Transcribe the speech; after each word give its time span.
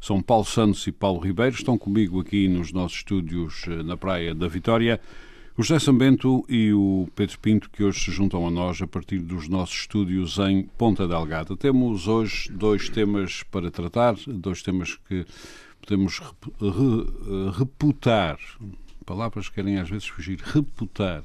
são 0.00 0.22
Paulo 0.22 0.44
Santos 0.44 0.86
e 0.86 0.92
Paulo 0.92 1.20
Ribeiro. 1.20 1.54
Estão 1.54 1.76
comigo 1.76 2.20
aqui 2.20 2.48
nos 2.48 2.72
nossos 2.72 2.98
estúdios 2.98 3.64
eh, 3.66 3.82
na 3.82 3.96
Praia 3.96 4.34
da 4.34 4.48
Vitória. 4.48 5.00
O 5.56 5.62
José 5.62 5.80
Sambento 5.80 6.44
e 6.48 6.72
o 6.72 7.08
Pedro 7.16 7.38
Pinto, 7.40 7.68
que 7.68 7.82
hoje 7.82 8.04
se 8.04 8.12
juntam 8.12 8.46
a 8.46 8.50
nós 8.50 8.80
a 8.80 8.86
partir 8.86 9.18
dos 9.18 9.48
nossos 9.48 9.80
estúdios 9.80 10.38
em 10.38 10.62
Ponta 10.78 11.08
Delgada. 11.08 11.56
Temos 11.56 12.06
hoje 12.06 12.48
dois 12.52 12.88
temas 12.88 13.42
para 13.42 13.68
tratar, 13.70 14.14
dois 14.28 14.62
temas 14.62 14.96
que 15.08 15.26
podemos 15.80 16.20
eh, 16.20 17.58
reputar, 17.58 18.38
palavras 19.04 19.48
que 19.48 19.56
querem 19.56 19.78
às 19.78 19.90
vezes 19.90 20.06
fugir, 20.06 20.38
reputar, 20.44 21.24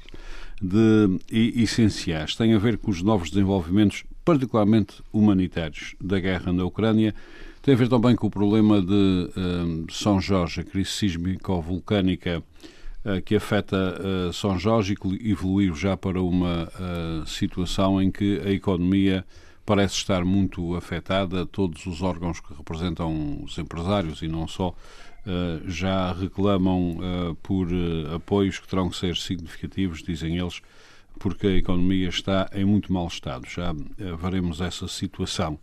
de 0.60 1.20
essenciais. 1.30 2.34
Tem 2.34 2.54
a 2.54 2.58
ver 2.58 2.78
com 2.78 2.90
os 2.90 3.02
novos 3.02 3.30
desenvolvimentos, 3.30 4.02
particularmente 4.24 5.00
humanitários, 5.12 5.94
da 6.00 6.18
guerra 6.18 6.52
na 6.52 6.64
Ucrânia 6.64 7.14
tem 7.64 7.72
a 7.72 7.76
ver 7.78 7.88
também 7.88 8.14
com 8.14 8.26
o 8.26 8.30
problema 8.30 8.78
de 8.82 8.92
uh, 8.92 9.90
São 9.90 10.20
Jorge, 10.20 10.60
a 10.60 10.64
crise 10.64 10.90
sísmico-vulcânica 10.90 12.42
uh, 13.02 13.22
que 13.22 13.36
afeta 13.36 13.76
uh, 14.28 14.32
São 14.34 14.58
Jorge 14.58 14.94
e 15.18 15.30
evoluiu 15.30 15.74
já 15.74 15.96
para 15.96 16.20
uma 16.20 16.68
situação 17.26 18.02
em 18.02 18.10
que 18.10 18.38
a 18.44 18.50
economia 18.50 19.24
parece 19.64 19.94
estar 19.94 20.26
muito 20.26 20.76
afetada. 20.76 21.46
Todos 21.46 21.86
os 21.86 22.02
órgãos 22.02 22.38
que 22.38 22.52
representam 22.52 23.42
os 23.42 23.56
empresários 23.56 24.20
e 24.20 24.28
não 24.28 24.46
só 24.46 24.74
já 25.66 26.12
reclamam 26.12 26.98
por 27.42 27.68
apoios 28.14 28.58
que 28.58 28.68
terão 28.68 28.90
que 28.90 28.96
ser 28.96 29.16
significativos, 29.16 30.02
dizem 30.02 30.36
eles, 30.36 30.60
porque 31.24 31.46
a 31.46 31.56
economia 31.56 32.10
está 32.10 32.50
em 32.54 32.66
muito 32.66 32.92
mau 32.92 33.06
estado. 33.06 33.48
Já 33.48 33.74
eh, 33.98 34.14
veremos 34.20 34.60
essa 34.60 34.86
situação. 34.86 35.58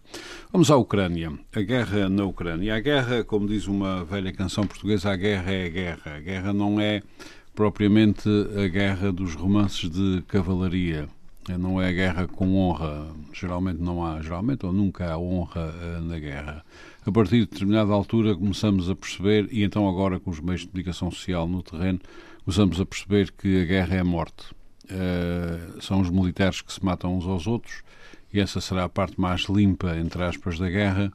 Vamos 0.52 0.72
à 0.72 0.76
Ucrânia. 0.76 1.32
A 1.56 1.62
guerra 1.62 2.10
na 2.10 2.26
Ucrânia. 2.26 2.74
A 2.74 2.80
guerra, 2.80 3.24
como 3.24 3.48
diz 3.48 3.68
uma 3.68 4.04
velha 4.04 4.34
canção 4.34 4.66
portuguesa, 4.66 5.12
a 5.12 5.16
guerra 5.16 5.52
é 5.52 5.68
a 5.68 5.70
guerra. 5.70 6.16
A 6.16 6.20
guerra 6.20 6.52
não 6.52 6.82
é 6.82 7.04
propriamente 7.54 8.28
a 8.58 8.68
guerra 8.70 9.12
dos 9.12 9.36
romances 9.36 9.88
de 9.88 10.24
cavalaria. 10.28 11.08
Não 11.60 11.80
é 11.80 11.90
a 11.90 11.92
guerra 11.92 12.28
com 12.28 12.58
honra. 12.58 13.12
Geralmente 13.32 13.84
não 13.84 14.04
há, 14.04 14.20
geralmente 14.20 14.66
ou 14.66 14.74
nunca 14.74 15.14
há 15.14 15.20
honra 15.20 15.76
eh, 15.80 16.00
na 16.02 16.18
guerra. 16.18 16.66
A 17.06 17.12
partir 17.12 17.42
de 17.42 17.46
determinada 17.46 17.94
altura 17.94 18.34
começamos 18.34 18.90
a 18.90 18.96
perceber, 18.96 19.48
e 19.52 19.64
então 19.64 19.88
agora 19.88 20.20
com 20.20 20.32
os 20.32 20.40
meios 20.40 20.62
de 20.62 20.70
comunicação 20.70 21.12
social 21.12 21.48
no 21.48 21.62
terreno, 21.62 22.00
começamos 22.44 22.82
a 22.82 22.86
perceber 22.88 23.32
que 23.32 23.62
a 23.62 23.66
guerra 23.66 23.98
é 23.98 24.00
a 24.00 24.04
morte 24.04 24.60
uh, 24.92 25.82
são 25.82 26.02
os 26.02 26.10
militares 26.10 26.62
que 26.62 26.72
se 26.72 26.84
matam 26.84 27.18
uns 27.18 27.26
aos 27.26 27.48
outros, 27.48 27.82
e 28.34 28.40
essa 28.40 28.62
será 28.62 28.86
a 28.86 28.90
parte 28.90 29.20
mais 29.20 29.42
limpa, 29.44 29.98
entre 29.98 30.24
aspas, 30.24 30.58
da 30.60 30.70
guerra. 30.70 31.12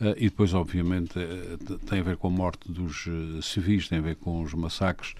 Uh, 0.00 0.14
e 0.16 0.28
depois, 0.28 0.54
obviamente, 0.54 1.18
uh, 1.18 1.78
tem 1.86 2.00
a 2.00 2.02
ver 2.02 2.16
com 2.16 2.28
a 2.28 2.30
morte 2.30 2.70
dos 2.70 3.08
civis, 3.42 3.88
tem 3.88 3.98
a 3.98 4.02
ver 4.02 4.16
com 4.16 4.42
os 4.42 4.54
massacres, 4.54 5.14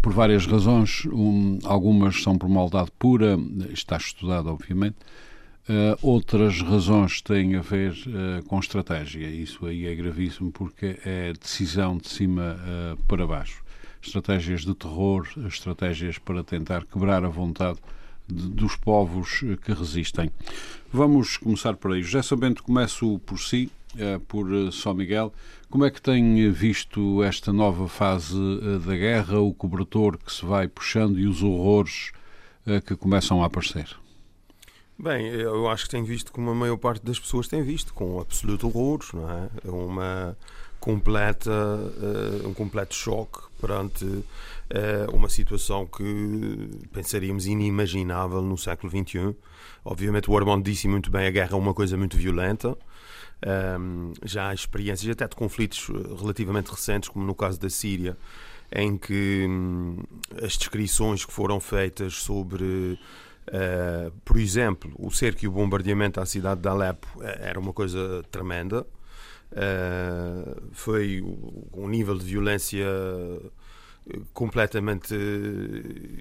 por 0.00 0.12
várias 0.12 0.46
razões. 0.46 1.06
Um, 1.06 1.58
algumas 1.64 2.22
são 2.22 2.36
por 2.36 2.48
maldade 2.48 2.90
pura, 2.98 3.38
está 3.72 3.96
estudado, 3.96 4.48
obviamente. 4.48 4.96
Uh, 5.68 5.96
outras 6.02 6.60
razões 6.60 7.22
têm 7.22 7.54
a 7.54 7.60
ver 7.60 7.92
uh, 7.92 8.42
com 8.46 8.58
estratégia. 8.58 9.28
Isso 9.28 9.64
aí 9.64 9.86
é 9.86 9.94
gravíssimo 9.94 10.50
porque 10.50 10.98
é 11.04 11.32
decisão 11.32 11.96
de 11.96 12.08
cima 12.08 12.56
uh, 12.58 12.96
para 13.04 13.24
baixo 13.24 13.61
estratégias 14.02 14.62
de 14.62 14.74
terror, 14.74 15.26
estratégias 15.46 16.18
para 16.18 16.42
tentar 16.42 16.84
quebrar 16.84 17.24
a 17.24 17.28
vontade 17.28 17.78
de, 18.26 18.48
dos 18.48 18.76
povos 18.76 19.42
eh, 19.44 19.56
que 19.56 19.72
resistem. 19.72 20.30
Vamos 20.92 21.36
começar 21.36 21.76
por 21.76 21.92
aí. 21.92 22.02
José 22.02 22.22
Sabento, 22.22 22.62
começo 22.62 23.18
por 23.20 23.38
si, 23.38 23.70
eh, 23.96 24.20
por 24.26 24.52
eh, 24.52 24.70
São 24.72 24.94
Miguel. 24.94 25.32
Como 25.70 25.84
é 25.84 25.90
que 25.90 26.02
tem 26.02 26.50
visto 26.50 27.22
esta 27.22 27.52
nova 27.52 27.88
fase 27.88 28.36
da 28.84 28.94
guerra, 28.94 29.40
o 29.40 29.54
cobertor 29.54 30.18
que 30.18 30.30
se 30.30 30.44
vai 30.44 30.68
puxando 30.68 31.18
e 31.18 31.26
os 31.26 31.42
horrores 31.42 32.12
que 32.86 32.94
começam 32.94 33.42
a 33.42 33.46
aparecer? 33.46 33.88
Bem, 34.98 35.28
eu 35.28 35.66
acho 35.70 35.84
que 35.84 35.90
tenho 35.92 36.04
visto 36.04 36.30
como 36.30 36.50
a 36.50 36.54
maior 36.54 36.76
parte 36.76 37.02
das 37.02 37.18
pessoas 37.18 37.48
tem 37.48 37.62
visto, 37.62 37.94
com 37.94 38.20
absoluto 38.20 38.66
horror, 38.66 39.00
não 39.14 39.30
é? 39.30 39.48
Uma 39.64 40.36
completa, 40.78 41.50
um 42.44 42.52
completo 42.52 42.94
choque 42.94 43.40
perante 43.62 44.04
uh, 44.04 44.24
uma 45.14 45.28
situação 45.28 45.86
que 45.86 46.80
pensaríamos 46.92 47.46
inimaginável 47.46 48.42
no 48.42 48.58
século 48.58 48.90
XXI. 48.90 49.36
Obviamente, 49.84 50.28
o 50.28 50.36
Armando 50.36 50.64
disse 50.64 50.88
muito 50.88 51.10
bem: 51.10 51.28
a 51.28 51.30
guerra 51.30 51.52
é 51.52 51.56
uma 51.56 51.72
coisa 51.72 51.96
muito 51.96 52.16
violenta. 52.16 52.70
Um, 52.70 52.72
ehm, 53.44 54.12
já 54.24 54.48
há 54.48 54.54
experiências 54.54 55.10
até 55.10 55.26
de 55.26 55.34
conflitos 55.34 55.88
eh, 55.90 56.20
relativamente 56.20 56.70
recentes, 56.70 57.08
como 57.08 57.24
no 57.24 57.34
caso 57.34 57.58
da 57.58 57.68
Síria, 57.68 58.16
em 58.72 58.96
que 58.96 59.46
um, 59.48 59.98
as 60.42 60.56
descrições 60.56 61.24
que 61.24 61.32
foram 61.32 61.58
feitas 61.58 62.14
sobre, 62.14 62.98
uh, 63.48 64.12
por 64.24 64.38
exemplo, 64.38 64.92
o 64.96 65.10
cerco 65.10 65.44
e 65.44 65.48
o 65.48 65.50
bombardeamento 65.50 66.20
à 66.20 66.26
cidade 66.26 66.60
de 66.60 66.68
Alepo 66.68 67.08
era 67.22 67.58
uma 67.58 67.72
coisa 67.72 68.24
tremenda. 68.30 68.86
Uh, 69.52 70.62
foi 70.72 71.22
um 71.74 71.86
nível 71.86 72.16
de 72.16 72.24
violência 72.24 72.86
completamente 74.32 75.14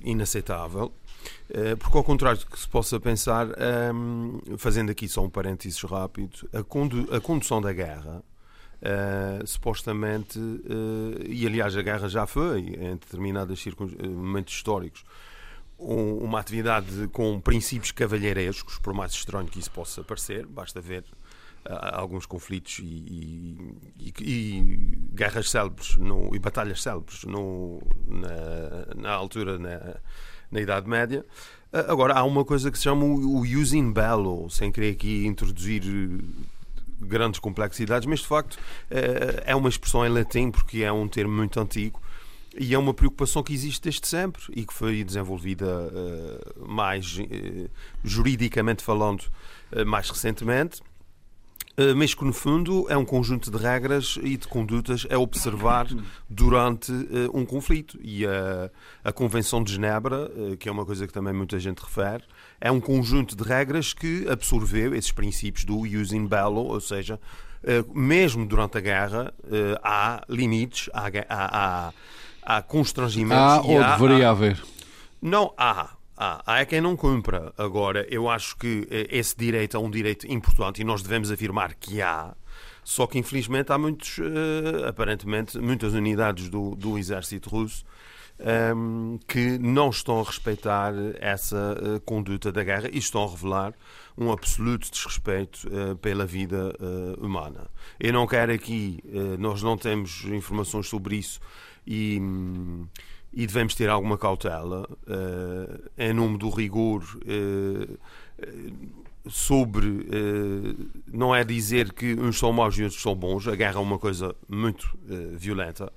inaceitável. 0.03 0.93
Uh, 1.49 1.77
porque, 1.77 1.97
ao 1.97 2.03
contrário 2.03 2.39
do 2.39 2.45
que 2.45 2.59
se 2.59 2.67
possa 2.67 2.99
pensar, 2.99 3.47
um, 3.93 4.39
fazendo 4.57 4.91
aqui 4.91 5.07
só 5.07 5.23
um 5.23 5.29
parênteses 5.29 5.81
rápido, 5.83 6.49
a, 6.53 6.61
condu 6.63 7.07
a 7.15 7.21
condução 7.21 7.61
da 7.61 7.71
guerra, 7.71 8.23
uh, 8.81 9.47
supostamente, 9.47 10.39
e 11.27 11.45
aliás 11.45 11.75
a 11.77 11.81
guerra 11.81 12.09
já 12.09 12.25
foi, 12.27 12.59
em 12.59 12.95
determinados 12.95 13.65
momentos 14.03 14.53
históricos, 14.53 15.03
um, 15.79 16.17
uma 16.17 16.39
atividade 16.39 17.07
com 17.11 17.39
princípios 17.39 17.91
cavalheirescos, 17.91 18.77
por 18.77 18.93
mais 18.93 19.11
estranho 19.13 19.47
que 19.47 19.59
isso 19.59 19.71
possa 19.71 20.03
parecer, 20.03 20.45
basta 20.45 20.81
ver 20.81 21.03
alguns 21.69 22.25
conflitos 22.25 22.79
e, 22.79 23.57
e, 23.99 24.13
e, 24.19 24.97
guerras 25.13 25.49
célebres 25.49 25.97
no, 25.97 26.35
e 26.35 26.39
batalhas 26.39 26.81
célebres 26.81 27.23
no, 27.23 27.81
na, 28.07 28.95
na 28.95 29.11
altura, 29.11 29.57
na, 29.59 29.95
na 30.51 30.61
Idade 30.61 30.87
Média. 30.87 31.25
Agora, 31.71 32.13
há 32.13 32.23
uma 32.23 32.43
coisa 32.43 32.69
que 32.69 32.77
se 32.77 32.83
chama 32.83 33.05
o, 33.05 33.39
o 33.39 33.41
using 33.41 33.93
bello, 33.93 34.49
sem 34.49 34.71
querer 34.71 34.91
aqui 34.91 35.25
introduzir 35.25 35.83
grandes 36.99 37.39
complexidades, 37.39 38.05
mas 38.05 38.19
de 38.19 38.27
facto 38.27 38.57
é, 38.89 39.43
é 39.47 39.55
uma 39.55 39.69
expressão 39.69 40.05
em 40.05 40.09
latim, 40.09 40.51
porque 40.51 40.83
é 40.83 40.91
um 40.91 41.07
termo 41.07 41.33
muito 41.33 41.59
antigo 41.59 42.01
e 42.57 42.73
é 42.73 42.77
uma 42.77 42.93
preocupação 42.93 43.41
que 43.41 43.53
existe 43.53 43.81
desde 43.81 44.05
sempre 44.05 44.41
e 44.53 44.65
que 44.65 44.73
foi 44.73 45.03
desenvolvida 45.03 45.89
mais 46.57 47.17
juridicamente 48.03 48.83
falando 48.83 49.23
mais 49.85 50.09
recentemente 50.09 50.81
eh, 50.81 50.90
mas 51.95 52.13
que 52.13 52.23
no 52.23 52.33
fundo 52.33 52.85
é 52.89 52.97
um 52.97 53.05
conjunto 53.05 53.49
de 53.49 53.57
regras 53.57 54.17
e 54.21 54.35
de 54.37 54.47
condutas 54.47 55.07
a 55.09 55.17
observar 55.17 55.87
durante 56.29 56.91
uh, 56.91 57.31
um 57.33 57.45
conflito. 57.45 57.97
E 58.01 58.25
a, 58.25 58.69
a 59.03 59.11
Convenção 59.11 59.63
de 59.63 59.73
Genebra, 59.73 60.29
uh, 60.29 60.57
que 60.57 60.67
é 60.67 60.71
uma 60.71 60.85
coisa 60.85 61.07
que 61.07 61.13
também 61.13 61.33
muita 61.33 61.59
gente 61.59 61.79
refere, 61.79 62.23
é 62.59 62.71
um 62.71 62.79
conjunto 62.79 63.35
de 63.35 63.43
regras 63.43 63.93
que 63.93 64.27
absorveu 64.29 64.93
esses 64.93 65.11
princípios 65.11 65.65
do 65.65 65.79
using 65.79 66.27
bello, 66.27 66.65
ou 66.65 66.81
seja, 66.81 67.19
uh, 67.63 67.97
mesmo 67.97 68.45
durante 68.45 68.77
a 68.77 68.81
guerra 68.81 69.33
há 69.83 70.23
limites, 70.29 70.89
há, 70.93 71.07
há, 71.29 71.87
há, 71.87 71.93
há 72.57 72.61
constrangimentos. 72.61 73.43
Há 73.43 73.61
ou 73.61 73.81
há, 73.81 73.95
deveria 73.95 74.29
haver? 74.29 74.61
Não, 75.21 75.53
há. 75.57 76.00
Ah, 76.23 76.39
há 76.45 76.59
é 76.59 76.65
quem 76.65 76.79
não 76.79 76.95
cumpra. 76.95 77.51
Agora, 77.57 78.05
eu 78.07 78.29
acho 78.29 78.55
que 78.55 78.87
eh, 78.91 79.07
esse 79.09 79.35
direito 79.35 79.75
é 79.75 79.79
um 79.79 79.89
direito 79.89 80.31
importante 80.31 80.79
e 80.79 80.83
nós 80.83 81.01
devemos 81.01 81.31
afirmar 81.31 81.73
que 81.73 81.99
há. 81.99 82.35
Só 82.83 83.07
que, 83.07 83.17
infelizmente, 83.17 83.71
há 83.71 83.77
muitos, 83.79 84.19
uh, 84.19 84.85
aparentemente, 84.87 85.57
muitas 85.57 85.93
unidades 85.95 86.47
do, 86.47 86.75
do 86.75 86.95
exército 86.99 87.49
russo 87.49 87.83
um, 88.39 89.15
ehm, 89.15 89.19
que 89.27 89.57
não 89.57 89.89
estão 89.89 90.21
a 90.21 90.23
respeitar 90.23 90.93
essa 91.19 91.75
uh, 91.81 91.99
conduta 92.01 92.51
da 92.51 92.63
guerra 92.63 92.87
e 92.93 92.99
estão 92.99 93.23
a 93.23 93.27
revelar 93.27 93.73
um 94.15 94.31
absoluto 94.31 94.91
desrespeito 94.91 95.67
uh, 95.69 95.95
pela 95.95 96.27
vida 96.27 96.71
humana. 97.19 97.67
Eu 97.99 98.13
não 98.13 98.27
quero 98.27 98.51
aqui, 98.51 98.99
nós 99.39 99.63
não 99.63 99.75
temos 99.75 100.23
informações 100.25 100.87
sobre 100.87 101.15
isso 101.15 101.39
e. 101.87 102.19
Um, 102.21 102.87
e 103.33 103.47
devemos 103.47 103.75
ter 103.75 103.89
alguma 103.89 104.17
cautela 104.17 104.87
em 105.97 106.13
nome 106.13 106.37
do 106.37 106.49
rigor 106.49 107.03
sobre 109.27 110.05
não 111.11 111.33
é 111.33 111.43
dizer 111.43 111.93
que 111.93 112.13
uns 112.15 112.37
são 112.37 112.51
maus 112.51 112.77
e 112.77 112.83
outros 112.83 113.01
são 113.01 113.15
bons, 113.15 113.47
a 113.47 113.55
guerra 113.55 113.77
é 113.77 113.81
uma 113.81 113.99
coisa 113.99 114.35
muito 114.49 114.89
violenta. 115.35 115.91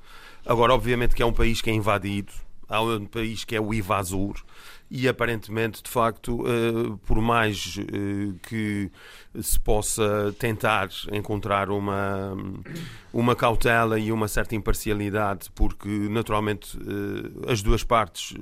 Agora, 0.45 0.75
obviamente, 0.75 1.15
que 1.15 1.23
é 1.23 1.27
um 1.27 1.33
país 1.33 1.63
que 1.63 1.71
é 1.71 1.73
invadido, 1.73 2.33
há 2.69 2.83
um 2.83 3.07
país 3.07 3.45
que 3.45 3.57
é 3.57 3.61
o 3.61 3.73
invasor 3.73 4.35
e 4.97 5.09
aparentemente, 5.09 5.83
de 5.83 5.91
facto, 5.91 6.45
eh, 6.47 6.97
por 7.05 7.21
mais 7.21 7.79
eh, 7.81 8.33
que 8.49 8.89
se 9.43 9.59
possa 9.59 10.33
tentar 10.39 10.89
encontrar 11.11 11.69
uma, 11.69 12.37
uma 13.13 13.35
cautela 13.35 13.99
e 13.99 14.13
uma 14.13 14.29
certa 14.29 14.55
imparcialidade, 14.55 15.51
porque 15.53 15.89
naturalmente 15.89 16.79
eh, 16.79 17.51
as 17.51 17.61
duas 17.61 17.83
partes 17.83 18.37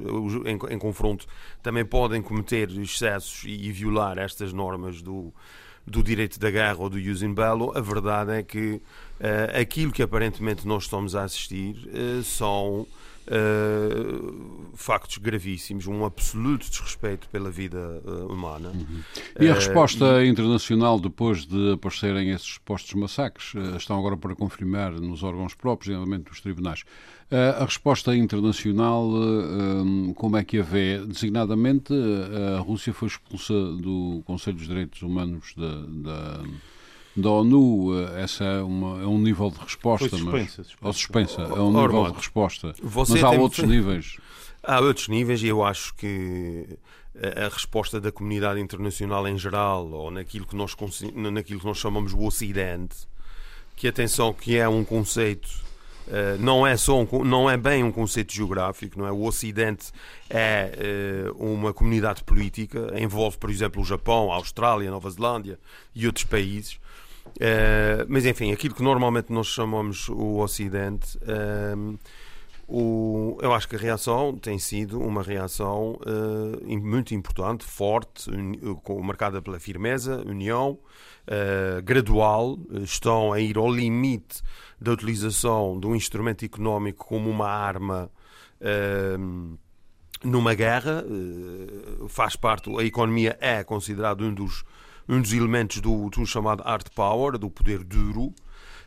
em, 0.44 0.75
em 0.75 0.78
confronto 0.78 1.26
também 1.62 1.87
podem 1.87 2.20
cometer 2.20 2.70
excessos 2.78 3.44
e 3.46 3.72
violar 3.72 4.19
estas 4.19 4.52
normas 4.52 5.00
do, 5.00 5.32
do 5.87 6.02
direito 6.02 6.38
da 6.38 6.50
guerra 6.50 6.81
ou 6.81 6.90
do 6.90 7.00
jus 7.00 7.22
in 7.22 7.32
bello, 7.32 7.72
a 7.75 7.81
verdade 7.81 8.32
é 8.32 8.43
que 8.43 8.75
uh, 8.75 9.58
aquilo 9.58 9.90
que 9.90 10.02
aparentemente 10.02 10.66
nós 10.66 10.84
estamos 10.84 11.16
a 11.16 11.25
assistir 11.25 11.76
uh, 11.88 12.22
são 12.22 12.87
Uh, 13.25 14.73
factos 14.75 15.19
gravíssimos, 15.19 15.87
um 15.87 16.05
absoluto 16.05 16.69
desrespeito 16.69 17.29
pela 17.29 17.53
vida 17.53 18.03
uh, 18.05 18.27
humana. 18.27 18.71
Uhum. 18.71 19.01
E 19.39 19.49
a 19.49 19.55
resposta 19.55 20.17
uh, 20.17 20.25
internacional 20.25 20.99
depois 20.99 21.47
de 21.47 21.75
aparecerem 21.75 22.31
esses 22.31 22.59
postos 22.59 22.95
massacres 22.95 23.53
estão 23.77 23.97
agora 23.97 24.17
para 24.17 24.35
confirmar 24.35 24.93
nos 24.93 25.23
órgãos 25.23 25.55
próprios, 25.55 25.95
nomeadamente 25.95 26.31
dos 26.31 26.41
tribunais. 26.41 26.83
a 27.61 27.65
resposta 27.65 28.15
internacional, 28.17 29.09
como 30.17 30.37
é 30.37 30.45
que 30.45 30.59
a 30.59 30.63
vê? 30.63 30.99
Designadamente, 31.07 31.95
a 32.57 32.61
Rússia 32.61 32.93
foi 32.93 33.09
expulsa 33.09 33.55
do 33.55 34.23
Conselho 34.27 34.57
dos 34.57 34.67
Direitos 34.67 35.03
Humanos 35.03 35.55
da, 35.57 35.83
da 35.87 36.45
da 37.14 37.31
ONU, 37.31 37.94
eh, 37.94 38.23
essa 38.23 38.44
é, 38.44 38.62
uma, 38.62 39.03
é, 39.03 39.06
um 39.06 39.19
nível 39.19 39.50
de 39.50 39.59
resposta, 39.59 40.09
suspensa, 40.09 40.32
mas 40.32 40.53
suspensa. 40.53 40.76
ou 40.81 40.93
suspensa, 40.93 41.43
é 41.43 41.61
um 41.61 41.70
nível 41.70 42.11
de 42.11 42.17
resposta. 42.17 42.75
Mas 42.82 43.23
há 43.23 43.31
outros 43.31 43.69
níveis. 43.69 44.17
Há 44.62 44.81
outros 44.81 45.09
níveis 45.09 45.43
e 45.43 45.49
eu 45.49 45.62
acho 45.62 45.94
que 45.94 46.79
a, 47.17 47.47
a, 47.47 47.49
resposta 47.49 48.00
da 48.00 48.11
comunidade 48.11 48.61
internacional 48.61 49.26
em 49.29 49.37
geral, 49.37 49.91
ou 49.91 50.11
naquilo 50.11 50.47
que 50.47 50.56
nós, 50.56 50.75
naquilo 51.14 51.61
que 51.61 51.67
nós 51.67 51.79
chamamos 51.79 52.14
o 52.14 52.23
Ocidente, 52.23 52.97
que 53.76 53.87
atenção 53.87 54.32
que 54.32 54.56
é 54.56 54.69
um 54.69 54.85
conceito 54.85 55.62
Uh, 56.03 56.37
não 56.41 56.67
é 56.67 56.76
só 56.76 57.00
um, 57.00 57.25
não 57.25 57.49
é 57.49 57.56
bem 57.56 57.85
um 57.85 57.93
conceito 57.93 58.32
geográfico 58.32 58.99
não 58.99 59.06
é 59.06 59.12
o 59.12 59.23
Ocidente 59.23 59.93
é 60.29 60.73
uma 61.37 61.73
comunidade 61.73 62.25
política 62.25 62.93
envolve 62.99 63.38
por 63.38 63.49
exemplo 63.49 63.81
o 63.81 63.85
Japão 63.85 64.32
a 64.32 64.35
Austrália 64.35 64.88
a 64.88 64.91
Nova 64.91 65.09
Zelândia 65.09 65.61
e 65.94 66.05
outros 66.05 66.25
países 66.25 66.81
Uh, 67.27 68.05
mas 68.09 68.27
enfim, 68.27 68.53
aquilo 68.53 68.75
que 68.75 68.83
normalmente 68.83 69.33
nós 69.33 69.47
chamamos 69.47 70.09
o 70.09 70.39
Ocidente, 70.39 71.19
uh, 71.19 71.99
o, 72.69 73.39
eu 73.43 73.53
acho 73.53 73.69
que 73.69 73.77
a 73.77 73.79
reação 73.79 74.37
tem 74.37 74.59
sido 74.59 75.01
uma 75.01 75.23
reação 75.23 75.99
uh, 76.07 76.79
muito 76.81 77.15
importante, 77.15 77.65
forte, 77.65 78.31
un, 78.31 79.03
marcada 79.03 79.43
pela 79.43 79.59
firmeza, 79.59 80.23
união, 80.27 80.79
gradual. 81.85 82.59
Estão 82.83 83.33
a 83.33 83.39
ir 83.39 83.57
ao 83.57 83.71
limite 83.71 84.43
da 84.81 84.93
utilização 84.93 85.79
de 85.79 85.87
um 85.87 85.95
instrumento 85.95 86.45
económico 86.45 87.07
como 87.07 87.31
uma 87.31 87.49
arma 87.49 88.11
numa 90.25 90.55
guerra. 90.55 91.05
faz 92.09 92.35
parte, 92.35 92.71
a 92.77 92.83
economia 92.83 93.37
é 93.41 93.63
considerado 93.63 94.25
um 94.25 94.35
dos 94.35 94.65
um 95.08 95.20
dos 95.20 95.32
elementos 95.32 95.81
do, 95.81 96.08
do 96.10 96.26
chamado 96.26 96.62
hard 96.62 96.88
power, 96.94 97.38
do 97.38 97.50
poder 97.50 97.82
duro, 97.84 98.34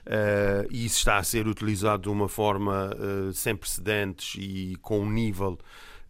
Uh, 0.06 0.70
e 0.70 0.86
isso 0.86 1.00
está 1.00 1.18
a 1.18 1.24
ser 1.24 1.48
utilizado 1.48 2.04
de 2.04 2.10
uma 2.10 2.30
forma 2.30 2.92
uh, 2.96 3.34
sem 3.34 3.56
precedentes 3.56 4.36
e 4.38 4.78
com 4.80 5.00
um 5.00 5.10
nível 5.10 5.58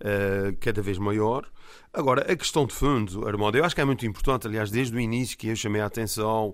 uh, 0.01 0.57
cada 0.59 0.81
vez 0.81 0.97
maior. 0.97 1.45
Agora, 1.93 2.29
a 2.29 2.35
questão 2.35 2.65
de 2.65 2.73
fundo, 2.73 3.25
Armando, 3.25 3.57
eu 3.57 3.63
acho 3.63 3.73
que 3.73 3.79
é 3.79 3.85
muito 3.85 4.05
importante, 4.05 4.47
aliás, 4.47 4.69
desde 4.69 4.93
o 4.93 4.99
início 4.99 5.37
que 5.37 5.47
eu 5.47 5.55
chamei 5.55 5.81
a 5.81 5.85
atenção 5.85 6.53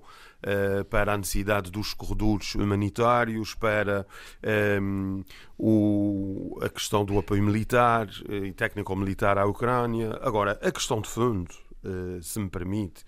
para 0.90 1.14
a 1.14 1.18
necessidade 1.18 1.70
dos 1.70 1.94
corredores 1.94 2.56
humanitários, 2.56 3.54
para 3.54 4.06
um, 4.82 5.24
o, 5.58 6.60
a 6.62 6.70
questão 6.70 7.04
do 7.04 7.18
apoio 7.18 7.44
militar 7.44 8.08
e 8.30 8.52
técnico-militar 8.52 9.38
à 9.38 9.46
Ucrânia. 9.46 10.18
Agora, 10.22 10.60
a 10.62 10.72
questão 10.72 11.02
de 11.02 11.10
fundo, 11.10 11.54
se 12.22 12.40
me 12.40 12.50
permite, 12.50 13.04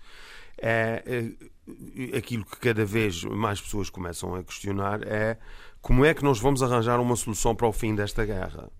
é, 0.58 1.02
é 1.06 2.16
aquilo 2.16 2.44
que 2.44 2.58
cada 2.58 2.84
vez 2.84 3.24
mais 3.24 3.60
pessoas 3.60 3.90
começam 3.90 4.34
a 4.34 4.42
questionar 4.42 5.06
é 5.06 5.38
como 5.80 6.04
é 6.04 6.14
que 6.14 6.24
nós 6.24 6.38
vamos 6.38 6.62
arranjar 6.62 7.00
uma 7.00 7.16
solução 7.16 7.54
para 7.54 7.66
o 7.66 7.72
fim 7.72 7.94
desta 7.94 8.24
guerra. 8.24 8.70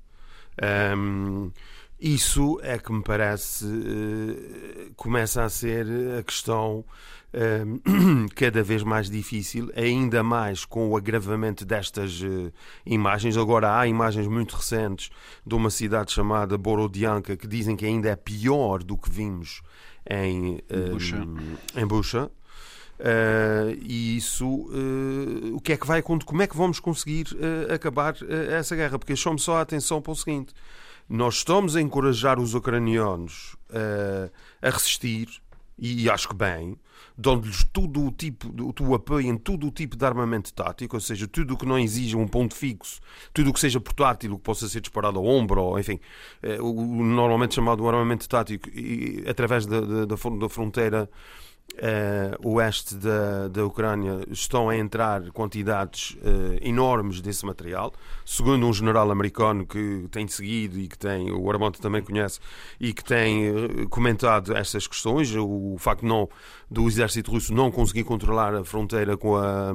Um, 0.96 1.50
isso 2.04 2.60
é 2.62 2.78
que 2.78 2.92
me 2.92 3.02
parece 3.02 3.64
uh, 3.64 4.92
começa 4.94 5.42
a 5.42 5.48
ser 5.48 5.86
a 6.18 6.22
questão 6.22 6.84
uh, 7.32 8.28
cada 8.36 8.62
vez 8.62 8.82
mais 8.82 9.08
difícil, 9.08 9.72
ainda 9.74 10.22
mais 10.22 10.66
com 10.66 10.90
o 10.90 10.98
agravamento 10.98 11.64
destas 11.64 12.20
uh, 12.20 12.52
imagens. 12.84 13.38
Agora 13.38 13.78
há 13.78 13.86
imagens 13.86 14.26
muito 14.26 14.54
recentes 14.54 15.08
de 15.46 15.54
uma 15.54 15.70
cidade 15.70 16.12
chamada 16.12 16.58
Borodianka 16.58 17.38
que 17.38 17.46
dizem 17.46 17.74
que 17.74 17.86
ainda 17.86 18.10
é 18.10 18.16
pior 18.16 18.82
do 18.82 18.98
que 18.98 19.08
vimos 19.08 19.62
em, 20.06 20.60
Bucha. 20.92 21.26
Em 21.74 21.86
Bucha. 21.86 22.30
Uh, 23.00 23.74
e 23.80 24.18
isso, 24.18 24.46
uh, 24.46 25.56
o 25.56 25.60
que 25.60 25.72
é 25.72 25.76
que 25.76 25.86
vai 25.86 26.00
como 26.00 26.42
é 26.42 26.46
que 26.46 26.56
vamos 26.56 26.78
conseguir 26.78 27.26
uh, 27.32 27.72
acabar 27.72 28.14
essa 28.56 28.76
guerra? 28.76 28.98
Porque 28.98 29.16
chamo 29.16 29.38
só 29.38 29.56
a 29.56 29.62
atenção 29.62 30.00
para 30.00 30.12
o 30.12 30.16
seguinte: 30.16 30.54
nós 31.08 31.36
estamos 31.36 31.76
a 31.76 31.80
encorajar 31.80 32.38
os 32.40 32.54
ucranianos 32.54 33.56
a 34.62 34.70
resistir, 34.70 35.28
e 35.76 36.08
acho 36.08 36.28
que 36.28 36.34
bem, 36.34 36.76
dando-lhes 37.16 37.64
todo 37.64 38.06
o 38.06 38.10
tipo, 38.10 38.48
o 38.82 38.94
apoio 38.94 39.26
em 39.26 39.36
todo 39.36 39.66
o 39.66 39.70
tipo 39.70 39.96
de 39.96 40.04
armamento 40.04 40.52
tático, 40.52 40.96
ou 40.96 41.00
seja, 41.00 41.26
tudo 41.26 41.54
o 41.54 41.56
que 41.56 41.66
não 41.66 41.78
exija 41.78 42.16
um 42.16 42.26
ponto 42.26 42.54
fixo, 42.54 43.00
tudo 43.32 43.50
o 43.50 43.52
que 43.52 43.60
seja 43.60 43.80
portátil, 43.80 44.36
que 44.36 44.42
possa 44.42 44.68
ser 44.68 44.80
disparado 44.80 45.18
ao 45.18 45.24
ombro, 45.24 45.62
ou 45.62 45.78
enfim, 45.78 46.00
eh, 46.42 46.60
o 46.60 46.72
normalmente 47.02 47.54
chamado 47.54 47.86
armamento 47.88 48.28
tático, 48.28 48.68
e, 48.70 49.24
através 49.28 49.66
da, 49.66 49.80
da, 49.80 50.04
da 50.04 50.48
fronteira 50.48 51.08
uh, 51.74 52.48
oeste 52.48 52.94
da, 52.96 53.48
da 53.48 53.64
Ucrânia 53.64 54.20
estão 54.30 54.68
a 54.68 54.76
entrar 54.76 55.30
quantidades 55.30 56.16
uh, 56.20 56.58
enormes 56.60 57.20
desse 57.20 57.44
material. 57.44 57.92
Segundo 58.24 58.66
um 58.66 58.72
general 58.72 59.10
americano 59.10 59.66
que 59.66 60.06
tem 60.10 60.26
seguido 60.28 60.78
e 60.78 60.88
que 60.88 60.98
tem, 60.98 61.30
o 61.32 61.50
Armando 61.50 61.78
também 61.78 62.02
conhece, 62.02 62.40
e 62.78 62.92
que 62.92 63.04
tem 63.04 63.50
uh, 63.50 63.88
comentado 63.88 64.56
estas 64.56 64.86
questões, 64.86 65.34
o, 65.34 65.76
facto 65.78 66.04
não, 66.04 66.28
do 66.70 66.86
exército 66.86 67.30
russo 67.30 67.52
não 67.52 67.70
conseguir 67.70 68.04
controlar 68.04 68.54
a 68.54 68.64
fronteira 68.64 69.16
com 69.16 69.36
a, 69.36 69.74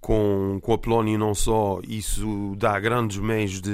com, 0.00 0.58
com 0.62 0.72
a 0.72 0.78
Polónia 0.78 1.14
e 1.14 1.18
não 1.18 1.34
só, 1.34 1.80
isso 1.86 2.54
dá 2.56 2.78
grandes 2.80 3.18
meios 3.18 3.60
de, 3.60 3.70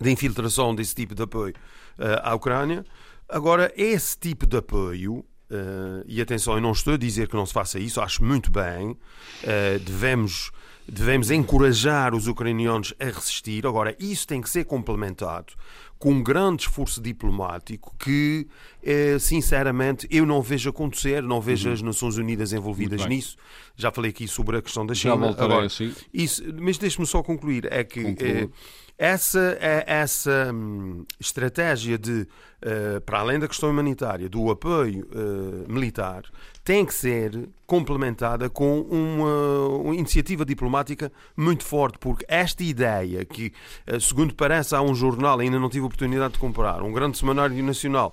de 0.00 0.10
infiltração 0.10 0.74
desse 0.74 0.94
tipo 0.94 1.14
de 1.14 1.22
apoio 1.22 1.54
à 2.22 2.32
Ucrânia. 2.34 2.84
Agora, 3.28 3.72
esse 3.76 4.16
tipo 4.16 4.46
de 4.46 4.56
apoio 4.56 5.24
Uh, 5.50 6.04
e 6.06 6.20
atenção, 6.20 6.54
eu 6.54 6.60
não 6.60 6.72
estou 6.72 6.94
a 6.94 6.96
dizer 6.98 7.26
que 7.26 7.34
não 7.34 7.46
se 7.46 7.52
faça 7.52 7.78
isso, 7.78 8.00
acho 8.00 8.22
muito 8.22 8.50
bem. 8.50 8.90
Uh, 8.90 9.78
devemos, 9.80 10.50
devemos 10.90 11.30
encorajar 11.30 12.14
os 12.14 12.26
ucranianos 12.26 12.94
a 12.98 13.04
resistir. 13.04 13.66
Agora, 13.66 13.94
isso 13.98 14.26
tem 14.26 14.40
que 14.40 14.48
ser 14.48 14.64
complementado 14.64 15.52
com 15.98 16.12
um 16.12 16.22
grande 16.22 16.62
esforço 16.62 17.00
diplomático 17.00 17.94
que, 17.98 18.46
uh, 18.82 19.18
sinceramente, 19.18 20.06
eu 20.10 20.24
não 20.24 20.40
vejo 20.40 20.70
acontecer, 20.70 21.22
não 21.22 21.40
vejo 21.40 21.68
uhum. 21.68 21.74
as 21.74 21.82
Nações 21.82 22.16
Unidas 22.16 22.52
envolvidas 22.52 23.04
nisso. 23.06 23.36
Já 23.76 23.90
falei 23.90 24.10
aqui 24.10 24.28
sobre 24.28 24.56
a 24.56 24.62
questão 24.62 24.86
da 24.86 24.94
China. 24.94 25.14
Já 25.14 25.20
voltarei 25.20 25.52
Agora, 25.52 25.66
assim. 25.66 25.92
Isso, 26.14 26.42
mas 26.58 26.78
deixe-me 26.78 27.06
só 27.06 27.22
concluir. 27.22 27.66
É 27.70 27.82
que 27.82 28.16
essa, 28.96 29.58
é, 29.60 29.84
essa 29.86 30.52
hum, 30.52 31.04
estratégia 31.18 31.98
de, 31.98 32.26
uh, 32.62 33.00
para 33.04 33.18
além 33.20 33.38
da 33.38 33.48
questão 33.48 33.70
humanitária, 33.70 34.28
do 34.28 34.50
apoio 34.50 35.06
militar, 35.68 36.22
tem 36.68 36.84
que 36.84 36.92
ser 36.92 37.48
complementada 37.66 38.50
com 38.50 38.82
uma, 38.82 39.68
uma, 39.80 39.94
iniciativa 39.94 40.44
diplomática 40.44 41.10
muito 41.34 41.64
forte, 41.64 41.98
porque 41.98 42.26
esta 42.28 42.62
ideia 42.62 43.24
que, 43.24 43.54
uh, 43.90 43.98
segundo 43.98 44.34
parece, 44.34 44.74
há 44.74 44.82
um 44.82 44.94
jornal, 44.94 45.38
ainda 45.38 45.58
não 45.58 45.70
tive 45.70 45.86
oportunidade 45.86 46.34
de 46.34 46.38
comprar, 46.38 46.82
um 46.82 46.92
grande 46.92 47.16
semanário 47.16 47.64
nacional, 47.64 48.12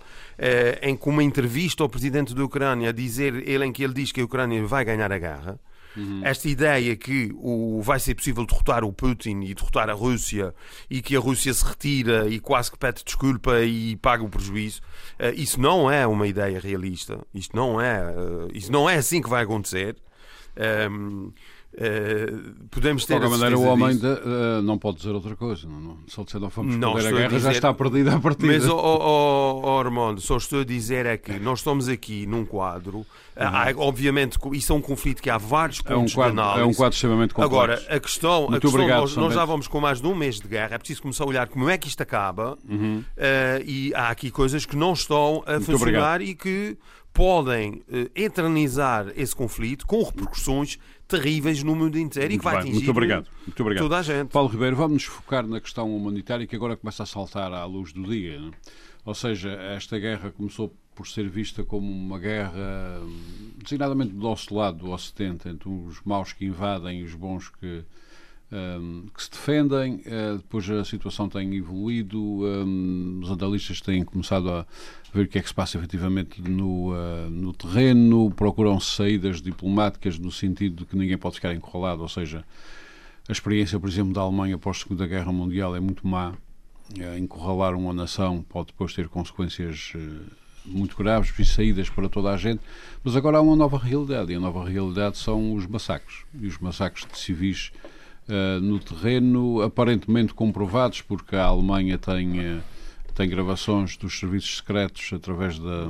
em 0.82 0.96
que 0.96 1.10
uma 1.10 1.22
entrevista 1.22 1.84
ao 1.84 1.90
presidente 1.90 2.34
da 2.34 2.46
Ucrânia, 2.46 2.92
a 2.92 2.94
dizer 2.94 3.46
ele 3.46 3.66
em 3.66 3.74
que 3.74 3.84
ele 3.84 3.94
diz 3.94 4.14
que 4.14 4.22
a 4.22 4.24
Ucrânia 4.24 4.66
vai 4.66 4.86
ganhar 4.86 5.12
a 5.12 5.18
guerra, 5.18 5.60
Uhum. 5.96 6.22
Esta 6.24 6.50
ideia 6.50 6.96
que 6.96 7.32
o, 7.36 7.82
vai 7.82 8.00
ser 8.00 8.16
possível 8.16 8.46
derrotar 8.46 8.84
o 8.84 8.92
Putin 8.92 9.42
e 9.42 9.54
derrotar 9.54 9.90
a 9.90 9.94
Rússia 9.94 10.54
e 10.90 11.02
que 11.02 11.16
a 11.16 11.20
Rússia 11.20 11.54
se 11.54 11.64
retira 11.64 12.28
e 12.28 12.40
quase 12.40 12.72
que 12.72 12.78
pede 12.78 13.04
desculpa 13.04 13.62
e 13.62 13.96
paga 13.98 14.24
o 14.24 14.30
prejuízo, 14.30 14.82
uh, 15.20 15.34
isso 15.36 15.60
não 15.60 15.90
é 15.90 16.06
uma 16.06 16.28
ideia 16.28 16.60
realista. 16.60 17.20
Isto 17.34 17.56
não 17.56 17.80
é, 17.80 18.04
uh, 18.04 18.50
isso 18.54 18.72
não 18.72 18.90
é 18.90 18.96
assim 18.96 19.22
que 19.22 19.30
vai 19.30 19.44
acontecer. 19.44 19.96
Um, 20.90 21.32
Uh, 21.76 22.66
podemos 22.72 23.06
ter 23.06 23.16
de 23.16 23.20
qualquer 23.20 23.38
maneira, 23.38 23.60
o 23.60 23.64
homem 23.64 23.98
de, 23.98 24.06
uh, 24.08 24.62
não 24.64 24.78
pode 24.78 24.98
dizer 24.98 25.10
outra 25.10 25.36
coisa. 25.36 25.68
Não, 25.68 25.82
não, 25.82 25.98
só 26.08 26.24
se 26.26 26.40
não 26.40 26.50
fomos 26.50 26.78
não, 26.78 26.96
a 26.96 27.02
guerra, 27.02 27.26
a 27.26 27.28
dizer... 27.28 27.40
já 27.42 27.52
está 27.52 27.74
perdida 27.74 28.16
a 28.16 28.20
partida. 28.20 28.54
Mas, 28.54 28.66
oh, 28.66 28.78
oh, 28.78 29.62
oh, 29.62 29.80
Armando, 29.80 30.22
só 30.22 30.38
estou 30.38 30.62
a 30.62 30.64
dizer 30.64 31.06
é 31.06 31.18
que 31.18 31.38
nós 31.38 31.60
estamos 31.60 31.90
aqui 31.90 32.26
num 32.26 32.46
quadro. 32.46 33.00
Uhum. 33.00 33.06
Há, 33.36 33.74
obviamente, 33.76 34.40
isso 34.54 34.72
é 34.72 34.76
um 34.76 34.80
conflito 34.82 35.22
que 35.22 35.30
há 35.30 35.38
vários 35.38 35.82
pontos 35.82 36.14
é 36.14 36.14
um 36.14 36.16
quadro, 36.16 36.34
de 36.34 36.40
análise. 36.40 36.62
É 36.62 36.66
um 36.66 36.74
quadro 36.74 36.96
extremamente 36.96 37.34
complexo. 37.34 37.56
Agora, 37.56 37.86
a 37.90 38.00
questão, 38.00 38.42
Muito 38.44 38.56
a 38.56 38.60
questão 38.62 38.80
obrigado, 38.80 39.02
nós, 39.02 39.16
nós, 39.18 39.34
já 39.34 39.44
vamos 39.44 39.68
com 39.68 39.82
mais 39.82 40.00
de 40.00 40.08
um 40.08 40.16
mês 40.16 40.40
de 40.40 40.48
guerra. 40.48 40.76
É 40.76 40.78
preciso 40.78 41.02
começar 41.02 41.26
a 41.26 41.28
olhar 41.28 41.48
como 41.50 41.70
é 41.70 41.78
que 41.78 41.90
isto 41.90 42.02
acaba. 42.02 42.58
Uhum. 42.70 43.00
Uh, 43.18 43.64
e 43.66 43.94
há 43.94 44.10
aqui 44.10 44.32
coisas 44.32 44.66
que 44.66 44.78
não 44.78 44.94
estão 44.94 45.44
a 45.46 45.54
Muito 45.54 45.66
funcionar 45.66 46.16
obrigado. 46.16 46.22
e 46.22 46.36
que 46.36 46.78
podem 47.14 47.82
eternizar 48.14 49.08
esse 49.16 49.34
conflito 49.34 49.88
com 49.88 50.04
repercussões 50.04 50.78
terríveis 51.08 51.64
no 51.64 51.76
mundo 51.76 51.98
inteiro 51.98 52.30
muito 52.30 52.36
e 52.36 52.40
que 52.40 52.44
vai 52.44 52.54
bem, 52.56 52.62
atingir 52.62 52.78
muito 52.78 52.92
obrigado, 52.92 53.28
muito 53.46 53.62
obrigado. 53.62 53.84
toda 53.84 53.98
a 53.98 54.02
gente. 54.02 54.30
Paulo 54.30 54.50
Ribeiro, 54.50 54.76
vamos 54.76 54.94
nos 54.94 55.04
focar 55.04 55.46
na 55.46 55.60
questão 55.60 55.96
humanitária 55.96 56.48
que 56.48 56.56
agora 56.56 56.76
começa 56.76 57.04
a 57.04 57.06
saltar 57.06 57.54
à 57.54 57.66
luz 57.66 57.94
do 57.94 58.04
dia. 58.04 58.40
Não? 58.40 58.52
Ou 59.06 59.14
seja, 59.14 59.52
esta 59.52 60.00
guerra 60.00 60.32
começou 60.32 60.76
por 60.96 61.08
ser 61.08 61.30
vista 61.30 61.64
como 61.64 61.92
uma 61.92 62.18
guerra 62.18 63.02
designadamente 63.62 64.14
do 64.14 64.20
nosso 64.20 64.56
lado, 64.56 64.80
do 64.80 64.92
Ocidente, 64.92 65.48
entre 65.48 65.70
os 65.70 66.02
maus 66.04 66.34
que 66.34 66.46
invadem 66.46 67.02
e 67.02 67.04
os 67.04 67.14
bons 67.14 67.50
que, 67.50 67.84
um, 68.52 69.06
que 69.14 69.24
se 69.24 69.32
defendem. 69.32 69.96
Uh, 69.96 70.38
depois 70.38 70.70
a 70.70 70.84
situação 70.86 71.28
tem 71.28 71.56
evoluído, 71.56 72.20
um, 72.20 73.20
os 73.22 73.32
analistas 73.32 73.82
têm 73.82 74.04
começado 74.04 74.50
a 74.50 74.66
ver 75.14 75.26
o 75.26 75.28
que 75.28 75.38
é 75.38 75.42
que 75.42 75.48
se 75.48 75.54
passa 75.54 75.78
efetivamente 75.78 76.42
no, 76.42 76.92
uh, 76.92 77.30
no 77.30 77.54
terreno, 77.54 78.32
procuram-se 78.32 78.92
saídas 78.92 79.42
diplomáticas 79.42 80.20
no 80.20 80.32
sentido 80.32 80.84
de 80.84 80.86
que 80.86 80.96
ninguém 80.96 81.18
pode 81.18 81.36
ficar 81.36 81.54
encurralado, 81.54 82.02
ou 82.02 82.10
seja, 82.10 82.44
a 83.28 83.32
experiência, 83.32 83.80
por 83.80 83.90
exemplo, 83.90 84.14
da 84.14 84.22
Alemanha 84.22 84.56
após 84.56 84.78
a 84.78 84.80
Segunda 84.82 85.08
Guerra 85.08 85.32
Mundial 85.32 85.76
é 85.76 85.80
muito 85.80 86.08
má. 86.08 86.34
Uh, 86.98 87.18
encurralar 87.18 87.74
uma 87.74 87.92
nação 87.92 88.46
pode 88.48 88.68
depois 88.68 88.94
ter 88.94 89.08
consequências 89.08 89.92
uh, 89.96 90.46
muito 90.66 90.96
graves 90.96 91.34
e 91.40 91.46
saídas 91.46 91.90
para 91.90 92.08
toda 92.08 92.30
a 92.32 92.38
gente, 92.38 92.62
mas 93.04 93.16
agora 93.16 93.38
há 93.38 93.42
uma 93.42 93.56
nova 93.56 93.78
realidade, 93.78 94.32
e 94.32 94.36
a 94.36 94.40
nova 94.40 94.68
realidade 94.68 95.18
são 95.18 95.54
os 95.54 95.66
massacres, 95.66 96.26
e 96.40 96.46
os 96.46 96.58
massacres 96.60 97.08
de 97.12 97.18
civis 97.18 97.72
uh, 98.28 98.60
no 98.62 98.80
terreno, 98.80 99.62
aparentemente 99.62 100.34
comprovados, 100.34 101.02
porque 101.02 101.36
a 101.36 101.46
Alemanha 101.46 101.98
tem 101.98 102.62
tem 103.16 103.30
gravações 103.30 103.96
dos 103.96 104.20
serviços 104.20 104.58
secretos 104.58 105.12
através 105.14 105.58
da. 105.58 105.88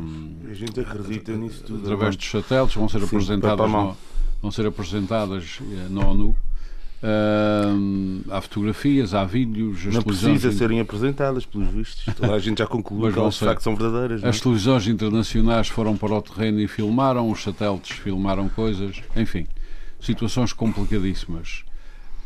A 0.49 0.53
gente 0.53 0.79
acredita 0.79 1.35
nisso 1.35 1.63
tudo. 1.63 1.81
Através 1.81 2.15
dos 2.15 2.29
satélites, 2.29 2.75
vão 2.75 2.87
ser 2.87 2.99
Sim, 2.99 3.05
apresentadas 3.05 3.71
no, 3.71 3.97
vão 4.41 4.51
ser 4.51 4.67
apresentadas 4.67 5.59
eh, 5.61 5.87
na 5.89 6.05
ONU. 6.05 6.35
Uh, 7.03 8.31
há 8.31 8.41
fotografias, 8.41 9.13
há 9.13 9.25
vídeos. 9.25 9.85
não 9.85 10.01
precisa 10.01 10.51
serem 10.51 10.79
apresentadas, 10.79 11.45
pelos 11.45 11.67
vistos. 11.67 12.13
Toda 12.15 12.33
a 12.33 12.39
gente 12.39 12.59
já 12.59 12.67
concluiu 12.67 13.11
que 13.11 13.19
elas 13.19 13.33
de 13.33 13.39
facto 13.41 13.61
são 13.61 13.75
verdadeiras. 13.75 14.23
As 14.23 14.37
é? 14.37 14.39
televisões 14.41 14.87
internacionais 14.87 15.67
foram 15.67 15.97
para 15.97 16.13
o 16.13 16.21
terreno 16.21 16.59
e 16.59 16.67
filmaram, 16.67 17.29
os 17.29 17.43
satélites 17.43 17.97
filmaram 17.97 18.47
coisas, 18.49 19.01
enfim, 19.15 19.47
situações 19.99 20.53
complicadíssimas. 20.53 21.63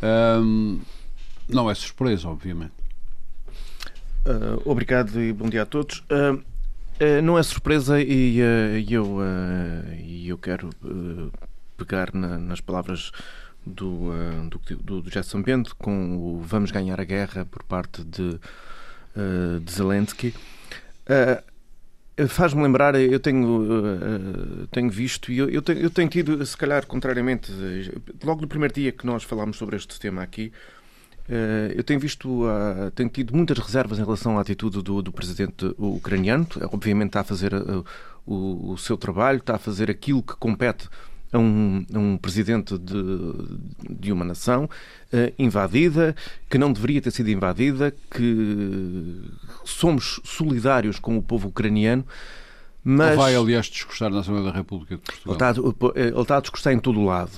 Uh, 0.02 0.80
não 1.48 1.70
é 1.70 1.76
surpresa, 1.76 2.28
obviamente. 2.28 2.74
Uh, 4.26 4.62
obrigado 4.66 5.20
e 5.22 5.34
bom 5.34 5.50
dia 5.50 5.64
a 5.64 5.66
todos. 5.66 6.04
Uh, 6.10 6.36
uh, 6.36 7.22
não 7.24 7.38
é 7.38 7.44
surpresa 7.44 8.02
e 8.02 8.40
eu, 8.90 9.20
eu 10.26 10.38
quero 10.38 10.70
pegar 11.78 12.14
na, 12.14 12.38
nas 12.38 12.62
palavras 12.62 13.12
do, 13.66 14.12
do, 14.84 15.02
do 15.02 15.10
Jason 15.10 15.42
Bento 15.42 15.76
com 15.76 16.18
o 16.18 16.42
Vamos 16.42 16.72
ganhar 16.72 17.00
a 17.00 17.04
guerra 17.04 17.46
por 17.46 17.64
parte 17.64 18.04
de, 18.04 18.40
de 19.64 19.72
Zelensky. 19.72 20.34
Faz-me 22.28 22.62
lembrar, 22.62 22.96
eu 22.96 23.20
tenho, 23.20 24.68
tenho 24.72 24.90
visto 24.90 25.32
e 25.32 25.38
eu, 25.38 25.62
tenho, 25.62 25.80
eu 25.80 25.90
tenho 25.90 26.10
tido, 26.10 26.46
se 26.46 26.58
calhar, 26.58 26.86
contrariamente, 26.86 27.52
logo 28.24 28.42
no 28.42 28.48
primeiro 28.48 28.74
dia 28.74 28.92
que 28.92 29.06
nós 29.06 29.24
falámos 29.24 29.58
sobre 29.58 29.78
este 29.78 29.98
tema 30.00 30.22
aqui, 30.22 30.52
eh, 31.30 31.74
eu 31.76 31.84
tenho 31.84 32.00
visto, 32.00 32.28
uh, 32.46 32.90
tenho 32.96 33.08
tido 33.08 33.36
muitas 33.36 33.60
reservas 33.60 34.00
em 34.00 34.04
relação 34.04 34.40
à 34.40 34.42
atitude 34.42 34.82
do, 34.82 35.02
do 35.02 35.12
presidente 35.12 35.74
ucraniano. 35.78 36.48
Obviamente 36.74 37.10
está 37.10 37.20
a 37.20 37.24
fazer 37.24 37.54
o, 38.26 38.72
o, 38.72 38.78
seu 38.78 38.98
trabalho, 38.98 39.38
está 39.38 39.56
a 39.56 39.60
fazer 39.60 39.92
aquilo 39.92 40.24
que 40.24 40.36
compete 40.36 40.90
a 41.32 41.38
um, 41.38 41.86
a 41.94 42.00
um 42.00 42.18
presidente 42.18 42.78
de, 42.78 43.34
de, 43.90 44.12
uma 44.12 44.26
nação 44.26 44.66
uh, 44.66 45.34
invadida, 45.38 46.16
que 46.50 46.58
não 46.58 46.72
deveria 46.74 47.02
ter 47.02 47.12
sido 47.12 47.30
invadida, 47.30 47.94
que 48.12 49.22
somos 49.64 50.20
solidários 50.24 51.00
com 51.00 51.18
o 51.18 51.22
povo 51.22 51.50
ucraniano. 51.50 52.06
Mas... 52.84 53.10
Ele 53.10 53.18
vai, 53.18 53.36
aliás, 53.36 53.66
discursar 53.68 54.10
na 54.10 54.22
Assembleia 54.22 54.52
da 54.52 54.58
República 54.58 54.96
de 54.96 55.02
Portugal. 55.02 55.54
Ele 55.56 55.70
está, 55.70 56.00
ele 56.00 56.22
está 56.22 56.38
a 56.38 56.42
discursar 56.42 56.74
em 56.74 56.80
todo 56.80 57.00
o 57.00 57.06
lado. 57.06 57.32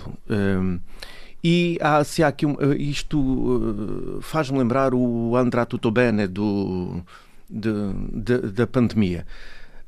E 1.44 1.78
há, 1.82 2.04
se 2.04 2.22
há 2.24 2.28
aqui 2.28 2.46
um, 2.46 2.56
eh, 2.60 2.76
isto 2.78 4.20
faz-me 4.22 4.60
lembrar 4.60 4.94
o 4.94 5.36
Andrà 5.36 5.66
Tutto 5.66 5.90
Bene 5.90 6.28
do, 6.28 7.02
de, 7.50 7.72
de, 8.14 8.38
da 8.52 8.68
pandemia. 8.68 9.26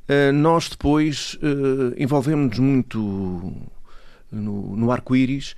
Uh, 0.10 0.34
nós 0.34 0.68
depois 0.68 1.36
uh, 1.36 1.94
envolvemos-nos 1.98 2.60
muito 2.60 3.54
no, 4.34 4.76
no 4.76 4.92
arco-íris 4.92 5.56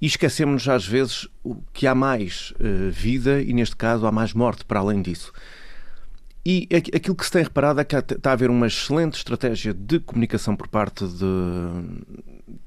e 0.00 0.06
esquecemos 0.06 0.68
às 0.68 0.86
vezes 0.86 1.28
que 1.72 1.86
há 1.86 1.94
mais 1.94 2.54
vida 2.92 3.42
e, 3.42 3.52
neste 3.52 3.74
caso, 3.74 4.06
há 4.06 4.12
mais 4.12 4.32
morte 4.32 4.64
para 4.64 4.78
além 4.78 5.02
disso. 5.02 5.32
E 6.50 6.66
aquilo 6.72 7.14
que 7.14 7.26
se 7.26 7.30
tem 7.30 7.42
reparado 7.42 7.80
é 7.80 7.84
que 7.84 7.94
está 7.94 8.30
a 8.30 8.32
haver 8.32 8.48
uma 8.48 8.66
excelente 8.66 9.16
estratégia 9.16 9.74
de 9.74 10.00
comunicação 10.00 10.56
por 10.56 10.66
parte 10.66 11.06
de, 11.06 11.26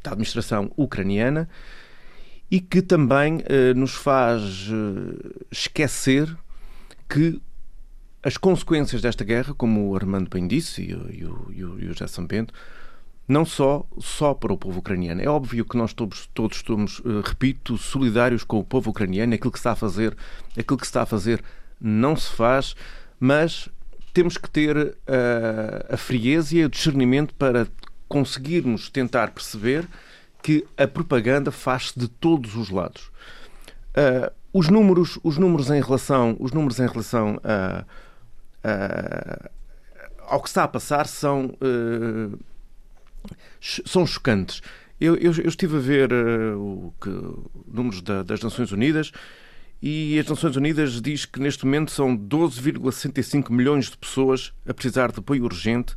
da 0.03 0.11
administração 0.11 0.71
ucraniana 0.77 1.49
e 2.51 2.59
que 2.59 2.81
também 2.81 3.37
uh, 3.37 3.73
nos 3.75 3.93
faz 3.93 4.69
uh, 4.69 5.45
esquecer 5.49 6.37
que 7.09 7.41
as 8.21 8.37
consequências 8.37 9.01
desta 9.01 9.23
guerra, 9.23 9.53
como 9.55 9.89
o 9.89 9.95
Armando 9.95 10.29
bem 10.29 10.47
disse 10.47 10.81
e, 10.83 10.91
e, 10.91 11.23
e, 11.55 11.59
e 11.59 11.63
o 11.63 12.27
Bento, 12.27 12.53
não 13.31 13.45
só, 13.45 13.85
só 13.97 14.33
para 14.33 14.51
o 14.51 14.57
povo 14.57 14.79
ucraniano. 14.79 15.21
É 15.21 15.27
óbvio 15.27 15.63
que 15.63 15.77
nós 15.77 15.93
todos, 15.93 16.29
todos 16.33 16.57
estamos, 16.57 16.99
uh, 16.99 17.21
repito, 17.23 17.77
solidários 17.77 18.43
com 18.43 18.59
o 18.59 18.63
povo 18.63 18.89
ucraniano. 18.89 19.33
Aquilo 19.33 19.51
que 19.51 19.57
está 19.57 19.71
a 19.71 19.75
fazer, 19.75 20.15
aquilo 20.57 20.77
que 20.77 20.85
está 20.85 21.03
a 21.03 21.05
fazer 21.05 21.41
não 21.79 22.15
se 22.15 22.29
faz, 22.29 22.75
mas 23.19 23.69
temos 24.13 24.37
que 24.37 24.49
ter 24.49 24.75
uh, 24.77 24.95
a 25.89 25.95
frieza 25.95 26.57
e 26.57 26.65
o 26.65 26.69
discernimento 26.69 27.33
para 27.35 27.67
conseguirmos 28.07 28.89
tentar 28.89 29.31
perceber 29.31 29.87
que 30.43 30.67
a 30.77 30.85
propaganda 30.85 31.51
faz-se 31.51 31.97
de 31.97 32.09
todos 32.09 32.55
os 32.55 32.69
lados. 32.69 33.09
Uh, 33.91 34.29
os 34.51 34.67
números, 34.67 35.17
os 35.23 35.37
números 35.37 35.69
em 35.69 35.81
relação, 35.81 36.35
os 36.37 36.51
números 36.51 36.79
em 36.79 36.87
relação 36.87 37.39
a, 37.41 37.85
a, 38.61 39.49
ao 40.27 40.41
que 40.41 40.49
está 40.49 40.65
a 40.65 40.67
passar 40.67 41.07
são 41.07 41.45
uh, 41.45 42.37
são 43.59 44.05
chocantes. 44.05 44.61
Eu, 44.99 45.15
eu, 45.15 45.33
eu, 45.33 45.49
estive 45.49 45.77
a 45.77 45.79
ver 45.79 46.13
uh, 46.13 46.57
o 46.57 46.93
que, 47.01 47.09
números 47.67 48.01
da, 48.01 48.21
das 48.21 48.41
Nações 48.41 48.71
Unidas 48.71 49.11
e 49.81 50.19
as 50.19 50.27
Nações 50.27 50.55
Unidas 50.55 51.01
diz 51.01 51.25
que 51.25 51.39
neste 51.39 51.65
momento 51.65 51.89
são 51.91 52.15
12,65 52.15 53.49
milhões 53.49 53.89
de 53.89 53.97
pessoas 53.97 54.53
a 54.67 54.73
precisar 54.73 55.11
de 55.11 55.19
apoio 55.19 55.43
urgente. 55.43 55.95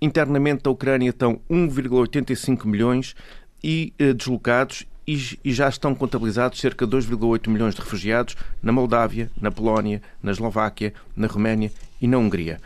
Internamente 0.00 0.62
da 0.62 0.70
Ucrânia 0.70 1.10
estão 1.10 1.40
1,85 1.50 2.66
milhões 2.66 3.16
e 3.64 3.92
eh, 3.98 4.12
deslocados 4.12 4.86
e, 5.04 5.38
e 5.44 5.52
já 5.52 5.68
estão 5.68 5.92
contabilizados 5.92 6.60
cerca 6.60 6.86
de 6.86 6.96
2,8 6.96 7.48
milhões 7.48 7.74
de 7.74 7.80
refugiados 7.80 8.36
na 8.62 8.70
Moldávia, 8.70 9.28
na 9.40 9.50
Polónia, 9.50 10.00
na 10.22 10.30
Eslováquia, 10.30 10.94
na 11.16 11.26
Roménia 11.26 11.72
e 12.00 12.06
na 12.06 12.18
Hungria. 12.18 12.60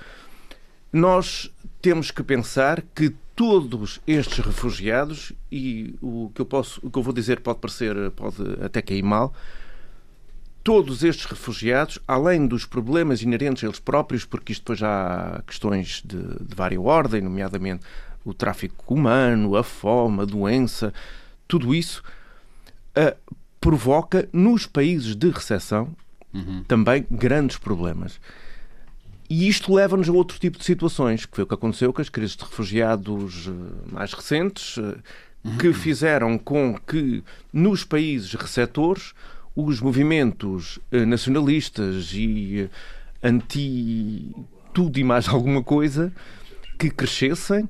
Nós 0.92 1.50
temos 1.80 2.10
que 2.10 2.22
pensar 2.22 2.82
que 2.94 3.14
todos 3.40 4.02
estes 4.06 4.44
refugiados, 4.44 5.32
e 5.50 5.94
o 6.02 6.30
que 6.34 6.42
eu, 6.42 6.44
posso, 6.44 6.78
o 6.82 6.90
que 6.90 6.98
eu 6.98 7.02
vou 7.02 7.10
dizer 7.10 7.40
pode 7.40 7.58
parecer, 7.58 8.10
pode 8.10 8.36
até 8.62 8.82
cair 8.82 9.02
mal, 9.02 9.32
todos 10.62 11.02
estes 11.02 11.24
refugiados, 11.24 11.98
além 12.06 12.46
dos 12.46 12.66
problemas 12.66 13.22
inerentes 13.22 13.64
a 13.64 13.66
eles 13.66 13.80
próprios, 13.80 14.26
porque 14.26 14.52
isto 14.52 14.60
depois 14.60 14.78
já 14.78 15.38
há 15.38 15.42
questões 15.46 16.02
de, 16.04 16.18
de 16.18 16.54
várias 16.54 16.84
ordem, 16.84 17.22
nomeadamente 17.22 17.82
o 18.26 18.34
tráfico 18.34 18.92
humano, 18.92 19.56
a 19.56 19.64
fome, 19.64 20.20
a 20.20 20.26
doença, 20.26 20.92
tudo 21.48 21.74
isso 21.74 22.02
uh, 22.90 23.34
provoca 23.58 24.28
nos 24.34 24.66
países 24.66 25.16
de 25.16 25.30
recessão 25.30 25.96
uhum. 26.34 26.62
também 26.68 27.06
grandes 27.10 27.56
problemas. 27.56 28.20
E 29.30 29.46
isto 29.46 29.72
leva-nos 29.72 30.08
a 30.08 30.12
outro 30.12 30.40
tipo 30.40 30.58
de 30.58 30.64
situações, 30.64 31.24
que 31.24 31.36
foi 31.36 31.44
o 31.44 31.46
que 31.46 31.54
aconteceu 31.54 31.92
com 31.92 32.02
as 32.02 32.08
crises 32.08 32.36
de 32.36 32.42
refugiados 32.42 33.48
mais 33.90 34.12
recentes, 34.12 34.74
que 35.56 35.68
uhum. 35.68 35.74
fizeram 35.74 36.36
com 36.36 36.76
que 36.76 37.22
nos 37.52 37.84
países 37.84 38.34
receptores 38.34 39.14
os 39.54 39.80
movimentos 39.80 40.80
nacionalistas 41.06 42.10
e 42.12 42.68
anti 43.22 44.34
tudo 44.74 44.98
e 44.98 45.04
mais 45.04 45.28
alguma 45.30 45.62
coisa 45.62 46.12
que 46.76 46.90
crescessem 46.90 47.68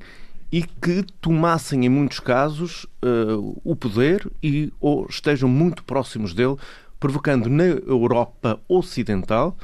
e 0.52 0.62
que 0.62 1.04
tomassem, 1.20 1.84
em 1.84 1.88
muitos 1.88 2.20
casos, 2.20 2.84
uh, 3.04 3.60
o 3.62 3.76
poder 3.76 4.28
e 4.42 4.72
ou 4.80 5.06
estejam 5.08 5.48
muito 5.48 5.84
próximos 5.84 6.34
dele, 6.34 6.56
provocando 6.98 7.48
na 7.48 7.64
Europa 7.64 8.60
Ocidental, 8.68 9.56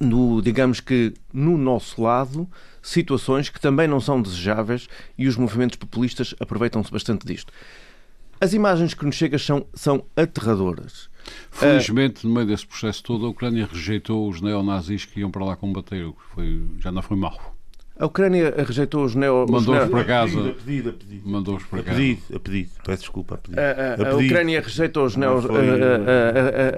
no, 0.00 0.40
digamos 0.42 0.80
que 0.80 1.14
no 1.32 1.56
nosso 1.56 2.02
lado, 2.02 2.48
situações 2.82 3.48
que 3.48 3.60
também 3.60 3.88
não 3.88 4.00
são 4.00 4.20
desejáveis 4.20 4.88
e 5.16 5.26
os 5.26 5.36
movimentos 5.36 5.76
populistas 5.76 6.34
aproveitam-se 6.40 6.90
bastante 6.90 7.26
disto. 7.26 7.52
As 8.40 8.52
imagens 8.52 8.94
que 8.94 9.04
nos 9.04 9.14
chegam 9.14 9.38
são, 9.38 9.66
são 9.72 10.04
aterradoras. 10.16 11.08
Felizmente, 11.50 12.26
no 12.26 12.34
meio 12.34 12.46
desse 12.46 12.66
processo 12.66 13.02
todo, 13.02 13.24
a 13.24 13.28
Ucrânia 13.28 13.68
rejeitou 13.70 14.28
os 14.28 14.40
neonazis 14.40 15.04
que 15.04 15.20
iam 15.20 15.30
para 15.30 15.44
lá 15.44 15.56
combater, 15.56 16.04
o 16.04 16.12
que 16.12 16.22
foi, 16.34 16.62
já 16.80 16.92
não 16.92 17.00
foi 17.00 17.16
mau. 17.16 17.53
A 17.96 18.06
Ucrânia 18.06 18.52
rejeitou 18.56 19.04
os 19.04 19.14
neo... 19.14 19.46
Mandou-os 19.48 19.88
para 19.88 20.04
casa. 20.04 20.48
A 20.48 20.52
pedido, 20.52 20.90
a 20.90 20.92
pedido. 20.92 21.28
Mandou-os 21.28 21.62
para 21.64 21.82
casa. 21.84 21.96
A 21.96 22.00
pedido, 22.00 22.36
a 22.36 22.40
pedido. 22.40 22.70
Peço 22.84 23.02
desculpa, 23.02 23.34
a 23.36 23.38
pedido. 23.38 23.60
A, 23.60 23.62
a, 23.62 24.08
a, 24.08 24.12
a 24.12 24.16
Ucrânia 24.16 24.60
rejeita 24.60 25.00
os 25.00 25.14
neo... 25.14 25.40
Foi... 25.42 25.68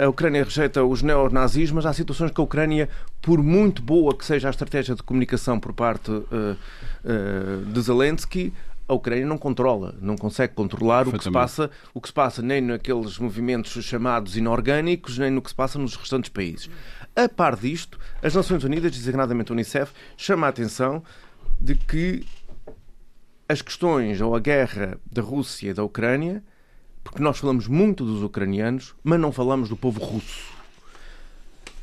A, 0.00 0.04
a, 0.04 0.08
Ucrânia 0.10 0.44
rejeita 0.44 0.84
os 0.84 1.02
neonazis, 1.02 1.70
mas 1.70 1.86
há 1.86 1.92
situações 1.94 2.30
que 2.30 2.40
a 2.40 2.44
Ucrânia, 2.44 2.88
por 3.22 3.42
muito 3.42 3.80
boa 3.80 4.14
que 4.14 4.26
seja 4.26 4.48
a 4.48 4.50
estratégia 4.50 4.94
de 4.94 5.02
comunicação 5.02 5.58
por 5.58 5.72
parte 5.72 6.10
uh, 6.10 6.22
uh, 6.22 7.64
de 7.64 7.80
Zelensky, 7.80 8.52
a 8.88 8.94
Ucrânia 8.94 9.26
não 9.26 9.36
controla, 9.36 9.94
não 10.00 10.16
consegue 10.16 10.54
controlar 10.54 11.08
o 11.08 11.12
que 11.12 11.24
se 11.24 11.30
passa, 11.30 11.70
o 11.92 12.00
que 12.00 12.08
se 12.08 12.14
passa 12.14 12.40
nem 12.40 12.60
naqueles 12.60 13.18
movimentos 13.18 13.72
chamados 13.84 14.36
inorgânicos, 14.36 15.18
nem 15.18 15.30
no 15.30 15.42
que 15.42 15.48
se 15.48 15.54
passa 15.54 15.78
nos 15.78 15.96
restantes 15.96 16.30
países. 16.30 16.70
A 17.16 17.28
par 17.28 17.56
disto, 17.56 17.98
as 18.22 18.34
Nações 18.34 18.62
Unidas, 18.62 18.92
designadamente 18.92 19.50
a 19.50 19.54
Unicef, 19.54 19.92
chama 20.16 20.46
a 20.46 20.50
atenção 20.50 21.02
de 21.58 21.74
que 21.74 22.26
as 23.48 23.62
questões 23.62 24.20
ou 24.20 24.36
a 24.36 24.40
guerra 24.40 25.00
da 25.10 25.22
Rússia 25.22 25.70
e 25.70 25.74
da 25.74 25.82
Ucrânia, 25.82 26.44
porque 27.02 27.22
nós 27.22 27.38
falamos 27.38 27.66
muito 27.66 28.04
dos 28.04 28.22
ucranianos, 28.22 28.94
mas 29.02 29.18
não 29.18 29.32
falamos 29.32 29.68
do 29.70 29.76
povo 29.76 29.98
russo. 29.98 30.52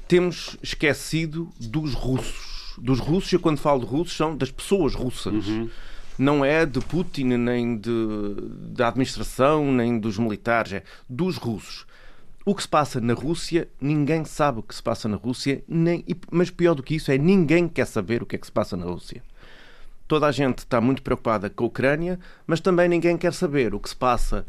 Temos 0.08 0.56
esquecido 0.62 1.50
dos 1.60 1.94
russos. 1.94 2.75
Dos 2.78 3.00
russos, 3.00 3.34
e 3.34 3.40
quando 3.40 3.58
falo 3.58 3.80
de 3.80 3.86
russos, 3.88 4.16
são 4.16 4.38
das 4.38 4.52
pessoas 4.52 4.94
russas. 4.94 5.48
Uhum 5.48 5.70
não 6.18 6.44
é 6.44 6.66
de 6.66 6.80
Putin, 6.80 7.25
nem 7.38 7.78
de, 7.78 7.92
da 8.70 8.90
administração, 8.90 9.72
nem 9.72 10.00
dos 10.00 10.18
militares, 10.18 10.74
é 10.74 10.84
dos 11.10 11.38
russos. 11.38 11.86
O 12.46 12.54
que 12.54 12.62
se 12.62 12.68
passa 12.68 13.00
na 13.00 13.14
Rússia, 13.14 13.70
ninguém 13.80 14.26
sabe 14.26 14.60
o 14.60 14.64
que 14.64 14.76
se 14.76 14.84
passa 14.84 15.08
na 15.08 15.16
Rússia, 15.16 15.64
nem, 15.68 16.04
mas 16.30 16.50
pior 16.50 16.76
do 16.76 16.84
que 16.84 16.96
isso 16.96 17.12
é 17.12 17.18
ninguém 17.18 17.68
quer 17.68 17.86
saber 17.86 18.22
o 18.22 18.26
que 18.26 18.36
é 18.36 18.40
que 18.40 18.46
se 18.46 18.52
passa 18.52 18.76
na 18.76 18.86
Rússia. 18.86 19.24
Toda 20.08 20.28
a 20.28 20.32
gente 20.32 20.60
está 20.60 20.82
muito 20.82 21.02
preocupada 21.02 21.50
com 21.50 21.64
a 21.64 21.68
Ucrânia, 21.68 22.20
mas 22.46 22.60
também 22.60 22.90
ninguém 22.90 23.18
quer 23.18 23.34
saber 23.34 23.74
o 23.74 23.80
que 23.80 23.90
se 23.90 23.96
passa 23.96 24.46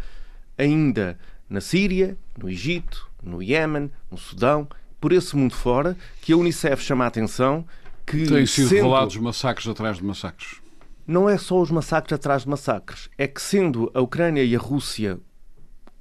ainda 0.59 1.19
na 1.49 1.61
Síria, 1.61 2.19
no 2.37 2.51
Egito, 2.51 3.09
no 3.23 3.41
Iémen, 3.41 3.91
no 4.11 4.19
Sudão, 4.19 4.69
por 5.01 5.13
esse 5.13 5.37
mundo 5.37 5.55
fora, 5.55 5.97
que 6.21 6.33
a 6.33 6.37
Unicef 6.37 6.83
chama 6.83 7.05
a 7.05 7.09
atenção 7.09 7.65
que. 8.05 8.27
Têm 8.27 8.47
sido 8.47 8.69
sendo... 8.69 8.83
revelados 8.83 9.17
massacres 9.17 9.69
atrás 9.69 9.99
de 9.99 10.05
massacres 10.05 10.65
não 11.07 11.29
é 11.29 11.37
só 11.37 11.61
os 11.61 11.71
massacres 11.71 12.15
atrás 12.15 12.43
de 12.43 12.49
massacres. 12.49 13.11
É 13.19 13.27
que, 13.27 13.41
sendo 13.41 13.91
a 13.95 14.01
Ucrânia 14.01 14.43
e 14.43 14.57
a 14.57 14.59
Rússia 14.59 15.19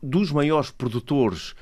dos 0.02 0.32
maiores 0.32 0.72
produtores 0.72 1.54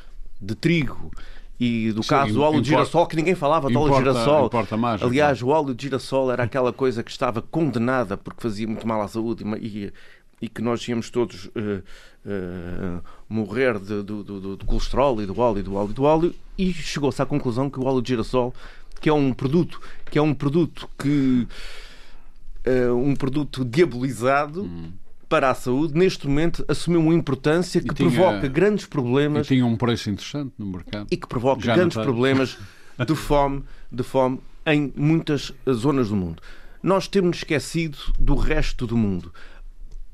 de 0.42 0.56
trigo 0.56 1.12
e 1.60 1.92
do 1.92 2.02
Sim, 2.02 2.10
caso 2.10 2.34
do 2.34 2.42
óleo 2.42 2.54
importa, 2.54 2.62
de 2.64 2.70
girassol, 2.70 3.06
que 3.06 3.16
ninguém 3.16 3.36
falava 3.36 3.70
de 3.70 3.78
óleo 3.78 3.92
de 3.92 3.98
girassol. 4.00 4.50
Mais, 4.80 5.04
Aliás, 5.04 5.44
o 5.44 5.50
óleo 5.50 5.76
de 5.76 5.84
girassol 5.84 6.32
era 6.32 6.44
aquela 6.44 6.74
coisa 6.74 7.04
que 7.04 7.12
estava 7.12 7.40
condenada 7.40 8.18
porque 8.18 8.42
fazia 8.42 8.68
muito 8.68 8.88
mal 8.88 9.00
à 9.00 9.08
saúde 9.08 9.44
e, 9.62 9.94
e 10.42 10.50
que 10.50 10.60
nós 10.60 10.86
íamos 10.88 11.12
todos 11.12 11.46
uh, 11.46 11.84
uh, 12.26 13.04
morrer 13.30 13.78
de, 13.78 14.02
do, 14.02 14.24
do, 14.24 14.58
do, 14.58 14.66
colesterol 14.66 15.22
e 15.22 15.28
do 15.28 15.40
óleo, 15.40 15.62
do 15.62 15.76
óleo, 15.76 15.94
do 15.94 16.04
óleo, 16.04 16.36
e 16.58 16.74
chegou-se 16.74 17.22
à 17.22 17.28
conclusão 17.28 17.70
que 17.70 17.80
o 17.80 17.84
óleo 17.84 18.02
de 18.02 18.08
girassol, 18.10 18.56
que 19.00 19.08
é 19.08 19.14
um 19.14 19.32
produto, 19.32 19.80
que 20.10 20.18
é 20.18 20.22
um 20.22 20.34
produto 20.34 20.90
que 20.98 21.48
uh, 22.66 22.96
um 22.96 23.16
produto 23.16 23.64
diabolizado. 23.64 24.64
Hum. 24.64 24.94
Para 25.32 25.50
a 25.50 25.54
saúde, 25.54 25.94
neste 25.98 26.28
momento 26.28 26.66
assumiu 26.68 27.00
uma 27.00 27.14
importância 27.14 27.80
que 27.80 27.96
tinha, 27.96 28.12
provoca 28.12 28.50
grandes 28.50 28.86
problemas. 28.86 29.46
E 29.46 29.56
tinha 29.56 29.66
um 29.66 29.78
preço 29.78 30.10
interessante 30.10 30.52
no 30.58 30.66
mercado. 30.66 31.08
E 31.10 31.16
que 31.16 31.26
provoca 31.26 31.62
Já 31.62 31.74
grandes 31.74 31.98
problemas 31.98 32.58
de 33.00 33.16
fome, 33.16 33.64
de 33.90 34.04
fome 34.04 34.42
em 34.66 34.92
muitas 34.94 35.54
zonas 35.72 36.10
do 36.10 36.18
mundo. 36.18 36.44
Nós 36.84 37.08
temos 37.08 37.38
esquecido 37.38 37.98
do 38.20 38.36
resto 38.36 38.86
do 38.86 38.98
mundo. 38.98 39.34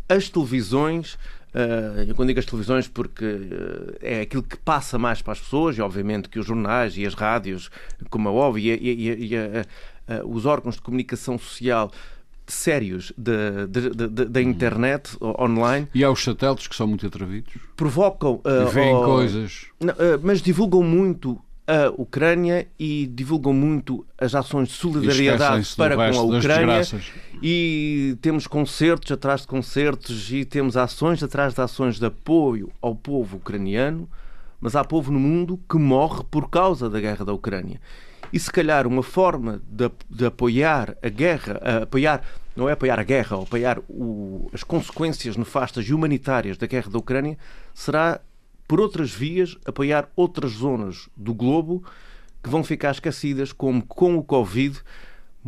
As 0.08 0.30
televisões, 0.30 1.16
uh, 1.16 2.04
eu 2.08 2.14
quando 2.14 2.28
digo 2.28 2.40
as 2.40 2.46
televisões 2.46 2.88
porque 2.88 3.26
uh, 3.26 3.98
é 4.00 4.22
aquilo 4.22 4.44
que 4.44 4.58
passa 4.58 5.00
mais 5.00 5.20
para 5.20 5.34
as 5.34 5.40
pessoas, 5.40 5.76
e 5.80 5.82
obviamente 5.82 6.30
que 6.30 6.38
os 6.38 6.46
jornais 6.46 6.96
e 6.96 7.08
as 7.08 7.16
rádios, 7.16 7.72
como 8.12 8.30
é 8.30 8.32
óbvio, 8.32 8.72
e, 8.72 8.78
e, 8.78 9.10
e, 9.10 9.34
e 9.34 9.36
uh, 9.36 10.28
os 10.28 10.46
órgãos 10.46 10.76
de 10.76 10.82
comunicação 10.82 11.40
social 11.40 11.92
sérios 12.48 13.12
da, 13.18 14.42
internet 14.42 15.18
online. 15.22 15.88
E 15.94 16.04
há 16.04 16.10
os 16.10 16.24
satélites 16.24 16.68
que 16.68 16.76
são 16.76 16.88
muito 16.88 17.06
atrevidos. 17.06 17.54
Provocam. 17.76 18.36
Uh, 18.36 18.70
veem 18.72 18.96
uh, 18.96 19.04
coisas. 19.04 19.66
Não, 19.80 19.94
uh, 19.94 20.20
mas 20.24 20.42
divulgam 20.42 20.82
muito 20.82 21.40
a 21.68 21.90
Ucrânia 21.98 22.66
e 22.80 23.06
divulgam 23.08 23.52
muito 23.52 24.06
as 24.18 24.34
ações 24.34 24.70
de 24.70 24.76
solidariedade 24.76 25.76
para 25.76 25.96
com 25.96 26.02
a 26.02 26.22
Ucrânia. 26.22 26.82
E 27.44 28.18
temos 28.22 28.48
concertos 28.48 29.12
atrás 29.12 29.42
de 29.42 29.48
concertos 29.48 30.32
e 30.32 30.46
temos 30.46 30.78
ações 30.78 31.22
atrás 31.22 31.54
de 31.54 31.62
ações 31.62 32.00
de 32.00 32.06
apoio 32.06 32.72
ao 32.82 32.96
povo 32.96 33.38
ucraniano. 33.38 34.10
Mas 34.60 34.76
há 34.76 34.84
povo 34.84 35.12
no 35.12 35.20
mundo 35.20 35.60
que 35.70 35.78
morre 35.78 36.24
por 36.32 36.50
causa 36.50 36.90
da 36.90 37.00
guerra 37.00 37.24
da 37.24 37.34
Ucrânia. 37.34 37.80
E 38.32 38.40
se 38.40 38.52
calhar 38.52 38.86
uma 38.86 39.04
forma 39.04 39.62
de, 39.68 39.90
de 40.10 40.26
apoiar 40.26 40.98
a 41.02 41.10
guerra, 41.10 41.60
a 41.62 41.84
apoiar, 41.84 42.22
não 42.56 42.68
é 42.68 42.74
apoiar 42.74 43.00
a 43.00 43.04
guerra, 43.04 43.38
ou 43.38 43.44
apoiar 43.44 43.80
o, 43.90 44.50
as 44.54 44.64
consequências 44.64 45.38
nefastas 45.38 45.86
e 45.86 45.94
humanitárias 45.94 46.58
da 46.58 46.68
guerra 46.68 46.90
da 46.90 46.98
Ucrânia, 46.98 47.38
será 47.74 48.20
por 48.68 48.82
outras 48.82 49.12
vias 49.12 49.58
apoiar 49.66 50.10
outras 50.16 50.52
zonas 50.52 51.08
do 51.16 51.34
globo 51.34 51.84
que 52.44 52.50
vão 52.50 52.64
ficar 52.64 52.92
esquecidas, 52.92 53.54
como 53.54 53.86
com 53.86 54.18
o 54.18 54.24
Covid 54.24 54.82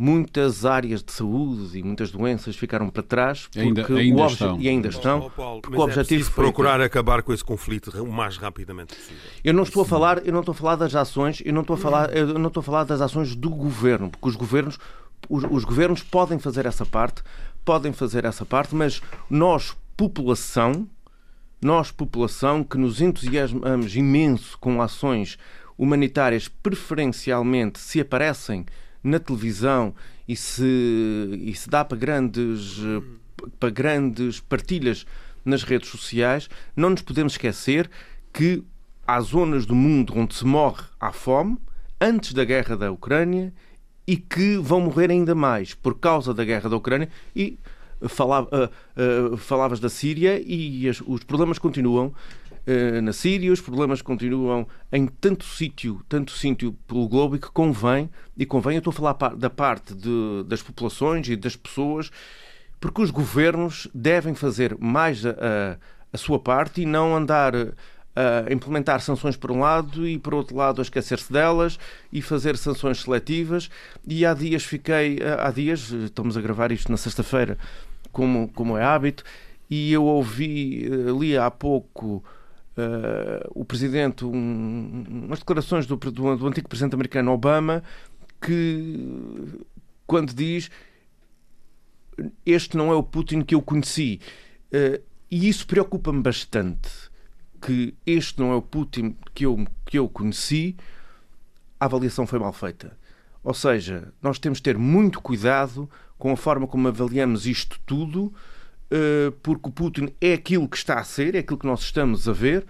muitas 0.00 0.64
áreas 0.64 1.02
de 1.02 1.12
saúde 1.12 1.78
e 1.78 1.82
muitas 1.82 2.10
doenças 2.10 2.56
ficaram 2.56 2.88
para 2.88 3.02
trás 3.02 3.42
porque 3.42 3.60
ainda, 3.60 3.86
ainda 3.86 4.26
estão. 4.26 4.58
e 4.58 4.66
ainda 4.66 4.88
estão 4.88 5.26
oh, 5.26 5.30
Paulo, 5.30 5.60
porque 5.60 5.76
o 5.76 5.80
é 5.82 5.84
objetivo 5.84 6.26
é 6.26 6.32
procurar 6.32 6.80
acabar 6.80 7.22
com 7.22 7.34
esse 7.34 7.44
conflito 7.44 7.90
o 8.02 8.10
mais 8.10 8.38
rapidamente 8.38 8.94
possível. 8.94 9.18
Eu 9.44 9.52
não 9.52 9.62
estou 9.62 9.82
a 9.82 9.84
falar, 9.84 10.26
eu 10.26 10.32
não 10.32 10.40
estou 10.40 10.52
a 10.52 10.56
falar 10.56 10.76
das 10.76 10.94
ações, 10.94 11.42
eu 11.44 11.52
não 11.52 11.60
estou 11.60 11.74
a 11.74 11.78
falar, 11.78 12.16
eu 12.16 12.38
não 12.38 12.48
estou 12.48 12.62
a 12.62 12.64
falar 12.64 12.84
das 12.84 13.02
ações 13.02 13.36
do 13.36 13.50
governo, 13.50 14.08
porque 14.08 14.26
os 14.26 14.36
governos 14.36 14.78
os, 15.28 15.44
os 15.44 15.64
governos 15.64 16.02
podem 16.02 16.38
fazer 16.38 16.64
essa 16.64 16.86
parte, 16.86 17.22
podem 17.62 17.92
fazer 17.92 18.24
essa 18.24 18.46
parte, 18.46 18.74
mas 18.74 19.02
nós 19.28 19.76
população, 19.98 20.88
nós 21.60 21.90
população 21.90 22.64
que 22.64 22.78
nos 22.78 23.02
entusiasmamos 23.02 23.94
imenso 23.94 24.56
com 24.58 24.80
ações 24.80 25.36
humanitárias 25.76 26.48
preferencialmente 26.48 27.78
se 27.78 28.00
aparecem 28.00 28.64
na 29.02 29.18
televisão 29.18 29.94
e 30.28 30.36
se, 30.36 31.38
e 31.42 31.54
se 31.54 31.68
dá 31.68 31.84
para 31.84 31.98
grandes, 31.98 32.78
para 33.58 33.70
grandes 33.70 34.40
partilhas 34.40 35.06
nas 35.44 35.62
redes 35.62 35.88
sociais, 35.88 36.48
não 36.76 36.90
nos 36.90 37.02
podemos 37.02 37.32
esquecer 37.32 37.90
que 38.32 38.62
há 39.06 39.20
zonas 39.20 39.66
do 39.66 39.74
mundo 39.74 40.12
onde 40.16 40.34
se 40.34 40.44
morre 40.44 40.84
à 41.00 41.12
fome 41.12 41.58
antes 42.00 42.32
da 42.32 42.44
guerra 42.44 42.76
da 42.76 42.90
Ucrânia 42.92 43.52
e 44.06 44.16
que 44.16 44.56
vão 44.56 44.80
morrer 44.80 45.10
ainda 45.10 45.34
mais 45.34 45.74
por 45.74 45.98
causa 45.98 46.32
da 46.32 46.44
guerra 46.44 46.68
da 46.68 46.76
Ucrânia. 46.76 47.08
E 47.34 47.58
falava, 48.08 48.48
uh, 48.96 49.34
uh, 49.34 49.36
falavas 49.36 49.78
da 49.80 49.88
Síria 49.88 50.40
e 50.44 50.88
as, 50.88 51.02
os 51.06 51.22
problemas 51.24 51.58
continuam 51.58 52.14
na 53.02 53.12
Síria, 53.12 53.52
os 53.52 53.60
problemas 53.60 54.02
continuam 54.02 54.66
em 54.92 55.06
tanto 55.06 55.44
sítio, 55.44 56.02
tanto 56.08 56.32
sítio 56.32 56.72
pelo 56.86 57.08
globo 57.08 57.36
e 57.36 57.38
que 57.38 57.50
convém, 57.50 58.10
e 58.36 58.46
convém, 58.46 58.74
eu 58.74 58.78
estou 58.78 58.90
a 58.90 58.94
falar 59.14 59.36
da 59.36 59.50
parte 59.50 59.94
de, 59.94 60.44
das 60.46 60.62
populações 60.62 61.28
e 61.28 61.36
das 61.36 61.56
pessoas, 61.56 62.10
porque 62.80 63.02
os 63.02 63.10
governos 63.10 63.88
devem 63.94 64.34
fazer 64.34 64.76
mais 64.78 65.24
a, 65.26 65.78
a, 66.12 66.18
sua 66.18 66.38
parte 66.38 66.80
e 66.80 66.86
não 66.86 67.14
andar 67.14 67.54
a 68.16 68.52
implementar 68.52 69.00
sanções 69.00 69.36
por 69.36 69.50
um 69.50 69.60
lado 69.60 70.06
e 70.06 70.18
por 70.18 70.34
outro 70.34 70.56
lado 70.56 70.80
a 70.80 70.82
esquecer-se 70.82 71.32
delas 71.32 71.78
e 72.12 72.20
fazer 72.20 72.56
sanções 72.56 73.02
seletivas. 73.02 73.70
E 74.06 74.24
há 74.24 74.34
dias 74.34 74.64
fiquei, 74.64 75.18
há 75.38 75.50
dias, 75.50 75.90
estamos 75.90 76.36
a 76.36 76.40
gravar 76.40 76.72
isto 76.72 76.90
na 76.90 76.96
sexta-feira, 76.96 77.58
como, 78.10 78.48
como 78.48 78.76
é 78.76 78.84
hábito, 78.84 79.24
e 79.68 79.92
eu 79.92 80.04
ouvi, 80.04 80.88
li 81.18 81.36
há 81.36 81.50
pouco 81.50 82.24
uh, 82.76 83.50
o 83.54 83.64
presidente, 83.64 84.24
um, 84.24 85.04
umas 85.08 85.38
declarações 85.38 85.86
do, 85.86 85.96
do, 85.96 86.36
do 86.36 86.46
antigo 86.46 86.68
presidente 86.68 86.94
americano 86.94 87.32
Obama, 87.32 87.82
que 88.40 89.46
quando 90.06 90.32
diz 90.32 90.70
este 92.44 92.76
não 92.76 92.90
é 92.90 92.94
o 92.94 93.02
Putin 93.02 93.42
que 93.42 93.54
eu 93.54 93.62
conheci. 93.62 94.20
Uh, 94.72 95.02
e 95.30 95.48
isso 95.48 95.66
preocupa-me 95.66 96.22
bastante, 96.22 96.90
que 97.60 97.94
este 98.04 98.40
não 98.40 98.52
é 98.52 98.56
o 98.56 98.62
Putin 98.62 99.16
que 99.34 99.46
eu, 99.46 99.64
que 99.86 99.98
eu 99.98 100.08
conheci, 100.08 100.76
a 101.78 101.84
avaliação 101.84 102.26
foi 102.26 102.38
mal 102.38 102.52
feita. 102.52 102.98
Ou 103.42 103.54
seja, 103.54 104.12
nós 104.20 104.38
temos 104.38 104.58
de 104.58 104.64
ter 104.64 104.76
muito 104.76 105.20
cuidado 105.20 105.88
com 106.18 106.32
a 106.32 106.36
forma 106.36 106.66
como 106.66 106.88
avaliamos 106.88 107.46
isto 107.46 107.80
tudo, 107.86 108.32
porque 109.42 109.68
o 109.68 109.72
Putin 109.72 110.12
é 110.20 110.34
aquilo 110.34 110.68
que 110.68 110.76
está 110.76 110.98
a 110.98 111.04
ser, 111.04 111.34
é 111.34 111.38
aquilo 111.38 111.58
que 111.58 111.66
nós 111.66 111.80
estamos 111.80 112.28
a 112.28 112.32
ver, 112.32 112.66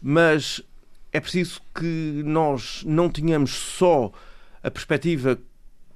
mas 0.00 0.62
é 1.12 1.20
preciso 1.20 1.60
que 1.74 2.22
nós 2.24 2.82
não 2.86 3.08
tenhamos 3.08 3.52
só 3.52 4.12
a 4.62 4.70
perspectiva 4.70 5.38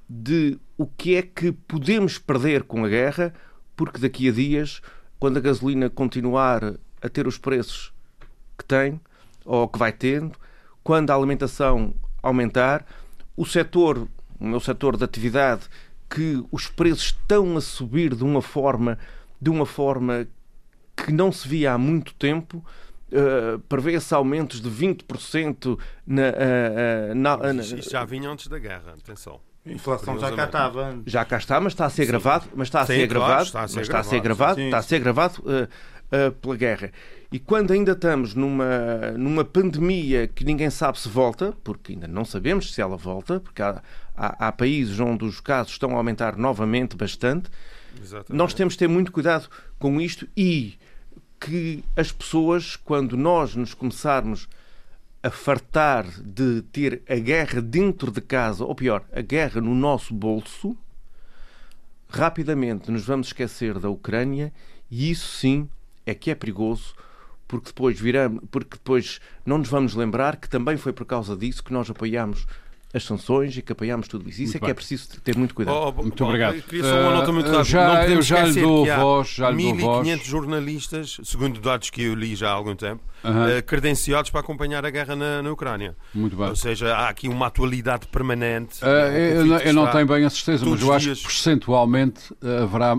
de 0.08 0.58
o 0.76 0.86
que 0.86 1.16
é 1.16 1.22
que 1.22 1.52
podemos 1.52 2.18
perder 2.18 2.62
com 2.62 2.84
a 2.84 2.88
guerra, 2.88 3.34
porque 3.76 4.00
daqui 4.00 4.28
a 4.28 4.32
dias, 4.32 4.80
quando 5.18 5.36
a 5.36 5.40
gasolina 5.40 5.90
continuar 5.90 6.74
a 7.02 7.08
ter 7.08 7.26
os 7.26 7.38
preços 7.38 7.92
que 8.56 8.64
tem, 8.64 9.00
ou 9.44 9.68
que 9.68 9.78
vai 9.78 9.92
tendo, 9.92 10.32
quando 10.82 11.10
a 11.10 11.14
alimentação 11.14 11.94
aumentar, 12.22 12.86
o 13.36 13.44
setor, 13.46 14.08
o 14.38 14.46
meu 14.46 14.60
setor 14.60 14.96
de 14.96 15.04
atividade, 15.04 15.62
que 16.08 16.42
os 16.50 16.66
preços 16.66 17.04
estão 17.04 17.56
a 17.56 17.60
subir 17.60 18.14
de 18.14 18.24
uma 18.24 18.42
forma, 18.42 18.98
de 19.40 19.50
uma 19.50 19.66
forma 19.66 20.26
que 20.96 21.12
não 21.12 21.32
se 21.32 21.46
via 21.48 21.72
há 21.72 21.78
muito 21.78 22.14
tempo, 22.14 22.64
Uh, 23.12 23.58
prevê-se 23.68 24.14
aumentos 24.14 24.60
de 24.60 24.70
20% 24.70 25.76
na, 26.06 26.22
uh, 26.22 26.26
uh, 27.10 27.14
na, 27.16 27.36
na, 27.52 27.60
Isto 27.60 27.90
já 27.90 28.04
vinha 28.04 28.30
antes 28.30 28.46
da 28.46 28.56
guerra, 28.56 28.94
atenção. 28.96 29.40
A 29.66 29.72
inflação 29.72 30.16
já 30.16 30.30
cá 30.30 30.44
estava. 30.44 30.98
Já 31.04 31.24
cá 31.24 31.36
está, 31.38 31.60
mas 31.60 31.72
está 31.72 31.86
a 31.86 31.90
ser 31.90 32.06
gravado, 32.06 32.46
mas 32.54 32.68
está 32.68 32.82
a 32.82 32.86
ser 32.86 33.08
claro, 33.08 33.08
gravado, 33.08 33.42
está 33.46 33.62
a 33.62 33.66
ser 33.66 33.76
mas 33.78 33.88
gravado, 33.88 34.04
está 34.06 34.08
a 34.08 34.12
ser 34.12 34.20
gravado, 34.20 34.60
está 34.60 34.78
a 34.78 34.82
ser 34.82 35.00
gravado 35.00 35.68
pela 36.40 36.56
guerra. 36.56 36.92
E 37.32 37.38
quando 37.38 37.72
ainda 37.72 37.92
estamos 37.92 38.34
numa, 38.34 39.12
numa 39.16 39.44
pandemia 39.44 40.26
que 40.26 40.44
ninguém 40.44 40.68
sabe 40.70 40.98
se 40.98 41.08
volta, 41.08 41.52
porque 41.62 41.92
ainda 41.92 42.08
não 42.08 42.24
sabemos 42.24 42.72
se 42.72 42.80
ela 42.80 42.96
volta, 42.96 43.38
porque 43.38 43.62
há, 43.62 43.82
há, 44.16 44.48
há 44.48 44.52
países 44.52 44.98
onde 44.98 45.24
os 45.24 45.40
casos 45.40 45.72
estão 45.72 45.90
a 45.90 45.96
aumentar 45.96 46.36
novamente 46.36 46.96
bastante, 46.96 47.48
Exatamente. 48.00 48.36
nós 48.38 48.54
temos 48.54 48.74
de 48.74 48.78
ter 48.78 48.88
muito 48.88 49.12
cuidado 49.12 49.48
com 49.78 50.00
isto 50.00 50.26
e 50.36 50.78
que 51.38 51.82
as 51.96 52.12
pessoas, 52.12 52.76
quando 52.76 53.16
nós 53.16 53.54
nos 53.54 53.72
começarmos 53.74 54.48
a 55.22 55.30
fartar 55.30 56.06
de 56.20 56.62
ter 56.72 57.02
a 57.08 57.16
guerra 57.16 57.60
dentro 57.60 58.10
de 58.10 58.20
casa, 58.20 58.64
ou 58.64 58.74
pior, 58.74 59.04
a 59.12 59.20
guerra 59.20 59.60
no 59.60 59.74
nosso 59.74 60.14
bolso, 60.14 60.76
rapidamente 62.08 62.90
nos 62.90 63.04
vamos 63.04 63.28
esquecer 63.28 63.78
da 63.78 63.88
Ucrânia 63.88 64.52
e 64.90 65.10
isso 65.10 65.28
sim 65.38 65.68
é 66.04 66.14
que 66.14 66.30
é 66.30 66.34
perigoso 66.34 66.94
porque 67.46 67.66
depois 67.66 67.98
viramos, 67.98 68.44
porque 68.50 68.76
depois 68.76 69.20
não 69.44 69.58
nos 69.58 69.68
vamos 69.68 69.94
lembrar 69.94 70.36
que 70.36 70.48
também 70.48 70.76
foi 70.76 70.92
por 70.92 71.04
causa 71.04 71.36
disso 71.36 71.64
que 71.64 71.72
nós 71.72 71.90
apoiamos 71.90 72.46
as 72.92 73.04
sanções 73.04 73.56
e 73.56 73.62
que 73.62 73.72
apoiamos 73.72 74.08
tudo 74.08 74.28
isso. 74.28 74.42
Isso 74.42 74.52
muito 74.52 74.56
é 74.56 74.60
bem. 74.60 74.66
que 74.66 74.70
é 74.70 74.74
preciso 74.74 75.20
ter 75.20 75.36
muito 75.36 75.54
cuidado. 75.54 75.76
Oh, 75.76 75.94
oh, 75.96 76.02
muito 76.02 76.24
obrigado. 76.24 76.60
Queria 76.62 76.82
só 76.82 77.00
uma 77.00 77.12
nota 77.12 77.32
muito 77.32 77.48
uh, 77.48 77.62
já, 77.62 78.08
eu 78.08 78.20
já 78.20 78.44
lhe 78.44 78.60
dou 78.60 78.84
voz, 78.84 79.28
já 79.28 79.50
lhe 79.50 79.72
dou 79.74 80.02
1.500 80.02 80.24
jornalistas, 80.24 81.20
segundo 81.22 81.60
dados 81.60 81.88
que 81.90 82.02
eu 82.02 82.14
li 82.14 82.34
já 82.34 82.50
há 82.50 82.52
algum 82.52 82.74
tempo, 82.74 83.00
uh 83.22 83.28
-huh. 83.28 83.58
uh, 83.58 83.62
credenciados 83.62 84.30
para 84.30 84.40
acompanhar 84.40 84.84
a 84.84 84.90
guerra 84.90 85.14
na, 85.14 85.40
na, 85.40 85.52
Ucrânia. 85.52 85.96
Muito 86.12 86.36
bem. 86.36 86.48
Ou 86.48 86.56
seja, 86.56 86.96
há 86.96 87.08
aqui 87.08 87.28
uma 87.28 87.46
atualidade 87.46 88.08
permanente. 88.08 88.84
Uh, 88.84 88.86
eu, 88.86 89.46
não, 89.46 89.58
eu 89.58 89.72
não 89.72 89.86
tenho 89.86 90.06
bem 90.06 90.24
a 90.24 90.30
certeza, 90.30 90.66
mas 90.66 90.82
eu 90.82 90.92
acho 90.92 91.04
dias... 91.06 91.18
que 91.20 91.26
percentualmente 91.26 92.34
haverá, 92.62 92.96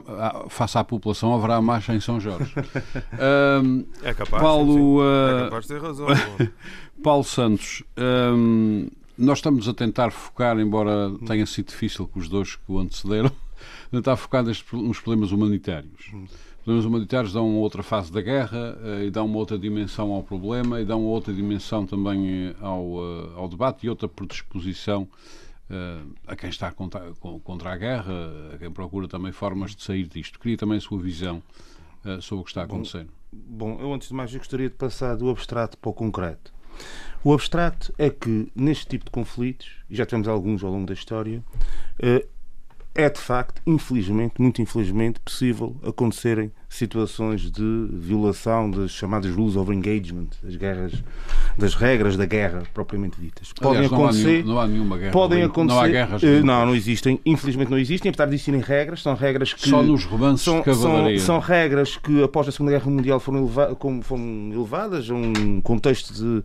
face 0.48 0.78
à 0.78 0.84
população, 0.86 1.36
haverá 1.36 1.62
mais 1.62 1.88
em 1.90 2.00
São 2.00 2.18
Jorge. 2.18 2.54
é 4.04 4.14
capaz. 4.14 4.42
Paulo, 4.42 5.02
é 5.04 5.44
capaz 5.46 5.66
de 5.66 5.74
ter 5.74 5.82
razão. 5.82 6.08
Paulo 7.04 7.24
Santos. 7.24 7.84
Um, 7.98 8.88
nós 9.22 9.38
estamos 9.38 9.68
a 9.68 9.74
tentar 9.74 10.12
focar, 10.12 10.60
embora 10.60 11.12
tenha 11.26 11.46
sido 11.46 11.68
difícil 11.68 12.08
com 12.08 12.20
os 12.20 12.28
dois 12.28 12.56
que 12.56 12.72
o 12.72 12.80
antecederam, 12.80 13.32
tentar 13.92 14.16
focar 14.16 14.44
nos 14.44 15.00
problemas 15.00 15.32
humanitários. 15.32 16.12
Os 16.62 16.64
problemas 16.64 16.86
humanitários 16.86 17.34
dão 17.34 17.56
outra 17.56 17.84
fase 17.84 18.12
da 18.12 18.22
guerra 18.22 18.78
eh, 18.84 19.06
e 19.06 19.12
dão 19.12 19.26
uma 19.26 19.38
outra 19.38 19.58
dimensão 19.58 20.12
ao 20.12 20.22
problema 20.22 20.80
e 20.80 20.86
dão 20.86 21.02
uma 21.02 21.10
outra 21.10 21.34
dimensão 21.34 21.86
também 21.86 22.48
eh, 22.48 22.56
ao, 22.62 22.84
eh, 22.84 23.30
ao 23.36 23.48
debate 23.48 23.86
e 23.86 23.90
outra 23.90 24.08
predisposição 24.08 25.08
a 26.28 26.36
quem 26.36 26.50
está 26.50 26.70
contra, 26.70 27.14
contra 27.46 27.72
a 27.72 27.78
guerra, 27.78 28.14
a 28.54 28.58
quem 28.58 28.70
procura 28.70 29.08
também 29.08 29.32
formas 29.32 29.74
de 29.74 29.82
sair 29.82 30.06
disto. 30.06 30.38
Queria 30.38 30.58
também 30.58 30.78
a 30.78 30.82
sua 30.82 31.00
visão 31.00 31.42
sobre 32.20 32.42
o 32.42 32.44
que 32.44 32.50
está 32.50 32.64
acontecendo. 32.64 33.10
Bom, 33.32 33.78
bom 33.78 33.82
eu 33.82 33.94
antes 33.94 34.10
de 34.10 34.14
mais 34.14 34.36
gostaria 34.36 34.70
de 34.70 34.76
passar 34.76 35.16
do 35.16 35.30
abstrato 35.30 35.78
para 35.78 35.90
o 35.90 35.94
concreto. 35.94 36.52
O 37.24 37.34
abstrato 37.34 37.94
é 37.98 38.10
que, 38.10 38.52
neste 38.56 38.88
tipo 38.88 39.06
de 39.06 39.12
conflitos, 39.12 39.70
e 39.90 39.96
já 39.96 40.06
tivemos 40.06 40.28
alguns 40.28 40.64
ao 40.64 40.72
longo 40.72 40.88
da 40.88 40.94
história, 40.94 41.44
eh, 42.00 42.26
é 42.94 43.10
de 43.10 43.20
facto, 43.20 43.62
infelizmente, 43.66 44.34
muito 44.40 44.62
infelizmente, 44.62 45.20
possível 45.20 45.76
acontecerem 45.84 46.52
situações 46.68 47.52
de 47.52 47.88
violação 47.92 48.72
das 48.72 48.92
chamadas 48.92 49.34
rules 49.34 49.56
of 49.58 49.72
engagement, 49.74 50.28
das 50.42 50.56
guerras, 50.56 50.94
das 51.58 51.74
regras 51.74 52.16
da 52.16 52.26
guerra 52.26 52.64
propriamente 52.74 53.20
ditas. 53.20 53.52
Podem 53.54 53.80
Aliás, 53.80 53.94
acontecer. 53.94 54.46
Não 54.46 54.60
há, 54.60 54.68
nenhuma 54.68 54.98
guerra. 54.98 55.12
Podem 55.12 55.44
acontecer. 55.44 55.76
Não 55.76 55.84
há 55.84 55.88
guerras. 55.88 56.24
Uh, 56.24 56.46
não, 56.46 56.66
não 56.66 56.76
existem. 56.76 57.20
Infelizmente 57.26 57.70
não 57.70 57.78
existem, 57.78 58.10
apesar 58.10 58.26
de 58.26 58.36
existirem 58.36 58.62
regras. 58.62 59.02
São 59.02 59.16
regras 59.16 59.54
que. 59.54 59.68
Só 59.68 59.84
nos 59.84 60.06
romances 60.06 60.46
são, 60.46 60.60
de 60.60 60.64
cavalaria. 60.64 61.20
São, 61.20 61.26
são 61.26 61.40
regras 61.40 61.98
que 61.98 62.24
após 62.24 62.48
a 62.48 62.52
Segunda 62.52 62.72
Guerra 62.72 62.90
Mundial 62.90 63.20
foram, 63.20 63.40
eleva 63.40 63.76
como, 63.76 64.02
foram 64.02 64.52
elevadas 64.54 65.10
a 65.10 65.14
um 65.14 65.60
contexto 65.62 66.14
de. 66.14 66.44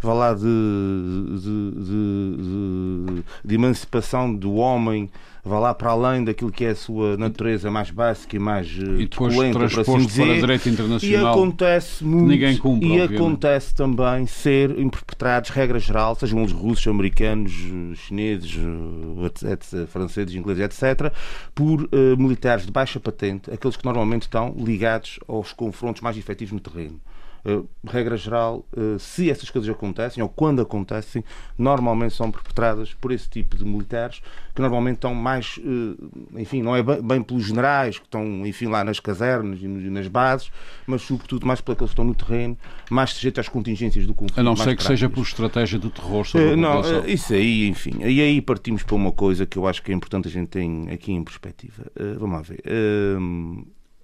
vá 0.00 0.12
lá, 0.12 0.34
de, 0.34 0.42
de, 0.42 1.70
de, 1.84 3.24
de 3.44 3.54
emancipação 3.54 4.32
do 4.32 4.54
homem 4.54 5.10
vá 5.44 5.58
lá 5.58 5.74
para 5.74 5.90
além 5.90 6.24
daquilo 6.24 6.50
que 6.50 6.64
é 6.64 6.70
a 6.70 6.74
sua 6.74 7.16
natureza 7.16 7.70
mais 7.70 7.90
básica 7.90 8.34
e 8.34 8.38
mais 8.38 8.66
eh, 8.66 9.02
e 9.02 9.06
depois 9.06 9.34
transposto 9.52 10.08
assim 10.08 10.24
para 10.24 10.34
direito 10.34 10.68
internacional. 10.68 11.22
E 11.22 11.30
acontece 11.30 12.04
muito, 12.04 12.28
ninguém 12.28 12.56
cumpre, 12.56 12.88
e 12.88 12.92
obviamente. 12.92 13.14
acontece 13.16 13.74
também 13.74 14.26
ser 14.26 14.78
interpretados 14.78 15.50
regra 15.50 15.78
geral, 15.78 16.14
sejam 16.14 16.38
eles 16.40 16.52
russos, 16.52 16.86
americanos, 16.86 17.52
chineses, 17.96 18.56
eh, 18.56 19.26
etc, 19.26 19.86
franceses, 19.86 20.34
ingleses, 20.34 20.64
etc, 20.64 21.12
por 21.54 21.82
uh, 21.82 21.88
militares 22.16 22.64
de 22.64 22.72
baixa 22.72 22.98
patente, 22.98 23.50
aqueles 23.50 23.76
que 23.76 23.84
normalmente 23.84 24.22
estão 24.22 24.54
ligados 24.56 25.18
aos 25.28 25.52
confrontos 25.52 26.00
mais 26.00 26.16
efetivos 26.16 26.52
no 26.52 26.60
terreno. 26.60 27.00
Eh, 27.46 27.62
regra 27.86 28.16
geral, 28.16 28.66
uh, 28.74 28.98
se 28.98 29.30
essas 29.30 29.50
coisas 29.50 29.68
acontecem, 29.68 30.22
ou 30.22 30.30
quando 30.30 30.62
acontecem, 30.62 31.22
normalmente 31.58 32.14
são 32.14 32.30
perpetradas 32.30 32.94
por 32.94 33.12
esse 33.12 33.28
tipo 33.28 33.54
de 33.54 33.66
militares, 33.66 34.22
que 34.54 34.62
normalmente 34.62 34.94
estão 34.94 35.14
mais, 35.14 35.58
uh, 35.58 36.38
enfim, 36.38 36.62
não 36.62 36.74
é 36.74 36.82
bem, 36.82 37.22
pelos 37.22 37.44
generais, 37.44 37.98
que 37.98 38.06
estão, 38.06 38.46
enfim, 38.46 38.68
lá 38.68 38.82
nas 38.82 38.98
casernas 38.98 39.60
e 39.60 39.68
nas 39.68 40.08
bases, 40.08 40.50
mas 40.86 41.02
sobretudo 41.02 41.46
mais 41.46 41.60
aqueles 41.60 41.78
que 41.78 41.84
estão 41.84 42.04
no 42.06 42.14
terreno, 42.14 42.56
mais 42.90 43.10
sujeitos 43.10 43.40
às 43.40 43.48
contingências 43.48 44.06
do 44.06 44.14
conflito. 44.14 44.40
A 44.40 44.42
não 44.42 44.56
ser 44.56 44.74
que 44.74 44.82
seja 44.82 45.10
por 45.10 45.20
estratégia 45.20 45.78
do 45.78 45.90
terror 45.90 46.24
sobre 46.24 46.52
a 46.52 46.56
Não, 46.56 46.80
isso 47.06 47.34
aí, 47.34 47.68
enfim, 47.68 47.96
e 48.00 48.22
aí 48.22 48.40
partimos 48.40 48.82
para 48.82 48.94
uma 48.94 49.12
coisa 49.12 49.44
que 49.44 49.58
eu 49.58 49.66
acho 49.66 49.82
que 49.82 49.92
é 49.92 49.94
importante 49.94 50.28
a 50.28 50.30
gente 50.30 50.48
ter 50.48 50.64
aqui 50.90 51.12
em 51.12 51.22
perspectiva. 51.22 51.84
vamos 52.18 52.36
lá 52.36 52.42
ver 52.42 52.62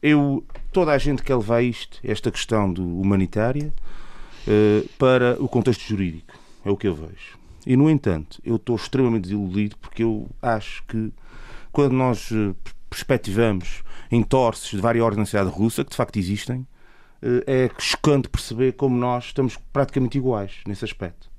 eu, 0.03 0.45
toda 0.73 0.93
a 0.93 0.99
gente 0.99 1.23
quer 1.23 1.37
levar 1.37 1.63
isto, 1.63 1.99
esta 2.03 2.31
questão 2.31 2.73
do 2.73 3.01
humanitária, 3.01 3.73
uh, 4.47 4.89
para 4.99 5.37
o 5.43 5.49
contexto 5.49 5.83
jurídico. 5.83 6.33
É 6.65 6.71
o 6.71 6.77
que 6.77 6.89
eu 6.89 6.95
vejo. 6.95 7.39
E, 7.67 7.77
no 7.77 7.91
entanto, 7.91 8.41
eu 8.45 8.57
estou 8.57 8.77
extremamente 8.77 9.25
desiludido 9.25 9.77
porque 9.79 10.03
eu 10.03 10.29
acho 10.41 10.83
que 10.85 11.13
quando 11.73 11.93
nós 11.93 12.31
uh, 12.31 12.57
perspectivamos 12.89 13.83
entorces 14.11 14.71
de 14.71 14.79
várias 14.79 15.05
ordens 15.05 15.19
na 15.19 15.25
sociedade 15.27 15.51
russa, 15.51 15.85
que 15.85 15.91
de 15.91 15.97
facto 15.97 16.19
existem, 16.19 16.61
uh, 16.61 17.43
é 17.47 17.71
chocante 17.79 18.29
perceber 18.29 18.73
como 18.73 18.97
nós 18.97 19.27
estamos 19.27 19.57
praticamente 19.73 20.19
iguais 20.19 20.55
nesse 20.67 20.85
aspecto. 20.85 21.31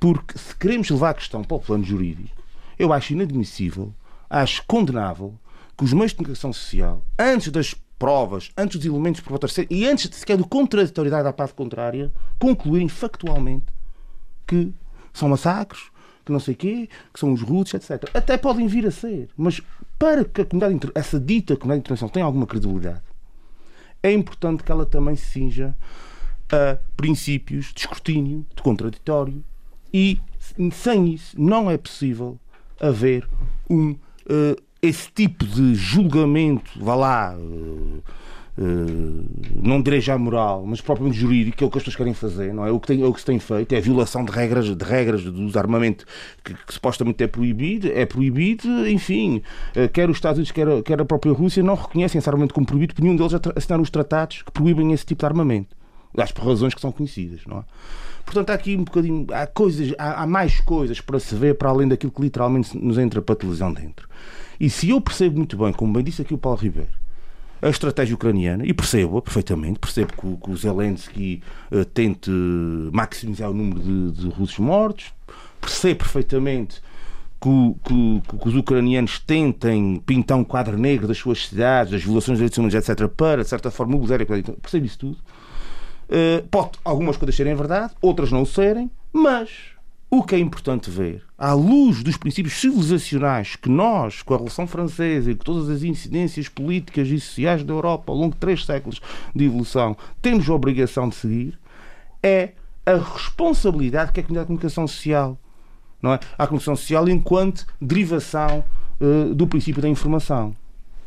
Porque 0.00 0.38
se 0.38 0.54
queremos 0.54 0.88
levar 0.90 1.10
a 1.10 1.14
questão 1.14 1.42
para 1.42 1.56
o 1.56 1.60
plano 1.60 1.82
jurídico, 1.82 2.36
eu 2.78 2.92
acho 2.92 3.12
inadmissível, 3.12 3.92
acho 4.30 4.62
condenável 4.66 5.34
que 5.76 5.84
os 5.84 5.92
meios 5.92 6.12
de 6.12 6.16
comunicação 6.16 6.52
social, 6.52 7.04
antes 7.18 7.50
das 7.50 7.74
provas, 7.98 8.50
antes 8.56 8.76
dos 8.76 8.86
elementos 8.86 9.20
provatores 9.20 9.56
e 9.68 9.86
antes 9.86 10.08
sequer 10.14 10.36
de 10.36 10.44
contraditoriedade 10.44 11.24
da 11.24 11.32
parte 11.32 11.54
contrária, 11.54 12.12
concluírem 12.38 12.88
factualmente 12.88 13.66
que 14.46 14.72
são 15.12 15.28
massacres, 15.28 15.90
que 16.24 16.32
não 16.32 16.40
sei 16.40 16.54
quê, 16.54 16.88
que 17.12 17.18
são 17.18 17.32
os 17.32 17.42
rutos, 17.42 17.74
etc. 17.74 18.08
Até 18.14 18.36
podem 18.36 18.66
vir 18.66 18.86
a 18.86 18.90
ser, 18.90 19.28
mas 19.36 19.60
para 19.98 20.24
que 20.24 20.42
a 20.42 20.44
comunidade, 20.44 20.92
essa 20.94 21.18
dita 21.18 21.56
comunidade 21.56 21.80
internacional 21.80 22.12
tenha 22.12 22.24
alguma 22.24 22.46
credibilidade, 22.46 23.02
é 24.02 24.12
importante 24.12 24.62
que 24.62 24.70
ela 24.70 24.86
também 24.86 25.16
se 25.16 25.26
cinja 25.26 25.74
a 26.50 26.78
princípios 26.96 27.72
de 27.74 27.80
escrutínio, 27.80 28.46
de 28.54 28.62
contraditório 28.62 29.44
e 29.92 30.20
sem 30.72 31.14
isso 31.14 31.38
não 31.40 31.70
é 31.70 31.76
possível 31.76 32.38
haver 32.80 33.28
um 33.68 33.90
uh, 33.90 34.67
esse 34.80 35.10
tipo 35.10 35.44
de 35.44 35.74
julgamento, 35.74 36.70
vá 36.76 36.94
lá, 36.94 37.36
uh, 37.36 38.02
uh, 38.58 39.24
não 39.60 39.82
direi 39.82 40.00
já 40.00 40.16
moral, 40.16 40.64
mas 40.64 40.80
propriamente 40.80 41.18
jurídico, 41.18 41.62
é 41.62 41.66
o 41.66 41.70
que 41.70 41.78
as 41.78 41.82
pessoas 41.82 41.96
querem 41.96 42.14
fazer, 42.14 42.54
não 42.54 42.64
é? 42.64 42.70
O 42.70 42.78
que, 42.78 42.86
tem, 42.86 43.04
o 43.04 43.12
que 43.12 43.20
se 43.20 43.26
tem 43.26 43.38
feito 43.38 43.72
é 43.72 43.78
a 43.78 43.80
violação 43.80 44.24
de 44.24 44.30
regras, 44.30 44.66
de 44.66 44.84
regras 44.84 45.24
do 45.24 45.46
desarmamento 45.46 46.04
que, 46.44 46.54
que 46.54 46.74
supostamente 46.74 47.22
é 47.24 47.26
proibido, 47.26 47.88
é 47.88 48.06
proibido, 48.06 48.88
enfim, 48.88 49.42
uh, 49.76 49.88
quer 49.88 50.08
os 50.08 50.16
Estados 50.16 50.38
Unidos, 50.38 50.52
quer 50.52 50.68
a, 50.68 50.82
quer 50.82 51.00
a 51.00 51.04
própria 51.04 51.32
Rússia, 51.32 51.62
não 51.62 51.74
reconhecem 51.74 52.18
esse 52.18 52.28
armamento 52.28 52.54
como 52.54 52.66
proibido, 52.66 52.94
porque 52.94 53.02
nenhum 53.02 53.16
deles 53.16 53.32
assinaram 53.56 53.82
os 53.82 53.90
tratados 53.90 54.42
que 54.42 54.52
proíbem 54.52 54.92
esse 54.92 55.04
tipo 55.04 55.20
de 55.20 55.26
armamento. 55.26 55.76
Acho 56.16 56.34
por 56.34 56.46
razões 56.46 56.72
que 56.72 56.80
são 56.80 56.90
conhecidas, 56.90 57.40
não 57.46 57.58
é? 57.58 57.64
Portanto, 58.24 58.50
há 58.50 58.54
aqui 58.54 58.76
um 58.76 58.84
bocadinho, 58.84 59.26
há 59.32 59.46
coisas, 59.46 59.94
há, 59.98 60.22
há 60.22 60.26
mais 60.26 60.60
coisas 60.60 61.00
para 61.00 61.18
se 61.18 61.34
ver 61.34 61.54
para 61.54 61.70
além 61.70 61.88
daquilo 61.88 62.12
que 62.12 62.20
literalmente 62.20 62.76
nos 62.76 62.98
entra 62.98 63.22
para 63.22 63.34
a 63.34 63.36
televisão 63.36 63.72
dentro. 63.72 64.08
E 64.60 64.68
se 64.68 64.90
eu 64.90 65.00
percebo 65.00 65.36
muito 65.36 65.56
bem, 65.56 65.72
como 65.72 65.92
bem 65.92 66.02
disse 66.02 66.22
aqui 66.22 66.34
o 66.34 66.38
Paulo 66.38 66.58
Ribeiro, 66.58 66.90
a 67.60 67.68
estratégia 67.68 68.14
ucraniana, 68.14 68.64
e 68.64 68.72
percebo-a 68.72 69.22
perfeitamente, 69.22 69.78
percebo 69.78 70.12
que, 70.12 70.36
que 70.36 70.50
o 70.50 70.56
Zelensky 70.56 71.42
uh, 71.72 71.84
tente 71.84 72.30
maximizar 72.92 73.50
o 73.50 73.54
número 73.54 73.80
de, 73.80 74.12
de 74.12 74.28
russos 74.28 74.58
mortos, 74.58 75.12
percebo 75.60 75.98
perfeitamente 75.98 76.80
que, 77.40 77.74
que, 77.84 78.38
que, 78.38 78.48
os 78.48 78.54
ucranianos 78.54 79.18
tentem 79.20 80.02
pintar 80.04 80.36
um 80.36 80.44
quadro 80.44 80.76
negro 80.76 81.06
das 81.06 81.18
suas 81.18 81.46
cidades, 81.46 81.92
das 81.92 82.02
violações 82.02 82.38
de 82.38 82.44
direitos 82.44 82.58
humanos, 82.58 82.74
etc., 82.74 83.08
para, 83.08 83.42
de 83.42 83.48
certa 83.48 83.70
forma, 83.70 83.92
mobilizar 83.92 84.20
a 84.20 84.52
Percebo 84.60 84.86
isso 84.86 84.98
tudo. 84.98 85.18
Uh, 86.08 86.46
pode 86.48 86.70
algumas 86.84 87.16
coisas 87.16 87.34
serem 87.36 87.54
verdade, 87.54 87.92
outras 88.00 88.32
não 88.32 88.44
serem, 88.44 88.90
mas 89.12 89.77
o 90.10 90.22
que 90.22 90.34
é 90.34 90.38
importante 90.38 90.90
ver, 90.90 91.22
à 91.36 91.52
luz 91.52 92.02
dos 92.02 92.16
princípios 92.16 92.54
civilizacionais 92.54 93.56
que 93.56 93.68
nós, 93.68 94.22
com 94.22 94.32
a 94.32 94.36
Revolução 94.38 94.66
Francesa 94.66 95.30
e 95.30 95.34
com 95.34 95.44
todas 95.44 95.68
as 95.68 95.82
incidências 95.82 96.48
políticas 96.48 97.08
e 97.08 97.20
sociais 97.20 97.62
da 97.62 97.74
Europa 97.74 98.10
ao 98.10 98.16
longo 98.16 98.32
de 98.32 98.40
três 98.40 98.64
séculos 98.64 99.00
de 99.34 99.44
evolução, 99.44 99.96
temos 100.22 100.48
a 100.48 100.54
obrigação 100.54 101.10
de 101.10 101.14
seguir, 101.14 101.58
é 102.22 102.52
a 102.86 102.96
responsabilidade 102.96 104.12
que 104.12 104.20
é 104.20 104.22
a 104.22 104.24
comunidade 104.24 104.46
de 104.46 104.48
comunicação 104.48 104.88
social. 104.88 105.38
Não 106.00 106.14
é? 106.14 106.20
A 106.38 106.46
comunicação 106.46 106.76
social 106.76 107.08
enquanto 107.08 107.66
derivação 107.80 108.64
uh, 109.00 109.34
do 109.34 109.46
princípio 109.46 109.82
da 109.82 109.88
informação. 109.88 110.56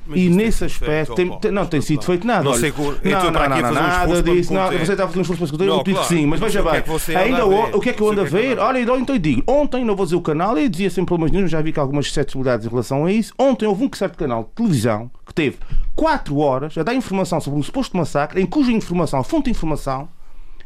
Mas 0.05 0.19
e 0.19 0.29
nesse 0.29 0.65
aspecto 0.65 1.13
tem, 1.13 1.29
tem, 1.39 1.51
não 1.51 1.65
tem 1.65 1.79
sido 1.79 2.03
feito 2.03 2.25
nada. 2.25 2.43
Não 2.43 2.53
sei 2.55 2.71
não, 2.71 2.85
não, 2.85 3.31
não, 3.31 3.61
não, 3.61 3.71
nada 3.71 4.23
disso. 4.23 4.53
Não, 4.53 4.71
você 4.71 4.91
está 4.91 5.03
a 5.03 5.07
fazer 5.07 5.19
um 5.19 5.21
esforço 5.21 5.55
para 5.55 5.65
eu 5.65 5.83
digo 5.83 5.99
que 5.99 6.07
sim, 6.07 6.25
mas 6.25 6.39
veja 6.39 6.61
bem. 6.63 6.83
Ainda 7.17 7.45
o 7.45 7.79
que 7.79 7.89
é 7.89 7.93
que 7.93 8.01
eu 8.01 8.09
ando 8.09 8.21
a 8.21 8.25
ver? 8.25 8.57
Olha, 8.59 8.79
então 8.79 8.95
eu 8.97 9.19
digo, 9.19 9.43
ontem, 9.47 9.85
não 9.85 9.95
vou 9.95 10.05
dizer 10.05 10.15
o 10.15 10.21
canal, 10.21 10.57
eu 10.57 10.67
dizia 10.67 10.89
sempre 10.89 11.07
problemas 11.07 11.31
nenhum, 11.31 11.47
já 11.47 11.61
vi 11.61 11.71
que 11.71 11.79
algumas 11.79 12.05
suscetibilidades 12.05 12.65
em 12.65 12.69
relação 12.69 13.05
a 13.05 13.11
isso. 13.11 13.33
Ontem 13.37 13.65
houve 13.65 13.83
um 13.85 13.89
certo 13.93 14.17
canal 14.17 14.43
de 14.43 14.49
televisão 14.51 15.11
que 15.25 15.33
teve 15.33 15.57
4 15.95 16.37
horas 16.37 16.77
a 16.77 16.83
dar 16.83 16.95
informação 16.95 17.39
sobre 17.39 17.59
um 17.59 17.63
suposto 17.63 17.95
massacre, 17.95 18.41
em 18.41 18.45
cuja 18.45 18.71
informação, 18.71 19.19
a 19.19 19.23
fonte 19.23 19.45
de 19.45 19.51
informação, 19.51 20.09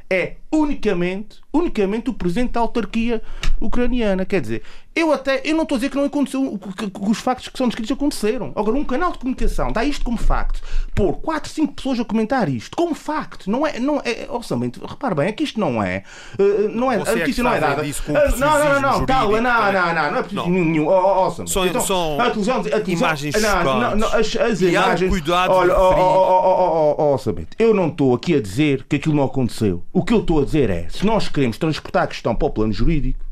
é 0.09 0.35
unicamente, 0.51 1.39
unicamente 1.51 2.09
o 2.09 2.13
presidente 2.13 2.51
da 2.51 2.59
autarquia 2.59 3.21
ucraniana. 3.59 4.25
Quer 4.25 4.41
dizer, 4.41 4.61
eu 4.95 5.11
até 5.11 5.41
eu 5.43 5.55
não 5.55 5.63
estou 5.63 5.75
a 5.75 5.79
dizer 5.79 5.89
que 5.89 5.97
não 5.97 6.05
aconteceu, 6.05 6.57
que, 6.77 6.89
que 6.89 7.09
os 7.09 7.17
factos 7.17 7.49
que 7.49 7.57
são 7.57 7.67
descritos 7.67 7.91
aconteceram. 7.91 8.53
Agora, 8.55 8.77
um 8.77 8.85
canal 8.85 9.11
de 9.11 9.19
comunicação 9.19 9.71
dá 9.71 9.83
isto 9.83 10.05
como 10.05 10.17
facto, 10.17 10.61
por 10.93 11.17
4, 11.17 11.51
5 11.51 11.73
pessoas 11.73 11.99
a 11.99 12.05
comentar 12.05 12.47
isto 12.47 12.75
como 12.77 12.95
facto, 12.95 13.51
não 13.51 13.67
é, 13.67 13.77
não 13.77 14.01
é, 14.03 14.27
orçamento, 14.29 14.83
repare 14.85 15.15
bem, 15.15 15.27
é 15.27 15.31
que 15.33 15.43
isto 15.43 15.59
não 15.59 15.83
é, 15.83 16.03
uh, 16.39 16.69
não 16.69 16.91
é, 16.91 16.99
Você 16.99 17.11
a 17.11 17.15
notícia 17.17 17.41
é 17.41 17.43
não 17.43 17.53
é 17.53 17.59
dada. 17.59 17.81
Uh, 17.81 18.37
não, 18.37 18.59
não, 18.59 18.73
não, 18.73 18.81
não, 18.81 19.05
calma, 19.05 19.41
não, 19.41 19.71
não, 19.73 19.93
não, 19.93 20.11
não 20.11 20.17
é 20.17 20.23
preciso 20.23 20.49
nenhum, 20.49 20.87
oh, 20.87 21.27
oh, 21.27 21.31
são, 21.31 21.65
então, 21.65 21.81
são 21.81 22.19
a 22.19 22.29
televisão, 22.29 22.59
a 22.59 22.63
televisão, 22.63 23.07
imagens 23.07 23.41
não, 23.41 23.63
não, 23.63 23.95
não, 23.97 24.07
as, 24.07 24.35
as 24.35 24.61
imagens, 24.61 25.09
cuidado 25.09 25.51
olha, 25.51 25.77
oh, 25.77 25.93
oh, 25.97 26.95
oh, 26.97 27.15
oh, 27.15 27.45
eu 27.59 27.73
não 27.73 27.89
estou 27.89 28.15
aqui 28.15 28.35
a 28.35 28.41
dizer 28.41 28.85
que 28.87 28.95
aquilo 28.95 29.15
não 29.15 29.23
aconteceu. 29.23 29.83
O 29.91 30.03
que 30.03 30.13
eu 30.13 30.19
estou 30.19 30.41
a 30.41 30.45
dizer 30.45 30.69
é, 30.69 30.87
se 30.89 31.05
nós 31.05 31.27
queremos 31.27 31.57
transportar 31.57 32.03
a 32.03 32.07
questão 32.07 32.33
para 32.33 32.47
o 32.47 32.51
plano 32.51 32.71
jurídico, 32.71 33.24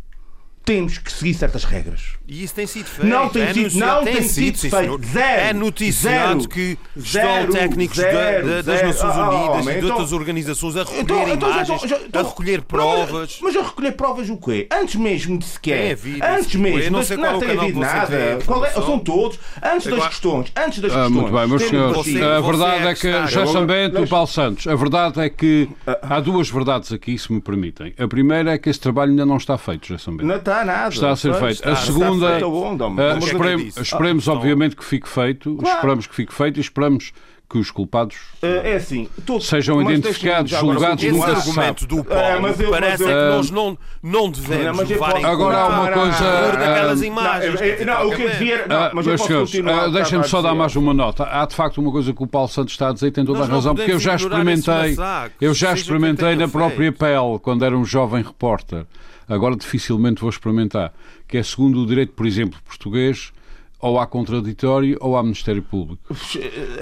temos 0.66 0.98
que 0.98 1.12
seguir 1.12 1.34
certas 1.34 1.64
regras. 1.66 2.14
E 2.26 2.44
isso 2.44 2.56
tem 2.56 2.66
sido 2.66 2.86
feito. 2.86 3.10
Não 3.10 3.28
tem, 3.28 3.44
é 3.44 3.54
sido, 3.54 3.78
não 3.78 4.04
tem, 4.04 4.14
tem 4.16 4.24
sido, 4.24 4.58
sido 4.58 4.76
feito. 4.78 5.02
Zero. 5.06 5.42
É 5.42 5.54
noticiado 5.54 6.42
zero, 6.42 6.50
que 6.50 6.78
zero, 6.98 7.50
estão 7.50 7.52
técnicos 7.52 7.98
zero, 7.98 8.48
da, 8.48 8.62
das 8.62 8.82
Nações 8.82 9.16
ah, 9.16 9.30
Unidas 9.30 9.56
oh, 9.56 9.60
e 9.60 9.74
de 9.74 9.78
então, 9.78 9.90
outras 9.90 10.14
organizações 10.14 10.78
a 10.78 10.84
recolher 10.84 11.04
então, 11.04 11.34
então, 11.34 11.50
imagens, 11.52 11.82
já, 11.82 11.88
já, 11.88 11.96
a 11.98 12.00
então, 12.00 12.24
recolher 12.24 12.62
provas. 12.62 13.40
Mas, 13.42 13.56
mas, 13.56 13.56
a 13.58 13.68
recolher 13.68 13.92
provas 13.92 14.30
o 14.30 14.38
quê? 14.38 14.68
Antes 14.72 14.96
mesmo 14.96 15.38
de 15.38 15.46
sequer. 15.46 15.92
Havido, 15.92 16.26
antes 16.26 16.56
mesmo. 16.56 16.92
Não, 16.92 17.04
sei 17.04 17.18
qual 17.18 17.34
não 17.34 17.40
tem 17.40 17.58
havido 17.58 17.80
nada. 17.80 18.40
Qual 18.46 18.66
é, 18.66 18.72
são 18.72 19.00
todos. 19.00 19.38
Antes 19.62 19.88
das 19.88 20.08
questões. 20.08 20.52
Antes 20.56 20.80
das 20.80 20.92
questões. 20.94 21.12
Muito 21.12 21.32
bem, 21.32 21.48
meus 21.48 21.64
senhores. 21.64 22.16
A 22.22 22.40
verdade 22.40 22.88
é 22.88 22.96
que, 22.96 23.28
já 23.28 23.46
sabendo, 23.48 24.02
o 24.02 24.08
Paulo 24.08 24.28
Santos, 24.28 24.66
a 24.66 24.76
verdade 24.76 25.20
é 25.20 25.30
que 25.30 25.68
há 26.02 26.22
duas 26.22 26.50
verdades 26.50 26.94
aqui, 26.94 27.18
se 27.18 27.32
me 27.34 27.42
permitem. 27.42 27.94
A 28.00 28.08
primeira 28.08 28.54
é 28.54 28.58
que 28.58 28.70
esse 28.70 28.80
trabalho 28.80 29.12
ainda 29.12 29.26
não 29.26 29.38
está 29.38 29.58
feito, 29.58 29.88
já 29.88 29.98
sabendo. 29.98 30.24
Não 30.54 30.62
está 30.62 30.66
nada. 30.66 30.90
Está 30.90 31.12
a 31.12 31.16
ser 31.16 31.34
feito. 31.34 31.68
A 31.68 31.76
segunda. 31.76 32.48
Uh, 32.48 33.18
esperemos, 33.20 33.78
esperemos 33.78 34.28
obviamente, 34.28 34.76
que 34.76 34.86
fique 34.86 35.10
feito. 35.10 35.56
Claro. 35.56 35.78
Esperamos 35.78 36.08
que 36.08 36.16
fique 36.16 36.34
feito 36.34 36.58
e 36.58 36.62
esperamos 36.62 37.12
que 37.50 37.60
os 37.60 37.70
culpados 37.70 38.16
uh, 38.42 38.46
é 38.64 38.76
assim, 38.78 39.08
sejam 39.40 39.80
identificados, 39.80 40.50
julgados, 40.50 41.04
nunca 41.04 41.36
se 41.36 41.54
sabe. 41.54 41.86
do 41.86 42.04
Paulo 42.04 42.24
é, 42.24 42.40
mas 42.40 42.60
eu, 42.60 42.72
parece 42.72 43.04
mas 43.04 43.12
eu, 43.12 43.18
que 43.20 43.36
nós 43.36 43.52
não, 43.52 43.78
não 44.02 44.32
devemos 44.32 44.80
não, 44.80 44.88
levar 44.88 45.12
posso, 45.12 45.26
Agora 45.28 45.58
há 45.58 45.68
uma 45.68 45.92
coisa... 45.92 46.52
daquelas 46.58 47.02
imagens. 47.04 47.86
Não, 47.86 48.08
o 48.08 48.16
que 48.16 48.28
vier... 48.28 48.66
Mas 48.92 49.06
meus 49.06 49.22
senhores, 49.22 49.52
deixem-me 49.92 50.24
só 50.28 50.42
dar 50.42 50.56
mais 50.56 50.76
uma 50.76 50.96
nota. 50.96 51.26
Há 51.26 51.46
de 51.46 51.54
facto 51.54 51.78
uma 51.80 51.92
coisa 51.92 52.12
que 52.12 52.24
o 52.24 52.28
Paulo 52.28 52.48
Santos 52.48 52.74
está 52.74 52.90
a 52.90 52.94
dizer 52.94 53.08
e 53.08 53.12
tem 53.12 53.24
toda 53.24 53.44
a 53.44 53.46
razão, 53.46 53.76
porque 53.76 53.92
eu 53.92 54.00
já 54.00 54.16
experimentei, 54.16 54.98
eu 55.40 55.54
já 55.54 55.74
experimentei 55.74 56.36
na 56.36 56.48
própria 56.48 56.92
pele, 56.92 57.38
quando 57.40 57.64
era 57.64 57.78
um 57.78 57.86
jovem 57.86 58.24
repórter. 58.24 58.88
Agora 59.28 59.56
dificilmente 59.56 60.22
vou 60.22 60.30
experimentar. 60.30 60.94
Que 61.28 61.38
é 61.38 61.44
segundo 61.44 61.82
o 61.82 61.86
direito, 61.86 62.14
por 62.14 62.26
exemplo, 62.26 62.60
português 62.66 63.32
ou 63.80 64.00
há 64.00 64.08
contraditório 64.08 64.98
ou 65.02 65.18
há 65.18 65.22
Ministério 65.24 65.62
Público. 65.62 66.02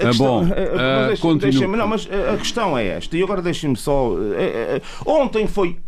A 0.00 0.08
é 0.08 0.12
bom, 0.12 0.44
uh, 0.44 1.34
deixa, 1.36 1.66
não, 1.66 1.88
mas 1.88 2.06
a 2.06 2.36
questão 2.36 2.78
é 2.78 2.86
esta, 2.86 3.16
e 3.16 3.22
agora 3.22 3.42
deixem-me 3.42 3.76
só. 3.76 4.12
Ontem 5.04 5.48
foi. 5.48 5.78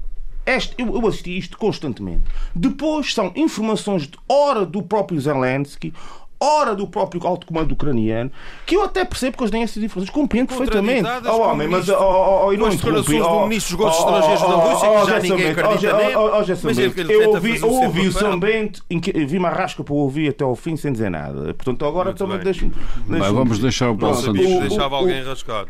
Este, 0.45 0.75
eu, 0.77 0.93
eu 0.95 1.07
assisti 1.07 1.39
isto 1.39 1.57
constantemente. 1.57 2.23
Depois 2.55 3.15
são 3.15 3.33
informações 3.37 4.09
de 4.09 4.19
hora 4.29 4.67
do 4.67 4.83
próprio 4.83 5.19
Zelensky, 5.19 5.95
hora 6.41 6.75
do 6.75 6.87
próprio 6.87 7.25
alto 7.27 7.47
comando 7.47 7.73
ucraniano, 7.73 8.31
que 8.67 8.77
eu 8.77 8.85
até 8.85 9.05
percebo 9.05 9.37
que 9.37 9.43
eles 9.43 9.51
têm 9.51 9.63
essas 9.63 9.83
informações, 9.83 10.11
compreendo 10.11 10.49
perfeitamente. 10.49 11.09
Oh, 11.27 11.41
homem, 11.41 11.69
mas 11.69 11.89
oh, 11.89 11.95
oh, 11.95 12.47
oh, 12.47 12.53
não 12.53 12.69
declarações 12.69 13.23
do 13.23 13.41
ministro 13.47 13.77
dos 13.77 13.87
negócios 13.87 14.05
estrangeiros 14.05 14.43
da 14.43 14.55
Rússia, 14.55 14.89
que 14.89 15.11
já 15.11 15.21
ninguém 15.21 15.51
acredita 15.51 15.97
nele. 15.97 17.15
Eu 17.15 17.31
ouvi, 17.31 17.61
eu 17.61 17.71
ouvi 17.71 18.09
o 18.09 18.13
São 18.13 18.39
Bento, 18.39 18.83
vi 19.27 19.39
uma 19.39 19.51
rasca 19.51 19.83
para 19.83 19.95
ouvir 19.95 20.29
até 20.29 20.45
ao 20.45 20.55
fim 20.55 20.77
sem 20.77 20.93
dizer 20.93 21.11
nada. 21.11 21.55
Portanto, 21.55 21.85
agora 21.85 22.13
também 22.13 22.39
deixo 22.39 22.71
Vamos 23.07 23.59
deixar 23.59 23.91
o 23.91 23.97
Paulo 23.97 24.17
Santos. 24.17 24.47
Deixava 24.61 24.97
alguém 24.97 25.23
rascado. 25.23 25.69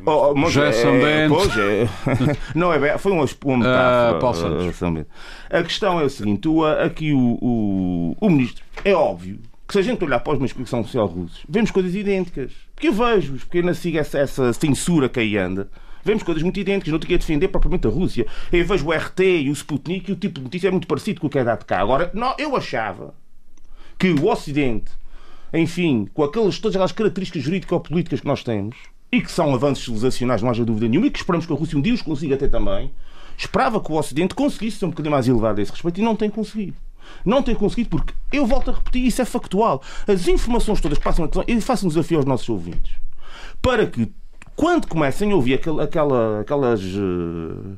Já 0.50 0.72
São 0.72 0.92
Bento. 0.92 1.34
Não 2.54 2.72
é 2.72 2.78
bem, 2.78 2.98
foi 2.98 3.12
uma 3.12 3.24
metáfora. 3.58 5.06
A 5.50 5.62
questão 5.62 6.00
é 6.00 6.04
o 6.04 6.10
seguinte, 6.10 6.48
aqui 6.84 7.12
o 7.12 8.28
ministro, 8.28 8.64
é 8.84 8.92
óbvio 8.92 9.38
que 9.66 9.72
se 9.72 9.78
a 9.78 9.82
gente 9.82 10.04
olhar 10.04 10.20
para 10.20 10.32
os 10.32 10.38
meios 10.38 10.50
de 10.50 10.54
comunicação 10.54 10.84
social 10.84 11.06
russos, 11.06 11.44
vemos 11.48 11.70
coisas 11.70 11.94
idênticas. 11.94 12.52
Porque 12.74 12.88
eu 12.88 12.92
vejo-os, 12.92 13.44
porque 13.44 13.58
eu 13.58 13.62
não 13.62 13.74
sigo 13.74 13.98
essa, 13.98 14.18
essa 14.18 14.52
censura 14.52 15.08
que 15.08 15.20
aí 15.20 15.36
anda. 15.36 15.68
Vemos 16.04 16.22
coisas 16.22 16.42
muito 16.42 16.60
idênticas, 16.60 16.92
não 16.92 16.98
tenho 16.98 17.08
que 17.08 17.18
defender 17.18 17.48
propriamente 17.48 17.86
a 17.86 17.90
Rússia. 17.90 18.26
Eu 18.52 18.66
vejo 18.66 18.86
o 18.86 18.92
RT 18.92 19.20
e 19.20 19.50
o 19.50 19.52
Sputnik 19.52 20.10
e 20.10 20.12
o 20.12 20.16
tipo 20.16 20.38
de 20.38 20.44
notícia 20.44 20.68
é 20.68 20.70
muito 20.70 20.86
parecido 20.86 21.20
com 21.20 21.28
o 21.28 21.30
que 21.30 21.38
é 21.38 21.44
dado 21.44 21.64
cá. 21.64 21.80
Agora, 21.80 22.10
não, 22.12 22.34
eu 22.38 22.54
achava 22.54 23.14
que 23.98 24.10
o 24.10 24.26
Ocidente, 24.26 24.92
enfim, 25.52 26.06
com 26.12 26.22
aquelas, 26.22 26.58
todas 26.58 26.76
aquelas 26.76 26.92
características 26.92 27.42
jurídico-políticas 27.42 28.20
que 28.20 28.26
nós 28.26 28.44
temos, 28.44 28.76
e 29.10 29.22
que 29.22 29.30
são 29.30 29.54
avanços 29.54 29.84
civilizacionais, 29.84 30.42
não 30.42 30.50
haja 30.50 30.64
dúvida 30.64 30.88
nenhuma, 30.88 31.06
e 31.06 31.10
que 31.10 31.18
esperamos 31.18 31.46
que 31.46 31.52
a 31.52 31.56
Rússia 31.56 31.78
um 31.78 31.80
dia 31.80 31.94
os 31.94 32.02
consiga 32.02 32.36
ter 32.36 32.50
também, 32.50 32.90
esperava 33.38 33.80
que 33.80 33.90
o 33.90 33.94
Ocidente 33.94 34.34
conseguisse 34.34 34.78
ser 34.78 34.86
um 34.86 34.90
bocadinho 34.90 35.12
mais 35.12 35.26
elevado 35.26 35.60
a 35.60 35.62
esse 35.62 35.72
respeito 35.72 36.00
e 36.00 36.04
não 36.04 36.16
tem 36.16 36.28
conseguido. 36.28 36.74
Não 37.24 37.42
tem 37.42 37.54
conseguido 37.54 37.90
porque, 37.90 38.14
eu 38.32 38.46
volto 38.46 38.70
a 38.70 38.74
repetir, 38.74 39.06
isso 39.06 39.22
é 39.22 39.24
factual. 39.24 39.82
As 40.06 40.26
informações 40.28 40.80
todas 40.80 40.98
passam 40.98 41.24
na 41.24 41.30
televisão, 41.30 41.58
e 41.58 41.60
faço 41.60 41.86
um 41.86 41.88
desafio 41.88 42.18
aos 42.18 42.26
nossos 42.26 42.48
ouvintes, 42.48 42.92
para 43.60 43.86
que 43.86 44.12
quando 44.56 44.86
comecem 44.86 45.32
a 45.32 45.34
ouvir 45.34 45.54
aquel, 45.54 45.80
aquela, 45.80 46.40
aquelas. 46.40 46.82
Uh, 46.82 47.76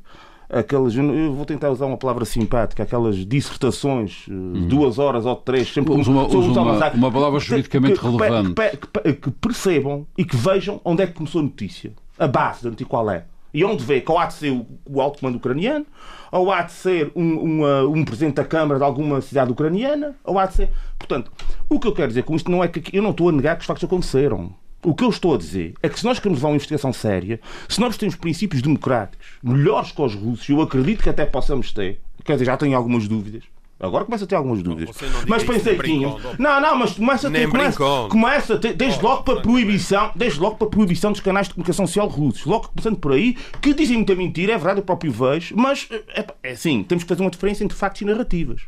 aquelas, 0.49 0.95
eu 0.95 1.33
vou 1.33 1.45
tentar 1.45 1.71
usar 1.71 1.87
uma 1.87 1.97
palavra 1.97 2.25
simpática, 2.25 2.83
aquelas 2.83 3.17
dissertações 3.27 4.25
de 4.27 4.33
uhum. 4.33 4.69
duas 4.69 4.99
horas 4.99 5.27
ou 5.27 5.37
três, 5.37 5.73
sempre 5.73 5.93
usa 5.93 6.11
uma, 6.11 6.27
usa 6.27 6.61
uma, 6.61 6.93
uma, 6.93 7.13
palavra 7.13 7.41
juridicamente 7.41 7.99
que, 7.99 8.07
relevante. 8.07 8.55
Que, 8.55 8.77
que, 8.77 9.13
que, 9.15 9.31
percebam 9.31 10.07
e 10.17 10.25
que 10.25 10.37
vejam 10.37 10.81
onde 10.85 11.03
é 11.03 11.07
que 11.07 11.15
começou 11.15 11.41
a 11.41 11.45
notícia. 11.45 11.93
A 12.19 12.29
base 12.29 12.63
da 12.63 12.71
notícia 12.71 12.89
qual 12.89 13.11
é. 13.11 13.25
E 13.57 13.65
onde 13.65 13.83
vê 13.83 14.03
que 14.03 14.13
ou 14.13 14.19
há 14.19 14.27
de 14.27 14.35
ser 14.35 14.51
o, 14.85 15.01
alto 15.01 15.19
comando 15.19 15.37
ucraniano, 15.37 15.87
ou 16.31 16.53
há 16.53 16.61
de 16.61 16.73
ser 16.73 17.11
um, 17.17 17.39
uma, 17.39 17.85
um 17.85 18.05
presidente 18.05 18.35
da 18.35 18.45
Câmara 18.45 18.79
de 18.79 18.85
alguma 18.85 19.23
cidade 19.23 19.51
ucraniana, 19.51 20.15
ou 20.23 20.39
há 20.39 20.45
de 20.45 20.53
ser. 20.53 20.71
Portanto, 20.99 21.33
o 21.67 21.81
que 21.81 21.89
eu 21.89 21.95
quero 21.95 22.09
dizer 22.09 22.25
com 22.25 22.37
isto 22.37 22.51
não 22.51 22.63
é 22.63 22.69
que 22.69 22.95
eu 22.95 23.03
não 23.03 23.13
estou 23.13 23.31
a 23.31 23.33
negar 23.33 23.57
que 23.57 23.63
os 23.63 23.67
factos 23.67 23.85
aconteceram. 23.85 24.55
O 24.85 24.95
que 24.95 25.03
eu 25.03 25.09
estou 25.09 25.35
a 25.35 25.39
dizer 25.39 25.73
é 25.83 25.89
que 25.89 25.99
se 25.99 26.05
nós 26.05 26.19
queremos 26.19 26.41
levar 26.41 26.49
uma 26.49 26.57
investigação 26.57 26.93
séria, 26.93 27.41
se 27.67 27.81
nós 27.81 27.97
temos 27.97 28.15
princípios 28.15 28.61
democráticos 28.61 29.27
melhores 29.43 29.91
que 29.91 30.03
os 30.03 30.15
russos, 30.15 30.47
eu 30.51 30.61
acredito 30.61 31.03
que 31.03 31.09
até 31.09 31.25
possamos 31.25 31.73
ter, 31.73 31.99
quer 32.27 32.35
dizer, 32.35 32.45
já 32.45 32.59
tenho 32.59 32.77
algumas 32.77 33.09
dúvidas, 33.09 33.45
Agora 33.79 34.07
começa 34.07 34.25
a 34.25 34.27
ter 34.27 34.35
algumas 34.35 34.63
dúvidas. 34.63 34.97
Mas 35.29 35.45
pensei 35.45 35.77
que 35.77 35.85
tinha. 35.85 36.09
Não, 36.39 36.61
não, 36.61 36.77
mas 36.77 36.93
começa 36.93 37.29
a 37.29 37.31
ter. 37.31 37.49
Começa, 37.49 37.79
começa 38.09 38.55
a 38.55 38.59
ter, 38.59 38.73
desde 38.73 39.03
logo 39.03 39.23
para 39.23 39.39
a 39.39 39.43
proibição, 39.43 40.11
desde 40.15 40.41
logo 40.41 40.57
para 40.57 40.67
a 40.67 40.71
proibição 40.71 41.13
dos 41.13 41.21
canais 41.21 41.49
de 41.49 41.55
comunicação 41.55 41.87
social 41.87 42.09
russos. 42.09 42.47
Logo 42.47 42.69
começando 42.69 42.97
por 42.97 43.13
aí, 43.13 43.37
que 43.61 43.75
dizem 43.75 43.99
muita 43.99 44.15
mentira, 44.15 44.55
é 44.55 44.57
verdade, 44.57 44.81
eu 44.81 44.85
próprio 44.85 45.13
vejo, 45.13 45.55
mas 45.57 45.89
é, 45.91 46.27
é 46.43 46.51
assim, 46.53 46.83
temos 46.85 47.05
que 47.05 47.09
fazer 47.09 47.23
uma 47.23 47.31
diferença 47.31 47.63
entre 47.63 47.77
factos 47.77 48.01
e 48.01 48.05
narrativas. 48.07 48.63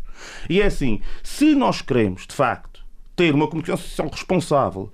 E 0.48 0.60
é 0.60 0.66
assim, 0.66 1.00
se 1.22 1.54
nós 1.54 1.80
queremos, 1.80 2.26
de 2.26 2.34
facto, 2.34 2.84
ter 3.16 3.34
uma 3.34 3.46
comunicação 3.46 3.82
social 3.82 4.08
responsável, 4.12 4.92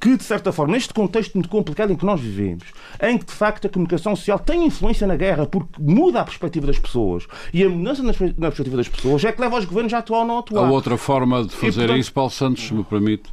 que, 0.00 0.16
de 0.16 0.24
certa 0.24 0.52
forma, 0.52 0.74
neste 0.74 0.92
contexto 0.92 1.34
muito 1.34 1.48
complicado 1.48 1.92
em 1.92 1.96
que 1.96 2.04
nós 2.04 2.20
vivemos, 2.20 2.64
em 3.02 3.18
que, 3.18 3.26
de 3.26 3.32
facto, 3.32 3.66
a 3.66 3.70
comunicação 3.70 4.14
social 4.14 4.38
tem 4.38 4.66
influência 4.66 5.06
na 5.06 5.16
guerra 5.16 5.46
porque 5.46 5.80
muda 5.80 6.20
a 6.20 6.24
perspectiva 6.24 6.66
das 6.66 6.78
pessoas 6.78 7.26
e 7.52 7.62
a 7.62 7.68
mudança 7.68 8.02
na 8.02 8.12
perspectiva 8.12 8.76
das 8.76 8.88
pessoas 8.88 9.24
é 9.24 9.32
que 9.32 9.40
leva 9.40 9.58
os 9.58 9.64
governos 9.64 9.92
a 9.94 9.98
atuar 9.98 10.20
ou 10.20 10.26
não 10.26 10.38
atuar. 10.38 10.66
A 10.66 10.70
outra 10.70 10.96
forma 10.96 11.44
de 11.44 11.52
fazer 11.52 11.68
e, 11.68 11.74
portanto... 11.74 11.98
isso, 11.98 12.12
Paulo 12.12 12.30
Santos, 12.30 12.66
se 12.66 12.74
me 12.74 12.84
permite, 12.84 13.30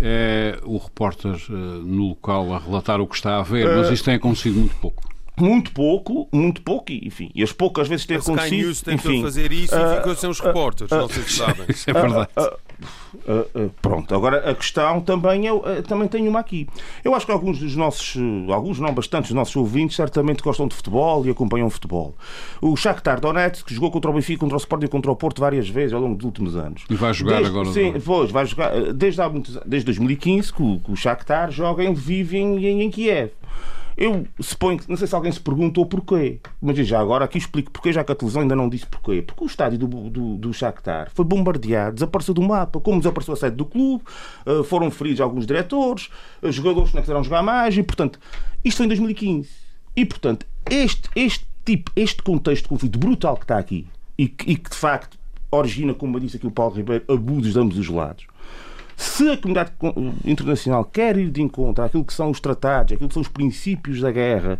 é 0.00 0.58
o 0.64 0.78
repórter 0.78 1.36
uh, 1.48 1.52
no 1.52 2.08
local 2.08 2.52
a 2.54 2.58
relatar 2.58 3.00
o 3.00 3.06
que 3.06 3.14
está 3.14 3.38
a 3.38 3.42
ver, 3.42 3.66
mas 3.76 3.90
isto 3.90 4.04
tem 4.04 4.14
acontecido 4.14 4.58
muito 4.58 4.76
pouco 4.76 5.16
muito 5.38 5.70
pouco, 5.72 6.28
muito 6.32 6.62
pouco, 6.62 6.90
e, 6.90 7.06
enfim, 7.06 7.30
e 7.34 7.42
as 7.42 7.52
poucas 7.52 7.86
vezes 7.86 8.06
tem 8.06 8.16
acontecido. 8.16 8.54
Sky 8.54 8.56
News 8.56 8.82
tentou 8.82 9.12
enfim, 9.12 9.22
fazer 9.22 9.52
isso 9.52 9.76
uh, 9.76 9.78
e 9.78 9.96
ficou 9.96 10.14
sem 10.14 10.30
os 10.30 10.40
repórteres, 10.40 10.90
uh, 10.90 10.96
não 10.96 11.08
sei 11.08 11.22
se 11.24 11.32
sabem. 11.32 11.66
Isso 11.68 11.90
é 11.90 11.92
verdade. 11.92 12.28
Uh, 12.36 12.58
pronto, 13.80 14.14
agora 14.14 14.50
a 14.50 14.54
questão 14.54 15.00
também, 15.00 15.46
é, 15.48 15.82
também 15.82 16.08
tem 16.08 16.28
uma 16.28 16.40
aqui. 16.40 16.68
Eu 17.04 17.14
acho 17.14 17.26
que 17.26 17.32
alguns 17.32 17.58
dos 17.58 17.74
nossos, 17.74 18.16
alguns 18.50 18.78
não 18.78 18.92
bastantes 18.92 19.30
dos 19.30 19.36
nossos 19.36 19.56
ouvintes, 19.56 19.96
certamente 19.96 20.42
gostam 20.42 20.68
de 20.68 20.74
futebol 20.74 21.24
e 21.26 21.30
acompanham 21.30 21.68
futebol. 21.70 22.14
O 22.60 22.76
Shakhtar 22.76 23.20
Donetsk 23.20 23.72
jogou 23.72 23.90
contra 23.90 24.10
o 24.10 24.14
Benfica, 24.14 24.40
contra 24.40 24.56
o 24.56 24.58
Sporting 24.58 24.86
e 24.86 24.88
contra 24.88 25.10
o 25.10 25.16
Porto 25.16 25.40
várias 25.40 25.68
vezes 25.68 25.92
ao 25.92 26.00
longo 26.00 26.16
dos 26.16 26.24
últimos 26.24 26.56
anos. 26.56 26.84
E 26.88 26.94
vai 26.94 27.12
jogar 27.12 27.36
desde, 27.36 27.50
agora? 27.50 27.72
Sim, 27.72 27.94
pois, 28.04 28.30
vai 28.30 28.46
jogar 28.46 28.92
desde, 28.92 29.20
há 29.20 29.28
muitos, 29.28 29.58
desde 29.64 29.86
2015 29.86 30.52
que 30.52 30.62
o, 30.62 30.80
que 30.80 30.92
o 30.92 30.96
Shakhtar 30.96 31.50
joga 31.50 31.84
em 31.84 31.90
Lviv 31.90 32.34
e 32.34 32.38
em, 32.38 32.82
em 32.82 32.90
Kiev. 32.90 33.30
Eu 33.96 34.26
suponho 34.40 34.78
que, 34.78 34.88
não 34.90 34.96
sei 34.96 35.06
se 35.06 35.14
alguém 35.14 35.32
se 35.32 35.40
perguntou 35.40 35.86
porquê, 35.86 36.38
mas 36.60 36.76
já 36.86 37.00
agora 37.00 37.24
aqui 37.24 37.38
explico 37.38 37.70
porquê, 37.70 37.92
já 37.92 38.04
que 38.04 38.12
a 38.12 38.14
televisão 38.14 38.42
ainda 38.42 38.54
não 38.54 38.68
disse 38.68 38.86
porquê. 38.86 39.22
Porque 39.22 39.42
o 39.42 39.46
estádio 39.46 39.78
do, 39.78 39.86
do, 40.10 40.36
do 40.36 40.52
Shakhtar 40.52 41.10
foi 41.14 41.24
bombardeado, 41.24 41.94
desapareceu 41.94 42.34
do 42.34 42.42
mapa, 42.42 42.78
como 42.78 42.98
desapareceu 42.98 43.32
a 43.32 43.36
sede 43.38 43.56
do 43.56 43.64
clube, 43.64 44.04
eh, 44.44 44.62
foram 44.64 44.90
feridos 44.90 45.22
alguns 45.22 45.46
diretores, 45.46 46.10
eh, 46.42 46.52
jogadores 46.52 46.90
que 46.90 46.96
não 46.96 47.02
quiseram 47.02 47.24
jogar 47.24 47.42
mais, 47.42 47.76
e 47.76 47.82
portanto, 47.82 48.20
isto 48.62 48.76
foi 48.76 48.84
em 48.84 48.88
2015. 48.90 49.48
E 49.96 50.04
portanto, 50.04 50.44
este, 50.70 51.08
este 51.16 51.46
tipo, 51.64 51.90
este 51.96 52.22
contexto 52.22 52.64
de 52.64 52.68
conflito 52.68 52.98
brutal 52.98 53.36
que 53.36 53.44
está 53.44 53.56
aqui, 53.56 53.86
e 54.18 54.28
que, 54.28 54.50
e 54.50 54.56
que 54.56 54.68
de 54.68 54.76
facto 54.76 55.16
origina, 55.50 55.94
como 55.94 56.20
disse 56.20 56.36
aqui 56.36 56.46
o 56.46 56.50
Paulo 56.50 56.74
Ribeiro, 56.74 57.04
abusos 57.08 57.54
de 57.54 57.58
ambos 57.58 57.78
os 57.78 57.88
lados 57.88 58.26
se 58.96 59.30
a 59.30 59.36
comunidade 59.36 59.72
internacional 60.24 60.84
quer 60.84 61.16
ir 61.18 61.30
de 61.30 61.42
encontro 61.42 61.84
àquilo 61.84 62.04
que 62.04 62.14
são 62.14 62.30
os 62.30 62.40
tratados, 62.40 62.94
àquilo 62.94 63.08
que 63.08 63.14
são 63.14 63.22
os 63.22 63.28
princípios 63.28 64.00
da 64.00 64.10
guerra, 64.10 64.58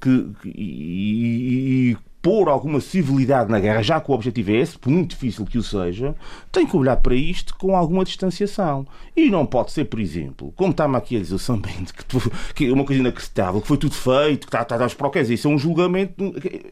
que, 0.00 0.30
e, 0.44 1.92
e 1.92 1.96
pôr 2.24 2.48
alguma 2.48 2.80
civilidade 2.80 3.50
na 3.50 3.60
guerra, 3.60 3.82
já 3.82 4.00
que 4.00 4.10
o 4.10 4.14
objetivo 4.14 4.50
é 4.50 4.54
esse, 4.54 4.78
por 4.78 4.88
muito 4.88 5.10
difícil 5.10 5.44
que 5.44 5.58
o 5.58 5.62
seja, 5.62 6.14
tem 6.50 6.66
que 6.66 6.74
olhar 6.74 6.96
para 6.96 7.14
isto 7.14 7.54
com 7.54 7.76
alguma 7.76 8.02
distanciação. 8.02 8.86
E 9.14 9.28
não 9.28 9.44
pode 9.44 9.72
ser, 9.72 9.84
por 9.84 10.00
exemplo, 10.00 10.50
como 10.56 10.70
está-me 10.70 10.96
aqui 10.96 11.16
a 11.16 11.20
dizer 11.20 11.34
o 11.34 11.38
São 11.38 11.58
Bento, 11.60 11.92
que, 11.92 12.30
que 12.54 12.68
é 12.70 12.72
uma 12.72 12.84
coisa 12.84 13.02
inacreditável, 13.02 13.60
que 13.60 13.68
foi 13.68 13.76
tudo 13.76 13.94
feito, 13.94 14.46
que 14.48 14.56
está, 14.56 14.62
está, 14.62 14.88
para 14.88 15.20
Isso 15.20 15.46
é 15.46 15.50
um 15.50 15.58
julgamento. 15.58 16.14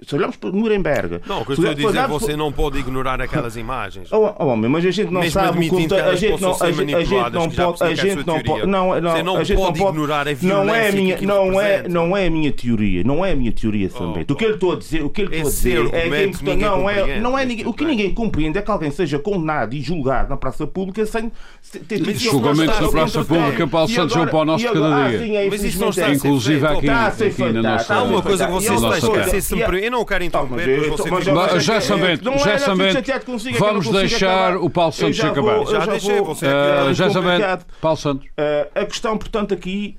Se 0.06 0.14
olharmos 0.14 0.36
para 0.36 0.50
Nuremberg. 0.50 1.20
Não, 1.26 1.42
o 1.42 1.44
que 1.44 1.50
eu 1.50 1.54
estou 1.54 1.70
a 1.70 1.74
dizer 1.74 1.98
é 1.98 2.02
que 2.04 2.10
você 2.10 2.34
não 2.34 2.50
pode 2.50 2.78
ignorar 2.78 3.20
aquelas 3.20 3.54
imagens. 3.54 4.10
Oh, 4.10 4.32
oh, 4.38 4.56
mas 4.56 4.86
a 4.86 4.90
gente 4.90 5.10
não 5.10 5.20
Mesmo 5.20 5.32
sabe 5.32 5.68
o 5.68 5.70
que 5.88 5.94
a 5.94 6.14
gente 6.16 6.40
não, 6.40 6.56
a 6.58 6.72
gente, 6.72 6.94
a 6.94 7.04
gente 7.04 7.30
não 7.30 7.50
pode, 7.50 7.82
a 7.82 7.94
gente 7.94 8.26
não 8.26 8.42
pode, 8.42 8.66
não, 8.66 9.00
não, 9.00 9.22
não, 9.22 9.36
a 9.36 9.44
gente 9.44 9.58
não 9.58 9.72
pode 9.72 9.82
ignorar 9.82 10.26
a 10.26 10.32
não 10.42 10.74
é 10.74 10.88
a 10.88 10.92
minha, 10.92 11.20
não 11.20 11.60
é, 11.60 11.88
não 11.88 12.16
é 12.16 12.26
a 12.26 12.30
minha 12.30 12.50
teoria, 12.50 13.04
não 13.04 13.22
é 13.22 13.32
a 13.32 13.36
minha 13.36 13.52
teoria, 13.52 13.90
São 13.90 14.14
Bento. 14.14 14.32
O 14.32 14.36
que 14.36 14.46
eu 14.46 14.54
estou 14.54 14.72
a 14.72 14.76
dizer, 14.76 15.04
o 15.04 15.10
que 15.10 15.20
ele 15.20 15.41
estou 15.42 15.70
a 15.70 15.88
dizer 15.88 15.94
é 15.94 16.28
que 16.28 16.56
não 16.56 16.88
é, 16.88 17.20
não 17.20 17.38
é 17.38 17.44
ninguém, 17.44 17.66
o 17.66 17.72
que 17.72 17.84
ninguém 17.84 18.14
compreende 18.14 18.58
é 18.58 18.62
que 18.62 18.70
alguém 18.70 18.90
seja 18.90 19.18
condenado 19.18 19.74
e 19.74 19.80
julgado 19.80 20.30
na 20.30 20.36
praça 20.36 20.66
pública 20.66 21.04
sem 21.06 21.30
ter 21.88 21.98
tido 22.00 22.18
julgamentos 22.18 22.80
na 22.80 22.88
praça 22.88 23.24
pública, 23.24 23.66
Paulo 23.66 23.88
Santos 23.88 24.16
é 24.16 24.26
para 24.26 24.38
o 24.38 24.44
nosso 24.44 24.64
cada 24.64 25.08
dia. 25.08 25.50
Mas 25.50 25.64
isso 25.64 25.80
não 25.80 25.90
está 25.90 26.12
Inclusive 26.12 26.66
aqui, 26.66 26.88
aqui 26.88 27.52
na 27.52 27.62
nossa. 27.72 27.94
Há 27.94 28.02
uma 28.02 28.22
coisa 28.22 28.46
que 28.46 28.52
você 28.52 28.74
está 28.74 29.76
Eu 29.78 29.90
não 29.90 30.04
quero 30.04 30.24
interromper, 30.24 30.90
mas 31.32 31.64
já 31.64 31.80
sabendo, 31.80 32.38
já 32.38 32.58
sabendo, 32.58 33.02
vamos 33.58 33.88
deixar 33.88 34.56
o 34.56 34.70
Paulo 34.70 34.92
Santos 34.92 35.20
acabar. 35.20 35.66
Já 35.66 35.86
deixei 35.86 36.20
você. 36.20 36.46
Já 36.92 37.10
sabendo, 37.10 37.64
Paulo 37.80 37.96
Santos. 37.96 38.26
A 38.74 38.84
questão, 38.84 39.16
portanto, 39.16 39.54
aqui, 39.54 39.96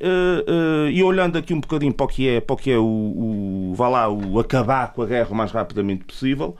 e 0.92 1.04
olhando 1.04 1.38
aqui 1.38 1.54
um 1.54 1.60
bocadinho 1.60 1.94
para 1.94 2.06
o 2.06 2.08
que 2.08 2.28
é, 2.28 2.40
para 2.42 2.54
o 2.54 2.58
que 2.58 2.72
é 2.72 2.78
o, 2.78 3.74
vá 3.76 3.90
lá, 3.90 4.10
o 4.10 4.40
acabar 4.40 4.94
com 4.94 5.02
a 5.02 5.06
guerra 5.06 5.33
o 5.34 5.36
mais 5.36 5.52
rapidamente 5.52 6.06
possível, 6.06 6.56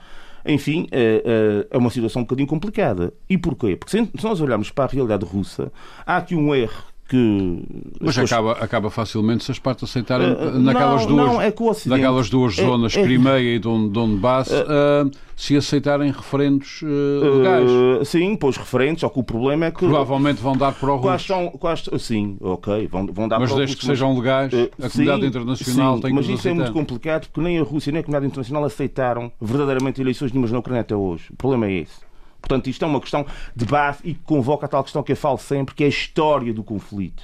enfim, 0.46 0.86
é, 0.92 1.66
é, 1.70 1.78
uma 1.78 1.90
situação 1.90 2.20
um 2.20 2.24
bocadinho 2.24 2.46
complicada. 2.46 3.12
E 3.28 3.38
porquê? 3.38 3.76
Porque 3.76 3.96
se 3.96 4.10
nós 4.22 4.40
olharmos 4.40 4.70
para 4.70 4.84
a 4.84 4.88
realidade 4.88 5.24
russa, 5.24 5.72
há 6.04 6.18
aqui 6.18 6.34
um 6.34 6.54
erro 6.54 6.93
que. 7.08 7.62
Mas 8.00 8.18
acaba, 8.18 8.52
acaba 8.52 8.90
facilmente 8.90 9.44
se 9.44 9.50
as 9.50 9.58
partes 9.58 9.84
aceitarem 9.84 10.32
uh, 10.32 10.58
naquelas 10.58 11.06
não, 11.06 11.16
duas, 11.16 11.26
não, 11.26 11.42
é 11.42 11.54
Ocidente, 11.56 11.88
naquelas 11.88 12.30
duas 12.30 12.58
é, 12.58 12.64
zonas, 12.64 12.96
é, 12.96 13.02
Crimeia 13.02 13.56
e 13.56 13.58
Donbass, 13.58 14.48
uh, 14.48 15.06
uh, 15.06 15.10
se 15.36 15.56
aceitarem 15.56 16.10
referendos 16.10 16.82
legais. 16.82 18.08
sim, 18.08 18.36
pois 18.36 18.56
referentes, 18.56 19.00
só 19.00 19.08
que 19.08 19.18
o 19.18 19.22
problema 19.22 19.66
é 19.66 19.70
que. 19.70 19.78
Provavelmente 19.78 20.40
vão 20.40 20.56
dar 20.56 20.72
para 20.72 20.92
o 20.92 21.00
quais 21.00 21.22
são, 21.22 21.48
quais, 21.50 21.84
Sim, 21.98 22.36
ok, 22.40 22.88
vão, 22.88 23.06
vão 23.06 23.28
dar 23.28 23.38
mas 23.38 23.50
para 23.50 23.58
desde 23.58 23.76
que 23.76 23.84
sejam 23.84 24.14
legais, 24.14 24.52
a 24.54 24.88
sim, 24.88 25.04
comunidade 25.04 25.26
internacional 25.26 25.96
sim, 25.96 26.02
tem 26.02 26.10
que 26.10 26.16
Mas 26.16 26.28
isso 26.28 26.48
é 26.48 26.54
muito 26.54 26.72
complicado 26.72 27.28
porque 27.28 27.40
nem 27.40 27.58
a 27.58 27.62
Rússia 27.62 27.92
nem 27.92 28.00
a 28.00 28.02
comunidade 28.02 28.26
internacional 28.26 28.64
aceitaram 28.64 29.32
verdadeiramente 29.40 30.00
eleições 30.00 30.32
nenhumas 30.32 30.52
na 30.52 30.58
Ucrânia 30.58 30.82
até 30.82 30.96
hoje. 30.96 31.26
O 31.32 31.36
problema 31.36 31.66
é 31.66 31.72
esse. 31.80 32.13
Portanto, 32.44 32.68
isto 32.68 32.84
é 32.84 32.88
uma 32.88 33.00
questão 33.00 33.24
de 33.56 33.64
base 33.64 34.00
e 34.04 34.12
que 34.12 34.20
convoca 34.22 34.66
a 34.66 34.68
tal 34.68 34.84
questão 34.84 35.02
que 35.02 35.12
eu 35.12 35.16
falo 35.16 35.38
sempre, 35.38 35.74
que 35.74 35.82
é 35.82 35.86
a 35.86 35.90
história 35.90 36.52
do 36.52 36.62
conflito. 36.62 37.22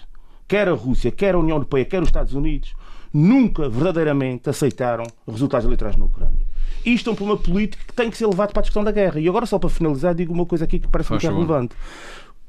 Quer 0.48 0.66
a 0.66 0.72
Rússia, 0.72 1.10
quer 1.10 1.34
a 1.34 1.38
União 1.38 1.56
Europeia, 1.56 1.84
quer 1.84 2.02
os 2.02 2.08
Estados 2.08 2.34
Unidos, 2.34 2.74
nunca 3.12 3.68
verdadeiramente 3.68 4.48
aceitaram 4.48 5.04
resultados 5.28 5.66
eleitorais 5.66 5.96
na 5.96 6.06
Ucrânia. 6.06 6.48
Isto 6.84 7.10
é 7.10 7.12
um 7.12 7.16
problema 7.16 7.38
político 7.38 7.84
que 7.86 7.92
tem 7.92 8.10
que 8.10 8.16
ser 8.16 8.26
levado 8.26 8.52
para 8.52 8.60
a 8.60 8.62
discussão 8.62 8.82
da 8.82 8.90
guerra. 8.90 9.20
E 9.20 9.28
agora, 9.28 9.44
só 9.44 9.58
para 9.58 9.68
finalizar, 9.68 10.14
digo 10.14 10.32
uma 10.32 10.46
coisa 10.46 10.64
aqui 10.64 10.78
que 10.78 10.88
parece 10.88 11.10
muito 11.10 11.26
relevante. 11.26 11.74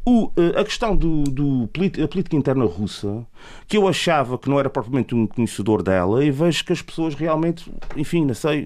O, 0.04 0.32
eh, 0.36 0.60
a 0.60 0.64
questão 0.64 0.96
do, 0.96 1.24
do, 1.26 1.70
a 2.04 2.08
política 2.08 2.36
interna 2.36 2.66
russa, 2.66 3.24
que 3.68 3.78
eu 3.78 3.88
achava 3.88 4.36
que 4.36 4.50
não 4.50 4.60
era 4.60 4.68
propriamente 4.68 5.14
um 5.14 5.28
conhecedor 5.28 5.84
dela, 5.84 6.26
e 6.26 6.32
vejo 6.32 6.66
que 6.66 6.74
as 6.74 6.82
pessoas 6.82 7.14
realmente, 7.14 7.72
enfim, 7.96 8.26
não 8.26 8.34
sei, 8.34 8.64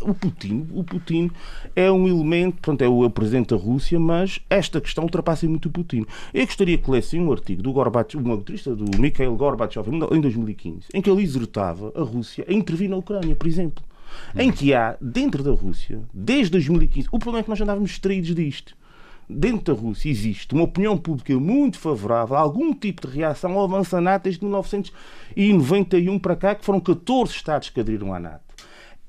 o 0.00 0.14
Putin, 0.14 0.66
o 0.72 0.82
Putin 0.82 1.30
é 1.76 1.92
um 1.92 2.08
elemento, 2.08 2.56
pronto, 2.62 2.80
é 2.80 2.88
o, 2.88 3.04
é 3.04 3.06
o 3.06 3.10
presidente 3.10 3.50
da 3.50 3.56
Rússia, 3.56 4.00
mas 4.00 4.40
esta 4.48 4.80
questão 4.80 5.04
ultrapassa 5.04 5.46
muito 5.46 5.68
o 5.68 5.70
Putin. 5.70 6.06
Eu 6.32 6.46
gostaria 6.46 6.78
que 6.78 6.90
lessem 6.90 7.20
um 7.20 7.30
artigo 7.32 7.62
do 7.62 7.70
Gorbachev, 7.70 8.24
um 8.24 8.28
motorista 8.28 8.74
do 8.74 8.98
Mikhail 8.98 9.36
Gorbachev, 9.36 9.86
em 9.90 10.20
2015, 10.22 10.86
em 10.94 11.02
que 11.02 11.10
ele 11.10 11.22
exortava 11.22 11.92
a 11.94 12.02
Rússia 12.02 12.46
a 12.48 12.52
intervir 12.52 12.88
na 12.88 12.96
Ucrânia, 12.96 13.36
por 13.36 13.46
exemplo. 13.46 13.84
Em 14.34 14.50
que 14.50 14.72
há, 14.72 14.96
dentro 15.02 15.42
da 15.42 15.50
Rússia, 15.50 16.00
desde 16.14 16.52
2015, 16.52 17.08
o 17.12 17.18
problema 17.18 17.40
é 17.40 17.42
que 17.42 17.50
nós 17.50 17.60
andávamos 17.60 17.90
distraídos 17.90 18.34
disto 18.34 18.74
dentro 19.28 19.74
da 19.74 19.80
Rússia 19.80 20.10
existe 20.10 20.54
uma 20.54 20.64
opinião 20.64 20.96
pública 20.96 21.38
muito 21.38 21.78
favorável 21.78 22.36
a 22.36 22.40
algum 22.40 22.72
tipo 22.72 23.06
de 23.06 23.14
reação 23.14 23.52
ao 23.52 23.64
avanço 23.64 23.92
da 23.92 24.00
NATO 24.00 24.24
desde 24.24 24.42
1991 24.42 26.18
para 26.18 26.36
cá, 26.36 26.54
que 26.54 26.64
foram 26.64 26.80
14 26.80 27.32
Estados 27.32 27.70
que 27.70 27.80
aderiram 27.80 28.14
à 28.14 28.18
NATO. 28.18 28.48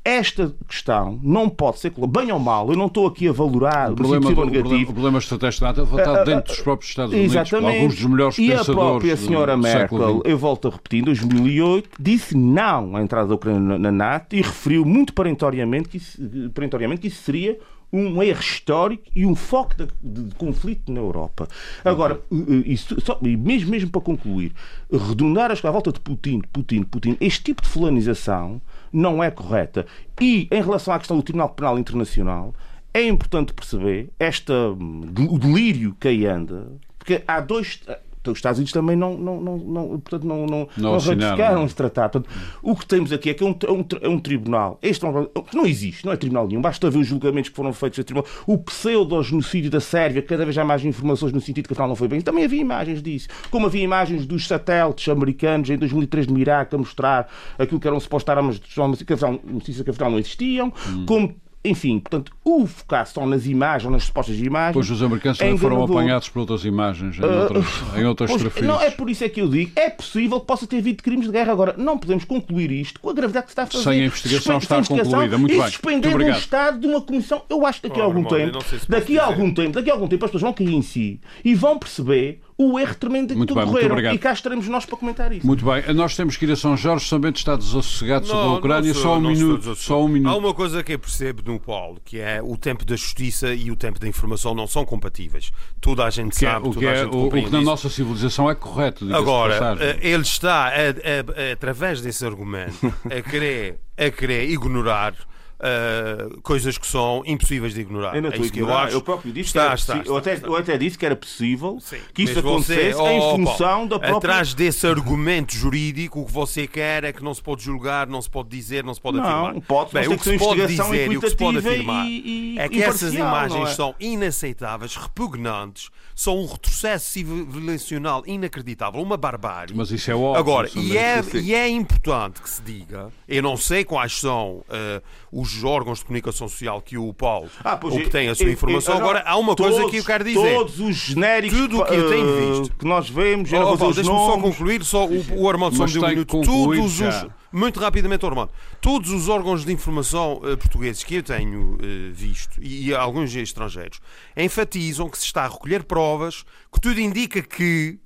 esta 0.04 0.54
questão 0.68 1.20
não 1.22 1.50
pode 1.50 1.80
ser, 1.80 1.94
bem 2.08 2.32
ou 2.32 2.40
mal, 2.40 2.70
eu 2.70 2.78
não 2.78 2.88
estou 2.88 3.06
aqui 3.06 3.28
a 3.28 3.32
valorar 3.32 3.92
o 3.92 3.96
problema, 3.96 4.34
do, 4.34 4.46
negativo. 4.46 4.58
O 4.58 4.62
problema, 4.62 4.84
o 4.84 4.94
problema 4.94 5.18
estratégico 5.20 5.66
é 5.66 5.72
levantado 5.72 6.26
dentro 6.26 6.54
dos 6.54 6.62
próprios 6.62 6.90
Estados 6.90 7.14
Unidos, 7.14 7.36
Exatamente. 7.36 7.78
alguns 7.78 7.96
dos 7.96 8.06
melhores 8.06 8.38
e 8.38 8.48
pensadores 8.48 8.68
E 8.68 8.72
a 8.72 8.76
própria 8.76 9.18
senhora 9.18 9.58
Merkel, 9.58 10.22
eu 10.26 10.38
volto 10.38 10.68
a 10.68 10.72
repetir, 10.72 11.02
em 11.02 11.04
2008, 11.04 11.90
disse 12.00 12.36
não 12.36 12.96
à 12.96 13.02
entrada 13.02 13.28
da 13.28 13.36
Ucrânia 13.36 13.78
na 13.78 13.92
NATO 13.92 14.36
e 14.36 14.42
referiu 14.42 14.86
muito 14.86 15.14
perentoriamente 15.14 15.90
que 15.90 15.98
isso, 15.98 16.18
perentoriamente 16.54 17.02
que 17.02 17.08
isso 17.08 17.22
seria 17.24 17.58
um 17.92 18.22
erro 18.22 18.40
histórico 18.40 19.04
e 19.16 19.26
um 19.26 19.36
foco 19.36 19.76
de, 19.76 19.88
de, 20.02 20.24
de 20.30 20.36
conflito 20.36 20.92
na 20.92 21.00
Europa. 21.00 21.48
Agora, 21.84 22.20
uhum. 22.30 22.64
isso, 22.66 23.00
só, 23.02 23.18
mesmo, 23.22 23.72
mesmo 23.72 23.90
para 23.90 24.02
concluir, 24.02 24.54
redundar 24.92 25.52
à 25.52 25.72
volta 25.72 25.92
de 25.92 26.00
Putin, 26.00 26.42
Putin, 26.54 26.84
Putin, 26.84 27.18
este 27.20 27.44
tipo 27.44 27.62
de 27.62 27.68
fulanização 27.68 28.62
não 28.92 29.24
é 29.24 29.32
correta. 29.32 29.86
E 30.22 30.48
em 30.52 30.62
relação 30.62 30.94
à 30.94 31.00
questão 31.00 31.18
do 31.18 31.24
Tribunal 31.24 31.50
Penal 31.50 31.80
Internacional, 31.80 32.54
é 32.94 33.04
importante 33.04 33.54
perceber 33.54 34.10
esta, 34.20 34.54
o 34.72 35.40
delírio 35.40 35.96
que 36.00 36.08
aí 36.08 36.26
anda, 36.26 36.68
porque 36.98 37.24
há 37.28 37.40
dois 37.40 37.82
os 38.28 38.38
Estados 38.38 38.60
Unidos 38.60 38.74
também 38.74 38.96
não, 38.96 39.18
não, 39.18 39.40
não, 39.40 39.58
não 39.58 40.00
portanto, 40.00 40.24
não, 40.26 40.46
não, 40.46 40.68
não, 40.78 40.92
não 40.92 40.94
ratificaram 40.94 41.66
esse 41.66 41.76
tratado. 41.76 42.22
Portanto, 42.22 42.30
o 42.62 42.76
que 42.76 42.86
temos 42.86 43.14
aqui 43.14 43.30
é 43.30 43.34
que 43.34 43.44
é 43.44 43.48
um, 43.48 43.56
é 43.66 43.72
um, 43.72 43.86
é 44.02 44.10
um 44.10 44.20
tribunal. 44.20 44.78
Este 44.82 45.06
não 45.54 45.66
existe, 45.66 46.06
não 46.06 46.12
é 46.12 46.18
tribunal 46.18 46.48
nenhum. 46.48 46.62
Basta 46.62 46.90
ver 46.90 47.00
os 47.00 47.08
julgamentos 47.08 47.50
que 47.50 47.56
foram 47.56 47.72
feitos 47.72 48.04
tribunal. 48.04 48.30
O 48.46 48.58
pseudo-genocídio 48.58 49.72
da 49.72 49.80
Sérvia, 49.80 50.22
cada 50.22 50.44
vez 50.44 50.58
há 50.58 50.66
mais 50.66 50.84
informações 50.84 51.32
no 51.32 51.40
sentido 51.40 51.68
que 51.68 51.74
afinal 51.74 51.88
não 51.88 51.96
foi 51.96 52.08
bem. 52.08 52.22
Também 52.22 52.44
havia 52.44 52.62
imagens 52.62 53.02
disso. 53.02 53.28
Como 53.50 53.66
havia 53.66 53.84
imagens 53.84 54.26
dos 54.26 54.48
satélites 54.48 55.08
americanos 55.08 55.70
em 55.70 55.78
2003 55.78 56.28
no 56.28 56.38
Iraque 56.38 56.76
a 56.76 56.78
mostrar 56.78 57.30
aquilo 57.58 57.80
que 57.80 57.88
eram 57.88 58.00
supostas 58.00 58.36
armas 58.36 58.60
de 58.60 59.52
notícia 59.52 59.84
que 59.84 59.90
afinal 59.90 60.12
não 60.12 60.20
existiam. 60.20 60.74
Hum. 60.88 61.06
Como 61.06 61.36
enfim, 61.64 62.00
portanto, 62.00 62.32
o 62.44 62.66
focar 62.66 63.06
só 63.06 63.26
nas 63.26 63.46
imagens, 63.46 63.92
nas 63.92 64.04
respostas 64.04 64.38
de 64.38 64.46
imagens. 64.46 64.74
Pois 64.74 64.90
os 64.90 65.04
americanos 65.04 65.38
também 65.38 65.58
foram 65.58 65.84
apanhados 65.84 66.30
por 66.30 66.40
outras 66.40 66.64
imagens 66.64 67.18
em 67.18 67.24
outras, 67.24 67.66
uh, 67.66 68.00
em 68.00 68.06
outras 68.06 68.32
pois, 68.32 68.66
Não, 68.66 68.82
é 68.82 68.90
por 68.90 69.10
isso 69.10 69.26
é 69.26 69.30
que 69.30 69.42
eu 69.42 69.50
digo, 69.50 69.72
é 69.76 69.90
possível 69.90 70.40
que 70.40 70.46
possa 70.46 70.66
ter 70.66 70.78
havido 70.78 71.04
crimes 71.04 71.26
de 71.26 71.34
guerra. 71.34 71.52
Agora, 71.52 71.76
não 71.78 71.98
podemos 71.98 72.24
concluir 72.24 72.72
isto 72.72 73.00
com 73.00 73.10
a 73.10 73.14
gravidade 73.14 73.48
que 73.48 73.52
se 73.52 73.54
está 73.54 73.64
a 73.64 73.68
fazer. 73.68 73.84
Sem 73.84 74.02
a 74.02 74.06
investigação 74.06 74.58
estar 74.58 74.88
concluída. 74.88 75.38
Muito 75.38 75.54
e 75.54 75.58
bem. 75.58 75.68
suspender 75.68 76.16
um 76.16 76.30
Estado 76.30 76.80
de 76.80 76.88
uma 76.88 77.02
comissão. 77.02 77.44
Eu 77.50 77.66
acho 77.66 77.82
que 77.82 77.90
daqui 77.90 78.00
a 78.00 78.04
algum 78.04 78.24
tempo, 78.24 78.64
se 78.64 78.90
daqui 78.90 79.20
a 79.20 79.26
algum 79.26 79.54
tempo, 79.54 79.74
daqui 79.74 79.90
a 79.90 79.94
algum 79.94 80.08
tempo 80.08 80.26
as 80.26 80.32
pessoas 80.32 80.44
vão 80.44 80.54
cair 80.54 80.74
em 80.74 80.82
si 80.82 81.20
e 81.44 81.54
vão 81.56 81.78
perceber 81.78 82.42
o 82.62 82.78
erro 82.78 82.94
tremendo 82.96 83.34
que 83.34 83.54
ocorreram. 83.54 84.14
E 84.14 84.18
cá 84.18 84.34
estaremos 84.34 84.68
nós 84.68 84.86
para 84.86 84.98
comentar 84.98 85.32
isso. 85.32 85.48
Muito 85.48 85.64
bem. 85.64 85.94
Nós 85.94 86.14
temos 86.14 86.36
que 86.36 86.44
ir 86.46 86.52
a 86.52 86.58
São 86.58 86.76
Jorge. 86.76 87.08
São 87.08 87.18
Bento 87.18 87.38
está 87.38 87.56
desassossegado 87.56 88.28
sobre 88.28 88.44
a 88.44 88.52
Ucrânia. 88.52 88.94
Sou, 88.94 89.04
só, 89.04 89.18
um 89.18 89.22
minuto, 89.22 89.76
só 89.76 90.04
um 90.04 90.08
minuto. 90.10 90.34
Há 90.34 90.36
uma 90.36 90.54
coisa 90.54 90.84
que 90.84 90.92
eu 90.92 91.00
percebo 91.00 91.42
no 91.50 91.58
Paulo, 91.58 92.02
que 92.04 92.20
é 92.20 92.42
o 92.44 92.58
tempo 92.58 92.84
da 92.84 92.98
justiça 92.98 93.54
e 93.54 93.72
o 93.72 93.78
tempo 93.78 93.98
da 93.98 94.10
informação 94.10 94.54
não 94.54 94.68
são 94.68 94.84
compatíveis. 94.84 95.54
Toda 95.80 96.04
a 96.04 96.10
gente 96.10 96.38
que 96.38 96.46
é- 96.46 96.52
sabe, 96.52 96.68
é, 96.68 96.70
o 96.70 96.74
que, 96.74 96.86
é, 96.86 97.06
o, 97.06 97.28
o 97.28 97.32
que 97.32 97.50
na 97.50 97.62
nossa 97.62 97.88
civilização 97.88 98.52
é 98.52 98.56
correto. 98.56 99.08
Agora, 99.16 99.78
eh, 99.80 99.98
ele 100.02 100.24
está, 100.24 100.66
a, 100.68 100.70
a, 100.70 100.72
a, 100.72 101.54
através 101.54 102.02
desse 102.02 102.26
argumento, 102.26 102.94
a 103.06 103.22
querer, 103.22 103.80
a 103.98 104.10
querer 104.12 104.50
ignorar 104.50 105.16
uh, 105.60 106.42
coisas 106.42 106.78
que 106.78 106.88
são 106.88 107.22
impossíveis 107.26 107.74
de 107.74 107.82
ignorar. 107.82 108.16
Eu 108.16 108.22
não 108.22 108.30
estou 108.30 108.44
é 108.44 108.48
a 108.48 108.48
ignorar, 108.48 108.88
eu, 108.90 108.94
eu 108.94 109.02
próprio 109.02 109.32
disse 109.32 109.50
está, 109.50 109.62
que 109.62 109.66
era 109.68 109.76
está, 109.76 109.98
está, 109.98 110.10
eu, 110.10 110.18
até, 110.18 110.40
eu 110.44 110.56
até 110.56 110.78
disse 110.78 110.98
que 110.98 111.06
era 111.06 111.16
possível 111.16 111.78
Sim. 111.82 112.00
que 112.14 112.24
isso 112.24 112.40
acontecesse 112.40 112.94
você, 112.94 113.12
em 113.12 113.20
oh, 113.20 113.36
função 113.36 113.88
da 113.88 114.00
própria... 114.00 114.18
Atrás 114.18 114.54
desse 114.54 114.88
argumento 114.88 115.54
jurídico, 115.56 116.22
o 116.22 116.26
que 116.26 116.32
você 116.32 116.68
quer 116.68 117.04
é 117.04 117.14
que 117.14 117.24
não 117.24 117.34
se 117.34 117.42
pode 117.42 117.64
julgar, 117.64 118.08
não 118.08 118.22
se 118.22 118.30
pode 118.30 118.50
dizer, 118.50 118.84
não 118.84 118.94
se 118.94 119.02
pode 119.02 119.18
não, 119.18 119.26
afirmar. 119.26 119.62
Pode, 119.62 119.94
Bem, 119.94 120.08
o 120.08 120.18
que 120.18 120.24
se 120.24 120.38
pode 120.38 120.68
dizer 120.68 121.12
e 121.12 121.18
o 121.18 121.22
que 121.22 121.30
se 121.30 121.36
pode 121.36 121.58
afirmar 121.58 122.06
e, 122.06 122.56
e, 122.56 122.60
é 122.60 122.70
que 122.70 122.82
essas 122.82 123.14
imagens 123.14 123.70
é? 123.70 123.74
são 123.74 123.96
inaceitáveis, 124.00 124.96
repugnantes, 124.96 125.90
são 126.16 126.38
um 126.38 126.46
retrocesso 126.46 127.10
civilizacional 127.12 128.24
inacreditável, 128.26 129.02
uma 129.02 129.16
barbárie. 129.16 129.76
Mas 129.76 129.90
isso 129.92 130.12
é 130.12 130.16
óbvio. 130.16 130.40
Agora, 130.40 130.70
e 130.76 130.98
é, 130.98 131.22
e 131.42 131.54
é 131.54 131.70
importante 131.70 132.42
que 132.42 132.50
se 132.50 132.62
diga, 132.62 133.10
eu 133.28 133.42
não 133.42 133.56
sei 133.56 133.86
quais 133.86 134.20
são 134.20 134.58
uh, 134.58 135.02
os 135.32 135.49
órgãos 135.64 136.00
de 136.00 136.06
comunicação 136.06 136.48
social 136.48 136.82
que 136.82 136.98
o 136.98 137.14
Paulo 137.14 137.50
ah, 137.64 137.78
pois, 137.78 137.96
obtém 137.96 138.30
a 138.30 138.36
sua 138.36 138.46
eu, 138.46 138.54
informação. 138.54 138.96
Eu, 138.96 139.00
eu, 139.00 139.04
Agora, 139.04 139.24
há 139.26 139.38
uma 139.38 139.56
todos, 139.56 139.76
coisa 139.76 139.92
que 139.92 139.98
eu 139.98 140.04
quero 140.04 140.24
dizer. 140.24 140.56
Todos 140.56 140.80
os 140.80 140.96
genéricos 140.96 141.58
tudo 141.58 141.82
o 141.82 141.86
que 141.86 141.94
eu 141.94 142.10
tenho 142.10 142.30
eh, 142.30 142.60
visto. 142.60 142.76
que 142.76 142.86
nós 142.86 143.10
vemos, 143.10 143.52
oh, 143.52 143.58
oh, 143.58 143.78
deixa-me 143.78 144.06
só 144.06 144.38
concluir, 144.38 144.84
só 144.84 145.06
o, 145.06 145.42
o 145.42 145.50
Armando 145.50 145.76
só 145.76 145.86
me 145.86 145.92
deu 145.92 146.04
um 146.04 146.08
minuto. 146.08 146.42
Todos 146.42 147.00
os, 147.02 147.28
muito 147.52 147.80
rapidamente, 147.80 148.26
Armando, 148.26 148.52
todos 148.80 149.12
os 149.12 149.28
órgãos 149.28 149.66
de 149.66 149.74
informação 149.74 150.38
uh, 150.38 150.58
portugueses 150.58 151.04
que 151.04 151.16
eu 151.16 151.24
tenho 151.24 151.74
uh, 151.74 152.14
visto, 152.14 152.62
e, 152.62 152.90
e 152.90 152.96
alguns 152.96 153.36
estrangeiros, 153.36 154.00
enfatizam 154.38 155.10
que 155.10 155.18
se 155.18 155.26
está 155.26 155.46
a 155.46 155.48
recolher 155.48 155.84
provas 155.84 156.44
que 156.72 156.80
tudo 156.80 157.00
indica 157.00 157.42
que 157.42 157.98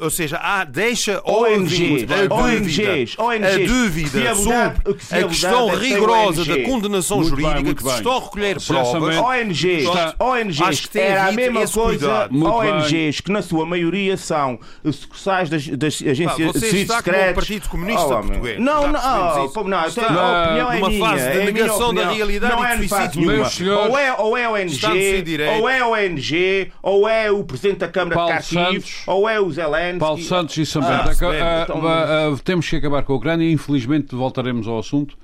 ou 0.00 0.10
seja, 0.10 0.38
há, 0.40 0.64
deixa 0.64 1.20
ONGs, 1.24 2.06
a 2.08 2.34
ONGs, 2.34 3.18
ONGs, 3.18 3.44
a 3.44 3.66
dúvida 3.66 4.34
sobre 4.36 4.96
a 5.10 5.28
questão 5.28 5.68
rigorosa 5.74 6.44
da 6.44 6.62
condenação 6.62 7.16
muito 7.18 7.30
jurídica 7.30 7.62
bem, 7.62 7.74
que 7.74 7.82
se 7.82 7.94
estão 7.94 8.16
a 8.16 8.20
recolher 8.20 8.62
provas. 8.64 9.16
ONGs, 9.16 9.84
está, 9.84 10.14
ONGs 10.20 10.62
acho 10.62 10.88
que 10.88 10.98
era 10.98 11.26
a 11.26 11.32
mesma 11.32 11.66
coisa. 11.66 12.28
ONGs 12.30 13.20
que 13.20 13.32
na 13.32 13.42
sua 13.42 13.66
maioria 13.66 14.16
são 14.16 14.60
sucursais 14.84 15.50
das, 15.50 15.66
das 15.66 16.00
agências 16.00 16.52
de 16.52 16.60
serviços 16.60 16.96
secretos. 16.96 17.34
Partido 17.34 17.68
Comunista 17.68 18.06
oh, 18.06 18.20
Português. 18.20 18.60
Não, 18.60 18.88
não, 18.88 19.00
oh, 19.00 19.64
não, 19.64 19.86
está 19.86 20.06
a 20.06 20.44
opinião 20.44 20.72
é 20.72 20.88
minha, 20.88 21.04
fase 21.04 21.30
de 21.30 21.38
é 21.38 21.44
negação 21.44 21.94
da 21.94 22.10
realidade 22.10 22.54
não 22.54 22.64
é 22.64 22.76
deficiente 22.76 23.18
nenhuma. 23.18 23.50
Ou 23.88 23.98
é, 23.98 24.14
ou 24.14 24.36
é 24.36 24.48
ONG, 24.48 25.24
ou 25.58 25.68
é 25.68 25.84
ONG, 25.84 26.72
ou 26.82 27.08
é 27.08 27.30
o 27.30 27.42
Presidente 27.42 27.78
da 27.78 27.88
Câmara 27.88 28.26
de 28.26 28.32
Cativos, 28.32 29.02
ou 29.06 29.28
é 29.28 29.40
o 29.40 29.50
Zé 29.50 29.71
Zelensky. 29.72 29.98
Paulo 29.98 30.22
Santos 30.22 30.56
e 30.56 30.66
São 30.66 30.82
ah, 30.82 31.04
Bento. 31.04 31.24
Ah, 31.24 31.62
então... 31.64 31.86
ah, 31.86 32.38
temos 32.44 32.68
que 32.68 32.76
acabar 32.76 33.02
com 33.02 33.12
a 33.12 33.16
Ucrânia. 33.16 33.50
Infelizmente 33.50 34.14
voltaremos 34.14 34.66
ao 34.68 34.78
assunto 34.78 35.16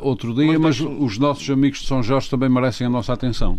outro 0.00 0.32
dia, 0.32 0.58
mas, 0.58 0.80
mas 0.80 0.98
os 0.98 1.18
nossos 1.18 1.48
amigos 1.50 1.80
de 1.80 1.86
São 1.86 2.02
Jorge 2.02 2.30
também 2.30 2.48
merecem 2.48 2.86
a 2.86 2.90
nossa 2.90 3.12
atenção. 3.12 3.58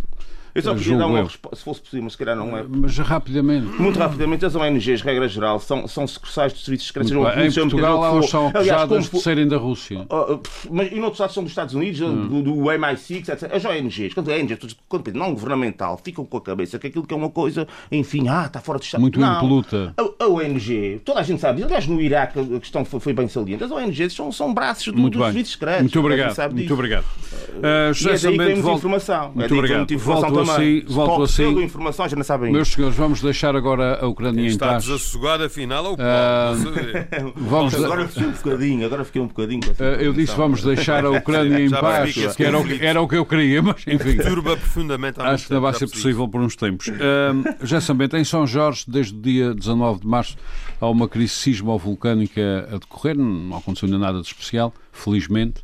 Eu 0.59 0.73
só 0.73 0.75
queria 0.75 0.97
dar 0.97 1.07
uma 1.07 1.23
resposta, 1.23 1.55
se 1.55 1.63
fosse 1.63 1.81
possível, 1.81 2.03
mas 2.03 2.13
se 2.13 2.17
calhar 2.17 2.35
não 2.35 2.57
é. 2.57 2.63
Mas 2.67 2.97
rapidamente. 2.97 3.65
Muito 3.79 3.97
rapidamente, 3.99 4.45
as 4.45 4.55
ONGs, 4.55 5.01
regra 5.01 5.27
geral, 5.27 5.59
são, 5.59 5.87
são 5.87 6.07
sucursais 6.07 6.53
de 6.53 6.63
serviços 6.63 6.87
secretos. 6.87 7.11
Em 7.11 7.51
Portugal, 7.51 8.05
elas 8.05 8.29
são 8.29 8.47
acusadas 8.47 9.09
de 9.09 9.19
serem 9.19 9.47
da 9.47 9.57
Rússia. 9.57 10.01
Uh, 10.01 10.41
mas, 10.69 10.91
e 10.91 10.95
noutros 10.95 11.19
lados 11.19 11.33
são 11.33 11.43
dos 11.43 11.51
Estados 11.51 11.73
Unidos, 11.73 11.99
do, 11.99 12.41
do 12.41 12.53
MI6, 12.55 13.29
etc. 13.29 13.53
As 13.53 13.65
ONGs, 13.65 14.13
quando 14.13 14.29
ONGs, 14.29 14.75
quando 14.87 15.13
não 15.13 15.33
governamental, 15.33 15.99
ficam 16.03 16.25
com 16.25 16.37
a 16.37 16.41
cabeça 16.41 16.77
que 16.77 16.87
aquilo 16.87 17.05
que 17.05 17.13
é 17.13 17.17
uma 17.17 17.29
coisa, 17.29 17.67
enfim, 17.91 18.27
ah, 18.27 18.45
está 18.45 18.59
fora 18.59 18.79
de 18.79 18.85
Estado. 18.85 19.01
Muito 19.01 19.19
não. 19.19 19.37
impoluta. 19.37 19.93
A, 19.97 20.23
a, 20.23 20.27
ONG, 20.27 21.01
toda 21.03 21.19
a 21.19 21.23
gente 21.23 21.39
sabe, 21.41 21.63
aliás, 21.63 21.87
no 21.87 22.01
Iraque 22.01 22.39
a 22.39 22.59
questão 22.59 22.85
foi, 22.85 22.99
foi 22.99 23.13
bem 23.13 23.27
saliente. 23.27 23.63
As 23.63 23.71
ONGs 23.71 24.13
são, 24.13 24.31
são 24.31 24.53
braços 24.53 24.87
do, 24.87 24.99
Muito 24.99 25.17
dos 25.17 25.27
serviços 25.27 25.53
secretos. 25.53 25.81
Muito 25.81 25.99
obrigado. 25.99 26.53
Muito 26.53 26.73
obrigado. 26.73 27.03
Uh, 27.03 27.91
e 27.93 28.09
é 28.09 28.17
daí 28.17 28.37
que 28.37 28.37
tem 28.37 28.55
muita 28.55 28.71
informação. 28.77 29.31
Muito 29.33 29.53
é 29.53 29.57
obrigado. 29.57 29.97
Volto 29.97 30.39
assim, 30.55 30.83
volto 30.87 31.23
assim. 31.23 31.63
informação, 31.63 32.07
já 32.07 32.15
não 32.15 32.23
sabem. 32.23 32.51
Meus 32.51 32.69
senhores, 32.69 32.95
vamos 32.95 33.21
deixar 33.21 33.55
agora 33.55 33.99
a 34.01 34.07
Ucrânia 34.07 34.41
em 34.41 34.57
paz. 34.57 34.83
Está 34.83 34.93
desassegado, 34.93 35.43
afinal, 35.43 35.85
ou 35.85 35.93
uh, 35.93 37.33
vamos 37.35 37.75
Agora 37.75 38.07
fiquei 38.07 38.27
um 38.27 38.31
bocadinho, 38.31 38.85
agora 38.85 39.05
fiquei 39.05 39.21
um 39.21 39.27
bocadinho. 39.27 39.61
Uh, 39.71 40.01
eu 40.01 40.13
disse 40.13 40.35
vamos 40.35 40.63
deixar 40.63 41.05
a 41.05 41.09
Ucrânia 41.09 41.59
em 41.63 41.69
paz, 41.69 42.35
que 42.35 42.43
era 42.43 42.59
o 42.59 42.65
que, 42.65 42.85
era 42.85 43.01
o 43.01 43.07
que 43.07 43.15
eu 43.15 43.25
queria, 43.25 43.61
mas 43.61 43.83
enfim. 43.87 44.17
Turba 44.17 44.57
profundamente 44.57 45.19
Acho 45.21 45.47
que 45.47 45.53
não 45.53 45.61
vai 45.61 45.73
ser 45.73 45.89
possível 45.89 46.27
por 46.27 46.41
uns 46.41 46.55
tempos. 46.55 46.87
Uh, 46.87 47.65
já 47.65 47.81
sabem, 47.81 48.09
em 48.13 48.23
São 48.23 48.45
Jorge, 48.45 48.85
desde 48.87 49.15
o 49.15 49.21
dia 49.21 49.53
19 49.53 50.01
de 50.01 50.07
março, 50.07 50.37
há 50.79 50.87
uma 50.87 51.07
crise 51.07 51.33
sismo-vulcânica 51.33 52.67
a 52.71 52.77
decorrer, 52.77 53.17
não 53.17 53.57
aconteceu 53.57 53.87
ainda 53.87 53.99
nada 53.99 54.21
de 54.21 54.27
especial, 54.27 54.73
felizmente. 54.91 55.63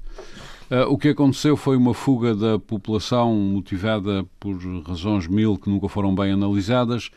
Uh, 0.70 0.92
o 0.92 0.98
que 0.98 1.10
aconteceu 1.10 1.56
foi 1.56 1.78
uma 1.78 1.94
fuga 1.94 2.34
da 2.34 2.58
população 2.58 3.36
motivada 3.36 4.26
por 4.40 4.58
razões 4.88 5.28
mil 5.28 5.58
que 5.58 5.70
nunca 5.70 5.88
foram 5.88 6.16
bem 6.16 6.32
analisadas 6.32 7.12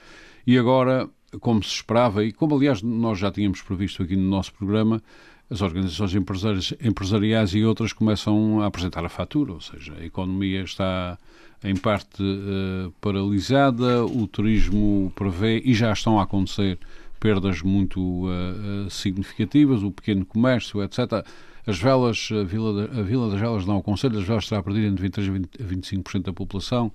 e 0.47 0.59
agora, 0.59 1.09
como 1.41 1.63
se 1.63 1.71
esperava, 1.71 2.25
e 2.25 2.33
como 2.33 2.55
aliás 2.55 2.83
nós 2.83 3.19
já 3.19 3.31
tínhamos 3.31 3.63
previsto 3.63 4.03
aqui 4.03 4.17
no 4.17 4.29
nosso 4.29 4.53
programa, 4.53 5.03
as 5.51 5.63
organizações 5.63 6.15
empresariais 6.15 7.55
e 7.55 7.65
outras 7.65 7.93
começam 7.93 8.61
a 8.61 8.67
apresentar 8.67 9.05
a 9.05 9.09
fatura, 9.09 9.55
ou 9.55 9.61
seja, 9.61 9.95
a 9.99 10.05
economia 10.05 10.63
está 10.63 11.19
em 11.65 11.75
parte 11.75 12.23
uh, 12.23 12.93
paralisada, 13.01 14.05
o 14.05 14.27
turismo 14.27 15.11
prevê 15.17 15.63
e 15.65 15.75
já 15.75 15.93
estão 15.93 16.21
a 16.21 16.25
acontecer 16.25 16.79
perdas 17.19 17.63
muito 17.63 18.27
uh, 18.27 18.91
significativas, 18.91 19.83
o 19.83 19.91
pequeno 19.91 20.25
comércio, 20.25 20.83
etc. 20.83 21.27
As 21.69 21.79
velas, 21.79 22.31
a 22.33 22.45
Vila, 22.45 22.85
a 22.85 23.03
Vila 23.03 23.29
das 23.31 23.39
Velas 23.39 23.67
não 23.67 23.77
o 23.77 23.83
conselho, 23.83 24.19
as 24.19 24.25
velas 24.25 24.45
estará 24.45 24.61
a 24.61 24.63
perder 24.63 24.87
entre 24.87 25.07
23% 25.07 25.49
a 25.61 25.65
25% 25.65 26.23
da 26.23 26.33
população. 26.33 26.91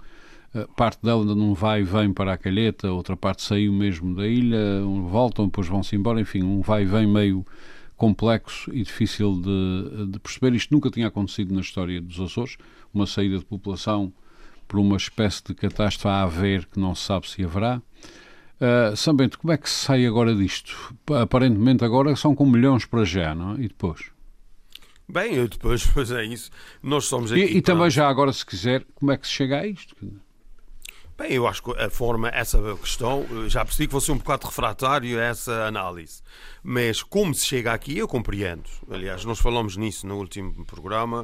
Parte 0.75 0.99
dela 1.03 1.21
ainda 1.21 1.35
não 1.35 1.53
vai 1.53 1.81
e 1.81 1.83
vem 1.83 2.11
para 2.11 2.33
a 2.33 2.37
calheta, 2.37 2.91
outra 2.91 3.15
parte 3.15 3.43
saiu 3.43 3.71
mesmo 3.71 4.15
da 4.15 4.27
ilha, 4.27 4.81
voltam, 5.07 5.45
depois 5.45 5.67
vão-se 5.67 5.95
embora, 5.95 6.19
enfim, 6.19 6.41
um 6.41 6.61
vai 6.61 6.81
e 6.81 6.85
vem 6.85 7.05
meio 7.05 7.45
complexo 7.95 8.73
e 8.73 8.81
difícil 8.81 9.39
de, 9.39 10.07
de, 10.07 10.19
perceber. 10.19 10.55
Isto 10.55 10.73
nunca 10.73 10.89
tinha 10.89 11.07
acontecido 11.07 11.53
na 11.53 11.61
história 11.61 12.01
dos 12.01 12.19
Açores, 12.19 12.57
uma 12.91 13.05
saída 13.05 13.37
de 13.37 13.45
população 13.45 14.11
por 14.67 14.79
uma 14.79 14.97
espécie 14.97 15.43
de 15.43 15.53
catástrofe 15.53 16.07
a 16.07 16.23
haver 16.23 16.65
que 16.65 16.79
não 16.79 16.95
se 16.95 17.03
sabe 17.03 17.29
se 17.29 17.43
haverá. 17.43 17.79
Uh, 18.59 18.95
São 18.95 19.15
Bento, 19.15 19.37
como 19.37 19.53
é 19.53 19.57
que 19.57 19.69
se 19.69 19.85
sai 19.85 20.05
agora 20.05 20.33
disto? 20.33 20.95
Aparentemente 21.21 21.85
agora 21.85 22.15
são 22.15 22.33
com 22.33 22.45
milhões 22.45 22.85
para 22.85 23.03
já, 23.03 23.35
não 23.35 23.53
é? 23.53 23.55
E 23.55 23.67
depois? 23.67 24.12
Bem, 25.13 25.35
eu 25.35 25.47
depois, 25.47 25.85
pois 25.93 26.09
é 26.09 26.23
isso. 26.25 26.49
Nós 26.81 27.05
somos 27.05 27.31
aqui. 27.31 27.41
E, 27.41 27.57
e 27.57 27.61
também 27.61 27.89
já 27.89 28.09
agora, 28.09 28.33
se 28.33 28.43
quiser, 28.43 28.83
como 28.95 29.11
é 29.11 29.17
que 29.17 29.27
se 29.27 29.33
chega 29.33 29.59
a 29.59 29.67
isto? 29.67 29.95
Bem, 31.15 31.33
eu 31.33 31.47
acho 31.47 31.61
que 31.61 31.71
a 31.79 31.89
forma, 31.91 32.29
essa 32.29 32.59
questão, 32.77 33.23
já 33.47 33.63
percebi 33.63 33.85
que 33.85 33.91
vou 33.91 34.01
ser 34.01 34.13
um 34.13 34.17
bocado 34.17 34.47
refratário 34.47 35.19
a 35.19 35.23
essa 35.23 35.65
análise. 35.65 36.23
Mas 36.63 37.03
como 37.03 37.35
se 37.35 37.45
chega 37.45 37.71
aqui, 37.71 37.95
eu 37.95 38.07
compreendo. 38.07 38.67
Aliás, 38.89 39.23
nós 39.23 39.37
falamos 39.37 39.77
nisso 39.77 40.07
no 40.07 40.17
último 40.17 40.65
programa. 40.65 41.21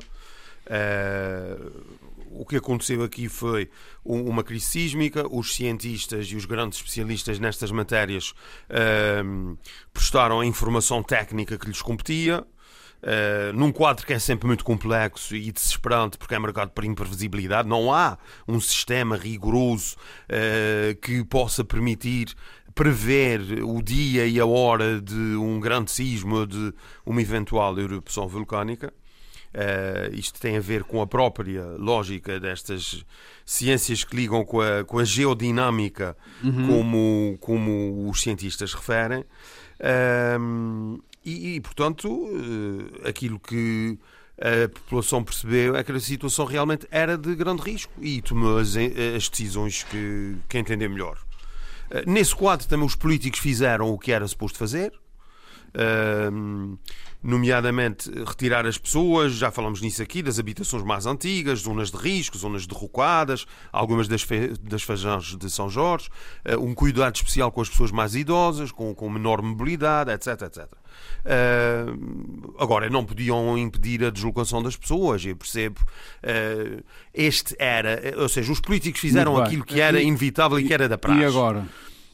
Uh, 0.67 1.81
o 2.29 2.45
que 2.45 2.57
aconteceu 2.57 3.01
aqui 3.01 3.27
foi 3.27 3.71
uma 4.05 4.43
crise 4.43 4.65
sísmica. 4.67 5.25
Os 5.27 5.55
cientistas 5.55 6.27
e 6.27 6.35
os 6.35 6.45
grandes 6.45 6.77
especialistas 6.77 7.39
nestas 7.39 7.71
matérias 7.71 8.35
uh, 8.69 9.57
prestaram 9.91 10.39
a 10.39 10.45
informação 10.45 11.01
técnica 11.01 11.57
que 11.57 11.65
lhes 11.65 11.81
competia. 11.81 12.45
Uh, 13.01 13.53
num 13.53 13.71
quadro 13.71 14.05
que 14.05 14.11
é 14.11 14.19
sempre 14.19 14.45
muito 14.45 14.63
complexo 14.63 15.33
e 15.33 15.51
desesperante 15.53 16.17
porque 16.17 16.35
é 16.35 16.39
marcado 16.39 16.71
por 16.71 16.83
imprevisibilidade, 16.83 17.65
não 17.65 17.93
há 17.93 18.17
um 18.45 18.59
sistema 18.59 19.15
rigoroso 19.15 19.95
uh, 20.25 20.95
que 20.99 21.23
possa 21.23 21.63
permitir 21.63 22.35
prever 22.75 23.63
o 23.63 23.81
dia 23.81 24.25
e 24.25 24.39
a 24.39 24.45
hora 24.45 25.01
de 25.01 25.15
um 25.15 25.59
grande 25.59 25.91
sismo 25.91 26.39
ou 26.39 26.45
de 26.45 26.73
uma 27.05 27.21
eventual 27.21 27.77
erupção 27.79 28.27
vulcânica. 28.27 28.93
Uh, 29.49 30.13
isto 30.13 30.39
tem 30.39 30.57
a 30.57 30.59
ver 30.59 30.83
com 30.83 31.01
a 31.01 31.07
própria 31.07 31.63
lógica 31.77 32.39
destas 32.39 33.03
ciências 33.43 34.03
que 34.03 34.15
ligam 34.15 34.45
com 34.45 34.61
a, 34.61 34.83
com 34.83 34.99
a 34.99 35.03
geodinâmica, 35.03 36.15
uhum. 36.43 36.67
como, 36.67 37.37
como 37.39 38.09
os 38.09 38.21
cientistas 38.21 38.73
referem. 38.73 39.25
Uh, 39.79 41.01
e, 41.23 41.55
e, 41.55 41.61
portanto, 41.61 42.09
uh, 42.09 43.07
aquilo 43.07 43.39
que 43.39 43.97
a 44.37 44.69
população 44.69 45.23
percebeu 45.23 45.75
é 45.75 45.83
que 45.83 45.91
a 45.91 45.99
situação 45.99 46.45
realmente 46.45 46.87
era 46.89 47.17
de 47.17 47.35
grande 47.35 47.61
risco 47.61 47.91
e 48.01 48.21
tomou 48.21 48.57
as, 48.57 48.75
as 48.77 49.27
decisões 49.27 49.83
que, 49.83 50.37
que 50.47 50.57
entender 50.57 50.87
melhor. 50.87 51.17
Uh, 51.91 52.09
nesse 52.09 52.33
quadro 52.33 52.67
também 52.67 52.85
os 52.85 52.95
políticos 52.95 53.39
fizeram 53.39 53.89
o 53.89 53.99
que 53.99 54.11
era 54.11 54.27
suposto 54.27 54.57
fazer. 54.57 54.93
Uh, 55.69 56.77
nomeadamente 57.21 58.09
retirar 58.25 58.65
as 58.65 58.77
pessoas, 58.77 59.33
já 59.33 59.51
falamos 59.51 59.81
nisso 59.81 60.01
aqui, 60.01 60.21
das 60.21 60.39
habitações 60.39 60.83
mais 60.83 61.05
antigas, 61.05 61.59
zonas 61.59 61.91
de 61.91 61.97
risco, 61.97 62.37
zonas 62.37 62.65
derrocadas, 62.65 63.45
algumas 63.71 64.07
das, 64.07 64.21
fe 64.21 64.53
das 64.61 64.83
fajanges 64.83 65.37
de 65.37 65.49
São 65.49 65.69
Jorge, 65.69 66.09
uh, 66.47 66.63
um 66.63 66.73
cuidado 66.73 67.15
especial 67.15 67.51
com 67.51 67.61
as 67.61 67.69
pessoas 67.69 67.91
mais 67.91 68.15
idosas, 68.15 68.71
com, 68.71 68.95
com 68.95 69.09
menor 69.09 69.41
mobilidade, 69.41 70.11
etc, 70.11 70.41
etc. 70.43 70.67
Uh, 71.25 72.55
agora, 72.57 72.89
não 72.89 73.05
podiam 73.05 73.57
impedir 73.57 74.03
a 74.03 74.09
deslocação 74.09 74.63
das 74.63 74.75
pessoas, 74.75 75.25
eu 75.25 75.35
percebo. 75.35 75.81
Uh, 76.23 76.83
este 77.13 77.55
era, 77.59 78.13
ou 78.17 78.29
seja, 78.29 78.51
os 78.51 78.61
políticos 78.61 79.01
fizeram 79.01 79.37
aquilo 79.37 79.65
que 79.65 79.81
era 79.81 80.01
inevitável 80.01 80.59
e, 80.59 80.63
e 80.63 80.67
que 80.67 80.73
era 80.73 80.87
da 80.87 80.97
praxe. 80.97 81.21
E 81.21 81.25
agora? 81.25 81.67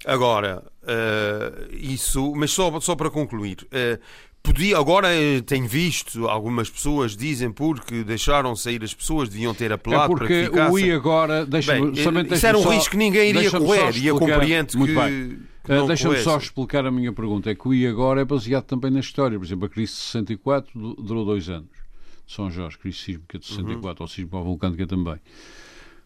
Agora, 0.06 0.64
uh, 0.84 1.76
isso, 1.76 2.32
mas 2.36 2.52
só, 2.52 2.80
só 2.80 2.96
para 2.96 3.10
concluir, 3.10 3.58
uh, 3.64 4.00
podia, 4.46 4.78
agora 4.78 5.14
eh, 5.14 5.42
tenho 5.42 5.68
visto 5.68 6.28
algumas 6.28 6.70
pessoas 6.70 7.16
dizem 7.16 7.52
porque 7.52 8.04
deixaram 8.04 8.56
sair 8.56 8.84
as 8.84 8.94
pessoas, 8.94 9.30
deviam 9.30 9.54
ter 9.54 9.72
apelado 9.74 10.14
é 10.14 10.18
para 10.18 10.28
que. 10.28 10.50
O 10.72 10.80
I 10.80 10.92
agora, 10.92 11.46
deixa-me 11.46 11.92
deixa 11.92 12.36
Isso 12.36 12.48
era 12.48 12.58
um 12.58 12.64
só, 12.64 12.70
risco 12.70 12.92
que 12.92 12.98
ninguém 12.98 13.30
iria 13.30 13.52
correr 13.52 13.98
e 13.98 14.08
eu 14.08 14.20
compreendo 14.20 14.68
que. 14.68 14.96
Uh, 15.68 15.88
Deixa-me 15.88 16.18
só 16.20 16.38
explicar 16.38 16.86
a 16.86 16.92
minha 16.92 17.12
pergunta. 17.12 17.50
É 17.50 17.56
que 17.56 17.68
o 17.68 17.74
I 17.74 17.88
agora 17.88 18.22
é 18.22 18.26
baseado 18.26 18.66
também 18.66 18.92
na 18.92 19.00
história. 19.00 19.36
Por 19.40 19.46
exemplo, 19.46 19.66
a 19.66 19.70
crise 19.70 19.94
de 19.94 20.00
64 20.00 20.96
durou 21.02 21.26
dois 21.26 21.50
anos. 21.50 21.72
São 22.28 22.52
Jorge, 22.52 22.78
crise 22.78 23.00
sísmica 23.00 23.40
de 23.40 23.48
64, 23.48 23.82
uhum. 23.82 23.94
ou 24.00 24.08
sísmica 24.08 24.38
vulcânica 24.38 24.86
também. 24.86 25.16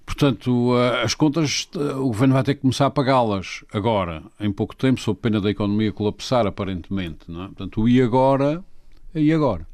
Portanto, 0.09 0.75
eh, 0.75 1.03
as 1.03 1.13
contas, 1.13 1.69
eh, 1.75 1.93
o 1.93 2.07
governo 2.07 2.33
vai 2.33 2.43
ter 2.43 2.55
que 2.55 2.61
começar 2.61 2.87
a 2.87 2.89
pagá-las 2.89 3.63
agora, 3.71 4.23
em 4.39 4.51
pouco 4.51 4.75
tempo, 4.75 4.99
sob 4.99 5.19
pena 5.19 5.39
da 5.39 5.51
economia 5.51 5.93
colapsar, 5.93 6.47
aparentemente. 6.47 7.29
Não 7.31 7.43
é? 7.43 7.45
Portanto, 7.45 7.81
o 7.81 7.87
e 7.87 8.01
agora, 8.01 8.65
e 9.13 9.31
agora? 9.31 9.67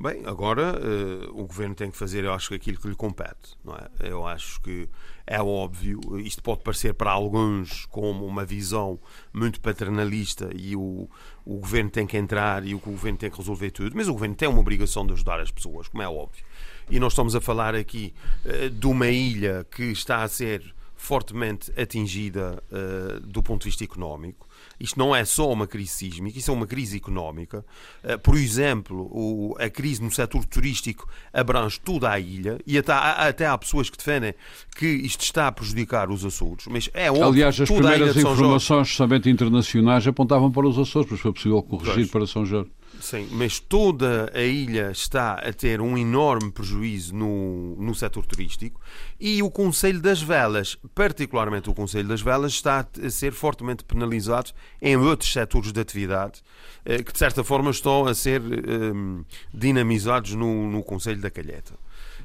Bem, 0.00 0.22
agora 0.24 0.80
uh, 0.80 1.38
o 1.38 1.46
governo 1.46 1.74
tem 1.74 1.90
que 1.90 1.96
fazer, 1.96 2.24
eu 2.24 2.32
acho, 2.32 2.54
aquilo 2.54 2.78
que 2.78 2.88
lhe 2.88 2.94
compete. 2.94 3.54
Não 3.62 3.74
é? 3.76 3.86
Eu 4.00 4.26
acho 4.26 4.62
que 4.62 4.88
é 5.26 5.40
óbvio, 5.42 6.00
isto 6.18 6.42
pode 6.42 6.62
parecer 6.62 6.94
para 6.94 7.10
alguns 7.10 7.84
como 7.84 8.24
uma 8.24 8.46
visão 8.46 8.98
muito 9.30 9.60
paternalista 9.60 10.48
e 10.56 10.74
o, 10.74 11.06
o 11.44 11.58
governo 11.58 11.90
tem 11.90 12.06
que 12.06 12.16
entrar 12.16 12.66
e 12.66 12.74
o 12.74 12.78
governo 12.78 13.18
tem 13.18 13.30
que 13.30 13.36
resolver 13.36 13.70
tudo, 13.72 13.94
mas 13.94 14.08
o 14.08 14.14
governo 14.14 14.34
tem 14.34 14.48
uma 14.48 14.58
obrigação 14.58 15.06
de 15.06 15.12
ajudar 15.12 15.38
as 15.38 15.50
pessoas, 15.50 15.86
como 15.86 16.02
é 16.02 16.08
óbvio 16.08 16.44
e 16.90 17.00
nós 17.00 17.12
estamos 17.12 17.34
a 17.34 17.40
falar 17.40 17.74
aqui 17.74 18.12
uh, 18.44 18.70
de 18.70 18.86
uma 18.86 19.08
ilha 19.08 19.66
que 19.70 19.84
está 19.84 20.22
a 20.22 20.28
ser 20.28 20.74
fortemente 21.00 21.72
atingida 21.80 22.62
uh, 22.70 23.20
do 23.26 23.42
ponto 23.42 23.62
de 23.62 23.70
vista 23.70 23.82
económico. 23.82 24.46
Isto 24.78 24.98
não 24.98 25.16
é 25.16 25.24
só 25.24 25.50
uma 25.50 25.66
crise 25.66 25.92
sísmica, 25.92 26.38
isso 26.38 26.50
é 26.50 26.54
uma 26.54 26.66
crise 26.66 26.96
económica. 26.96 27.64
Uh, 28.04 28.18
por 28.18 28.36
exemplo, 28.36 29.08
o, 29.10 29.56
a 29.58 29.70
crise 29.70 30.02
no 30.02 30.10
setor 30.10 30.44
turístico 30.44 31.08
abrange 31.32 31.80
toda 31.80 32.10
a 32.10 32.20
ilha 32.20 32.58
e 32.66 32.76
até, 32.76 32.92
até 32.92 33.46
há 33.46 33.56
pessoas 33.56 33.88
que 33.88 33.96
defendem 33.96 34.34
que 34.76 34.86
isto 34.86 35.22
está 35.22 35.48
a 35.48 35.52
prejudicar 35.52 36.10
os 36.10 36.24
Açores. 36.24 36.66
Mas 36.68 36.90
é 36.92 37.10
óbvio, 37.10 37.24
Aliás, 37.24 37.60
as 37.60 37.70
primeiras 37.70 38.16
informações 38.16 38.94
somente 38.94 39.30
internacionais 39.30 40.06
apontavam 40.06 40.50
para 40.50 40.68
os 40.68 40.78
Açores, 40.78 41.10
mas 41.10 41.20
foi 41.20 41.32
possível 41.32 41.62
corrigir 41.62 41.94
pois. 41.94 42.10
para 42.10 42.26
São 42.26 42.44
Jorge. 42.44 42.70
Sim, 43.00 43.28
mas 43.32 43.58
toda 43.58 44.30
a 44.34 44.42
ilha 44.42 44.90
está 44.90 45.34
a 45.34 45.52
ter 45.52 45.80
um 45.80 45.96
enorme 45.96 46.52
prejuízo 46.52 47.14
no, 47.14 47.74
no 47.76 47.94
setor 47.94 48.26
turístico 48.26 48.80
e 49.18 49.42
o 49.42 49.50
Conselho 49.50 50.00
das 50.00 50.20
Velas, 50.20 50.76
particularmente 50.94 51.70
o 51.70 51.74
Conselho 51.74 52.08
das 52.08 52.20
Velas, 52.20 52.52
está 52.52 52.86
a 53.02 53.10
ser 53.10 53.32
fortemente 53.32 53.84
penalizado 53.84 54.52
em 54.82 54.96
outros 54.96 55.32
setores 55.32 55.72
de 55.72 55.80
atividade 55.80 56.42
eh, 56.84 57.02
que, 57.02 57.12
de 57.12 57.18
certa 57.18 57.42
forma, 57.42 57.70
estão 57.70 58.06
a 58.06 58.14
ser 58.14 58.40
um, 58.40 59.24
dinamizados 59.52 60.34
no, 60.34 60.70
no 60.70 60.82
Conselho 60.82 61.20
da 61.20 61.30
Calheta. 61.30 61.79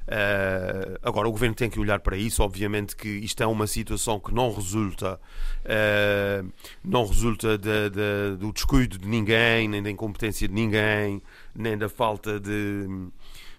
Uh, 0.07 0.99
agora, 1.01 1.27
o 1.27 1.31
governo 1.31 1.55
tem 1.55 1.69
que 1.69 1.79
olhar 1.79 1.99
para 1.99 2.15
isso. 2.15 2.43
Obviamente 2.43 2.95
que 2.95 3.07
isto 3.07 3.41
é 3.41 3.47
uma 3.47 3.65
situação 3.65 4.19
que 4.19 4.33
não 4.33 4.53
resulta, 4.53 5.19
uh, 5.65 6.51
não 6.83 7.05
resulta 7.05 7.57
de, 7.57 7.89
de, 7.89 8.37
do 8.37 8.51
descuido 8.53 8.97
de 8.97 9.07
ninguém, 9.07 9.67
nem 9.67 9.81
da 9.81 9.89
incompetência 9.89 10.47
de 10.47 10.53
ninguém, 10.53 11.21
nem 11.55 11.77
da 11.77 11.89
falta 11.89 12.39
de 12.39 13.09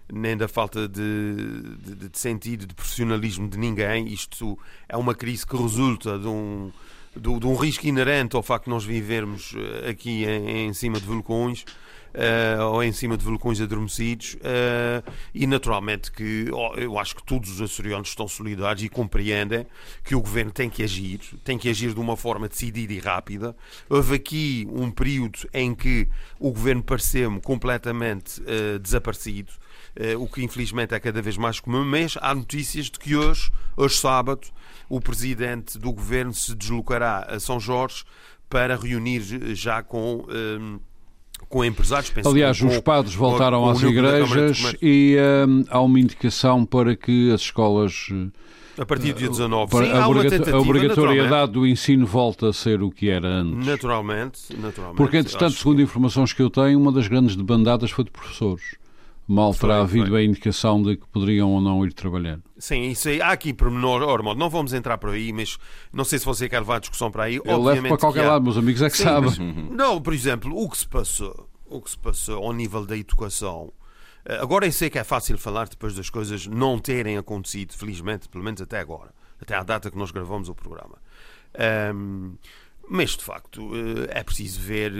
nem 0.09 0.37
da 0.37 0.47
falta 0.47 0.87
de, 0.87 1.01
de, 1.79 2.09
de, 2.09 2.17
sentido, 2.17 2.65
de 2.65 2.73
profissionalismo 2.73 3.49
de 3.49 3.57
ninguém. 3.57 4.07
Isto 4.07 4.57
é 4.87 4.95
uma 4.95 5.13
crise 5.13 5.45
que 5.45 5.57
resulta 5.57 6.17
de 6.17 6.27
um, 6.27 6.71
de, 7.13 7.27
um 7.27 7.55
risco 7.55 7.85
inerente 7.85 8.33
ao 8.33 8.41
facto 8.41 8.65
de 8.65 8.69
nós 8.69 8.85
vivermos 8.85 9.53
aqui 9.89 10.23
em, 10.23 10.67
em 10.67 10.73
cima 10.73 10.97
de 10.97 11.05
vulcões 11.05 11.65
uh, 12.13 12.63
ou 12.63 12.83
em 12.83 12.91
cima 12.91 13.17
de 13.17 13.23
vulcões 13.23 13.59
adormecidos 13.61 14.35
uh, 14.35 15.11
e 15.33 15.45
naturalmente 15.47 16.11
que 16.11 16.49
oh, 16.51 16.73
eu 16.75 16.97
acho 16.97 17.15
que 17.15 17.23
todos 17.23 17.49
os 17.49 17.61
açorianos 17.61 18.09
estão 18.09 18.27
solidários 18.27 18.83
e 18.83 18.89
compreendem 18.89 19.65
que 20.03 20.15
o 20.15 20.21
governo 20.21 20.51
tem 20.51 20.69
que 20.69 20.83
agir, 20.83 21.19
tem 21.43 21.57
que 21.57 21.69
agir 21.69 21.93
de 21.93 21.99
uma 21.99 22.15
forma 22.15 22.47
decidida 22.47 22.93
e 22.93 22.99
rápida. 22.99 23.55
Houve 23.89 24.15
aqui 24.15 24.67
um 24.71 24.91
período 24.91 25.39
em 25.53 25.73
que 25.73 26.07
o 26.39 26.51
governo 26.51 26.83
pareceu-me 26.83 27.41
completamente 27.41 28.41
uh, 28.41 28.79
desaparecido, 28.79 29.51
o 30.19 30.27
que 30.27 30.43
infelizmente 30.43 30.93
é 30.93 30.99
cada 30.99 31.23
vez 31.23 31.37
mais 31.37 31.59
comum, 31.59 31.83
mas 31.83 32.15
há 32.21 32.35
notícias 32.35 32.85
de 32.85 32.99
que 32.99 33.15
hoje, 33.15 33.51
hoje 33.75 33.95
sábado, 33.97 34.47
o 34.87 35.01
presidente 35.01 35.79
do 35.79 35.91
governo 35.91 36.31
se 36.35 36.53
deslocará 36.53 37.21
a 37.27 37.39
São 37.39 37.59
Jorge 37.59 38.03
para 38.47 38.75
reunir 38.75 39.21
já 39.55 39.81
com 39.81 40.23
com 41.49 41.63
empresários. 41.63 42.11
Aliás, 42.25 42.59
com, 42.59 42.67
os 42.67 42.79
padres 42.79 43.15
voltaram 43.15 43.61
com, 43.61 43.69
às 43.69 43.81
igrejas 43.81 44.75
e 44.81 45.17
hum, 45.47 45.63
há 45.69 45.79
uma 45.79 45.99
indicação 45.99 46.65
para 46.65 46.95
que 46.95 47.31
as 47.31 47.41
escolas. 47.41 48.09
A 48.77 48.85
partir 48.85 49.11
do 49.13 49.19
dia 49.19 49.29
19, 49.29 49.71
Sim, 49.71 49.91
a, 49.91 50.07
obrigato 50.07 50.55
a 50.55 50.59
obrigatoriedade 50.59 51.51
do 51.51 51.65
ensino 51.65 52.05
volta 52.05 52.49
a 52.49 52.53
ser 52.53 52.83
o 52.83 52.91
que 52.91 53.09
era 53.09 53.27
antes. 53.27 53.65
Naturalmente, 53.65 54.39
naturalmente. 54.55 54.97
Porque, 54.97 55.17
entretanto, 55.17 55.53
segundo 55.53 55.77
que... 55.77 55.83
informações 55.83 56.31
que 56.31 56.41
eu 56.41 56.49
tenho, 56.49 56.79
uma 56.79 56.91
das 56.91 57.07
grandes 57.07 57.35
debandadas 57.35 57.89
foi 57.89 58.03
de 58.03 58.11
professores. 58.11 58.75
Mal 59.27 59.53
terá 59.53 59.81
havido 59.81 60.15
a 60.15 60.23
indicação 60.23 60.81
de 60.81 60.95
que 60.95 61.05
poderiam 61.07 61.51
ou 61.51 61.59
não 61.59 61.85
ir 61.85 61.91
trabalhar. 61.91 62.39
Sim, 62.57 62.83
isso 62.83 63.09
aí, 63.09 63.21
há 63.21 63.31
aqui 63.31 63.53
pormenor, 63.53 64.01
Ormond, 64.01 64.39
não 64.39 64.49
vamos 64.49 64.73
entrar 64.73 64.97
por 64.97 65.09
aí, 65.09 65.33
mas 65.33 65.57
não 65.91 66.05
sei 66.05 66.17
se 66.17 66.25
você 66.25 66.47
quer 66.47 66.59
levar 66.59 66.77
a 66.77 66.79
discussão 66.79 67.11
para 67.11 67.25
aí. 67.25 67.41
Eu 67.43 67.61
levo 67.61 67.87
para 67.87 67.97
qualquer 67.97 68.25
lado, 68.25 68.43
meus 68.43 68.57
amigos 68.57 68.81
é 68.81 68.89
que 68.89 68.97
Sim, 68.97 69.03
sabem. 69.03 69.29
Mas, 69.29 69.37
não, 69.37 70.01
por 70.01 70.13
exemplo, 70.13 70.55
o 70.55 70.69
que 70.69 70.77
se 70.77 70.87
passou 70.87 71.47
o 71.69 71.81
que 71.81 71.91
se 71.91 71.97
passou 71.97 72.43
ao 72.43 72.53
nível 72.53 72.85
da 72.85 72.97
educação. 72.97 73.71
Eh, 74.25 74.37
agora 74.37 74.65
eu 74.65 74.71
sei 74.71 74.89
que 74.89 74.99
é 74.99 75.03
fácil 75.03 75.37
falar 75.37 75.67
depois 75.67 75.95
das 75.95 76.09
coisas 76.09 76.47
não 76.47 76.79
terem 76.79 77.17
acontecido, 77.17 77.73
felizmente, 77.73 78.29
pelo 78.29 78.43
menos 78.43 78.61
até 78.61 78.79
agora, 78.79 79.13
até 79.41 79.55
à 79.55 79.63
data 79.63 79.91
que 79.91 79.97
nós 79.97 80.11
gravamos 80.11 80.49
o 80.49 80.55
programa. 80.55 80.97
Um, 81.93 82.35
mas, 82.89 83.17
de 83.17 83.23
facto, 83.23 83.69
eh, 83.75 84.19
é 84.19 84.23
preciso 84.23 84.61
ver, 84.61 84.93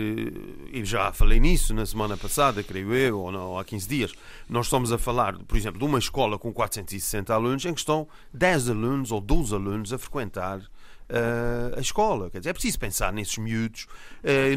e 0.72 0.84
já 0.84 1.10
falei 1.10 1.40
nisso 1.40 1.72
na 1.72 1.86
semana 1.86 2.16
passada, 2.16 2.62
creio 2.62 2.94
eu, 2.94 3.18
ou 3.18 3.32
não, 3.32 3.58
há 3.58 3.64
15 3.64 3.88
dias. 3.88 4.12
Nós 4.48 4.66
estamos 4.66 4.92
a 4.92 4.98
falar, 4.98 5.38
por 5.38 5.56
exemplo, 5.56 5.78
de 5.78 5.84
uma 5.84 5.98
escola 5.98 6.38
com 6.38 6.52
460 6.52 7.32
alunos 7.32 7.64
em 7.64 7.72
que 7.72 7.80
estão 7.80 8.06
10 8.34 8.70
alunos 8.70 9.10
ou 9.10 9.20
12 9.20 9.54
alunos 9.54 9.92
a 9.92 9.98
frequentar 9.98 10.58
uh, 10.58 11.78
a 11.78 11.80
escola. 11.80 12.28
Quer 12.30 12.38
dizer, 12.40 12.50
é 12.50 12.52
preciso 12.52 12.78
pensar 12.78 13.10
nesses 13.10 13.38
miúdos. 13.38 13.86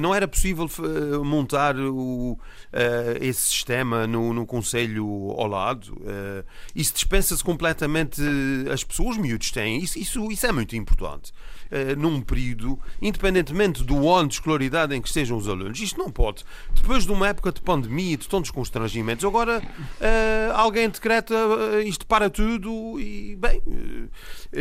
Não 0.02 0.14
era 0.14 0.28
possível 0.28 0.70
montar 1.24 1.78
o, 1.78 2.38
esse 3.22 3.42
sistema 3.42 4.06
no, 4.06 4.34
no 4.34 4.46
Conselho 4.46 5.06
ao 5.38 5.48
lado. 5.48 5.96
isso 6.76 6.94
dispensa-se 6.94 7.44
completamente 7.44 8.22
as 8.72 8.84
pessoas, 8.84 9.16
os 9.16 9.18
miúdos 9.18 9.52
têm. 9.52 9.82
Isso, 9.82 9.98
isso, 9.98 10.32
isso 10.32 10.46
é 10.46 10.52
muito 10.52 10.76
importante. 10.76 11.32
Uh, 11.72 11.98
num 11.98 12.20
período, 12.20 12.78
independentemente 13.02 13.82
do 13.82 14.10
ano 14.14 14.28
de 14.28 14.34
escolaridade 14.34 14.94
em 14.94 15.02
que 15.02 15.08
estejam 15.08 15.38
os 15.38 15.48
alunos. 15.48 15.80
Isto 15.80 15.98
não 15.98 16.12
pode. 16.12 16.44
Depois 16.74 17.06
de 17.06 17.12
uma 17.14 17.30
época 17.30 17.50
de 17.50 17.62
pandemia, 17.62 18.18
de 18.18 18.28
tantos 18.28 18.52
constrangimentos, 18.52 19.24
agora 19.24 19.60
uh, 19.62 20.54
alguém 20.54 20.90
decreta 20.90 21.34
uh, 21.34 21.80
isto 21.80 22.06
para 22.06 22.30
tudo 22.30 23.00
e, 23.00 23.38
bem, 23.38 23.62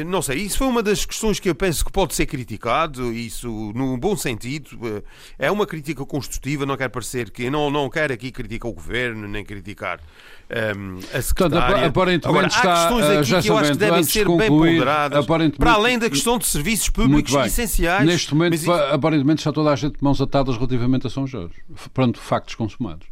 não 0.06 0.22
sei. 0.22 0.38
Isso 0.38 0.58
foi 0.58 0.68
uma 0.68 0.84
das 0.84 1.04
questões 1.04 1.40
que 1.40 1.48
eu 1.48 1.54
penso 1.54 1.84
que 1.84 1.90
pode 1.90 2.14
ser 2.14 2.26
criticado, 2.26 3.12
isso 3.12 3.72
no 3.74 3.96
bom 3.96 4.16
sentido. 4.16 5.02
É 5.36 5.50
uma 5.50 5.66
crítica 5.66 6.06
construtiva, 6.06 6.64
não 6.64 6.76
quer 6.76 6.90
parecer 6.90 7.30
que. 7.30 7.50
Não, 7.50 7.70
não 7.70 7.90
quero 7.90 8.12
aqui 8.12 8.30
criticar 8.30 8.70
o 8.70 8.74
governo, 8.74 9.26
nem 9.26 9.44
criticar 9.44 9.98
um, 10.76 10.98
a 11.12 11.22
secretária. 11.22 11.66
Portanto, 11.66 11.86
aparentemente 11.86 12.28
Agora, 12.28 12.46
há 12.46 12.50
questões 12.50 13.04
aqui 13.04 13.42
que 13.42 13.50
eu 13.50 13.58
acho 13.58 13.72
que 13.72 13.78
devem 13.78 14.04
ser 14.04 14.26
concluir, 14.26 14.48
bem 14.48 14.78
ponderadas, 14.78 15.26
para 15.56 15.72
além 15.72 15.98
da 15.98 16.08
questão 16.08 16.38
de 16.38 16.46
serviços 16.46 16.88
públicos 17.08 17.34
essenciais. 17.34 18.06
Neste 18.06 18.34
momento, 18.34 18.52
mas... 18.66 18.92
aparentemente, 18.92 19.40
está 19.40 19.52
toda 19.52 19.70
a 19.70 19.76
gente 19.76 19.98
de 19.98 20.04
mãos 20.04 20.20
atadas 20.20 20.56
relativamente 20.56 21.06
a 21.06 21.10
São 21.10 21.26
Jorge, 21.26 21.62
perante 21.94 22.18
factos 22.18 22.54
consumados. 22.54 23.06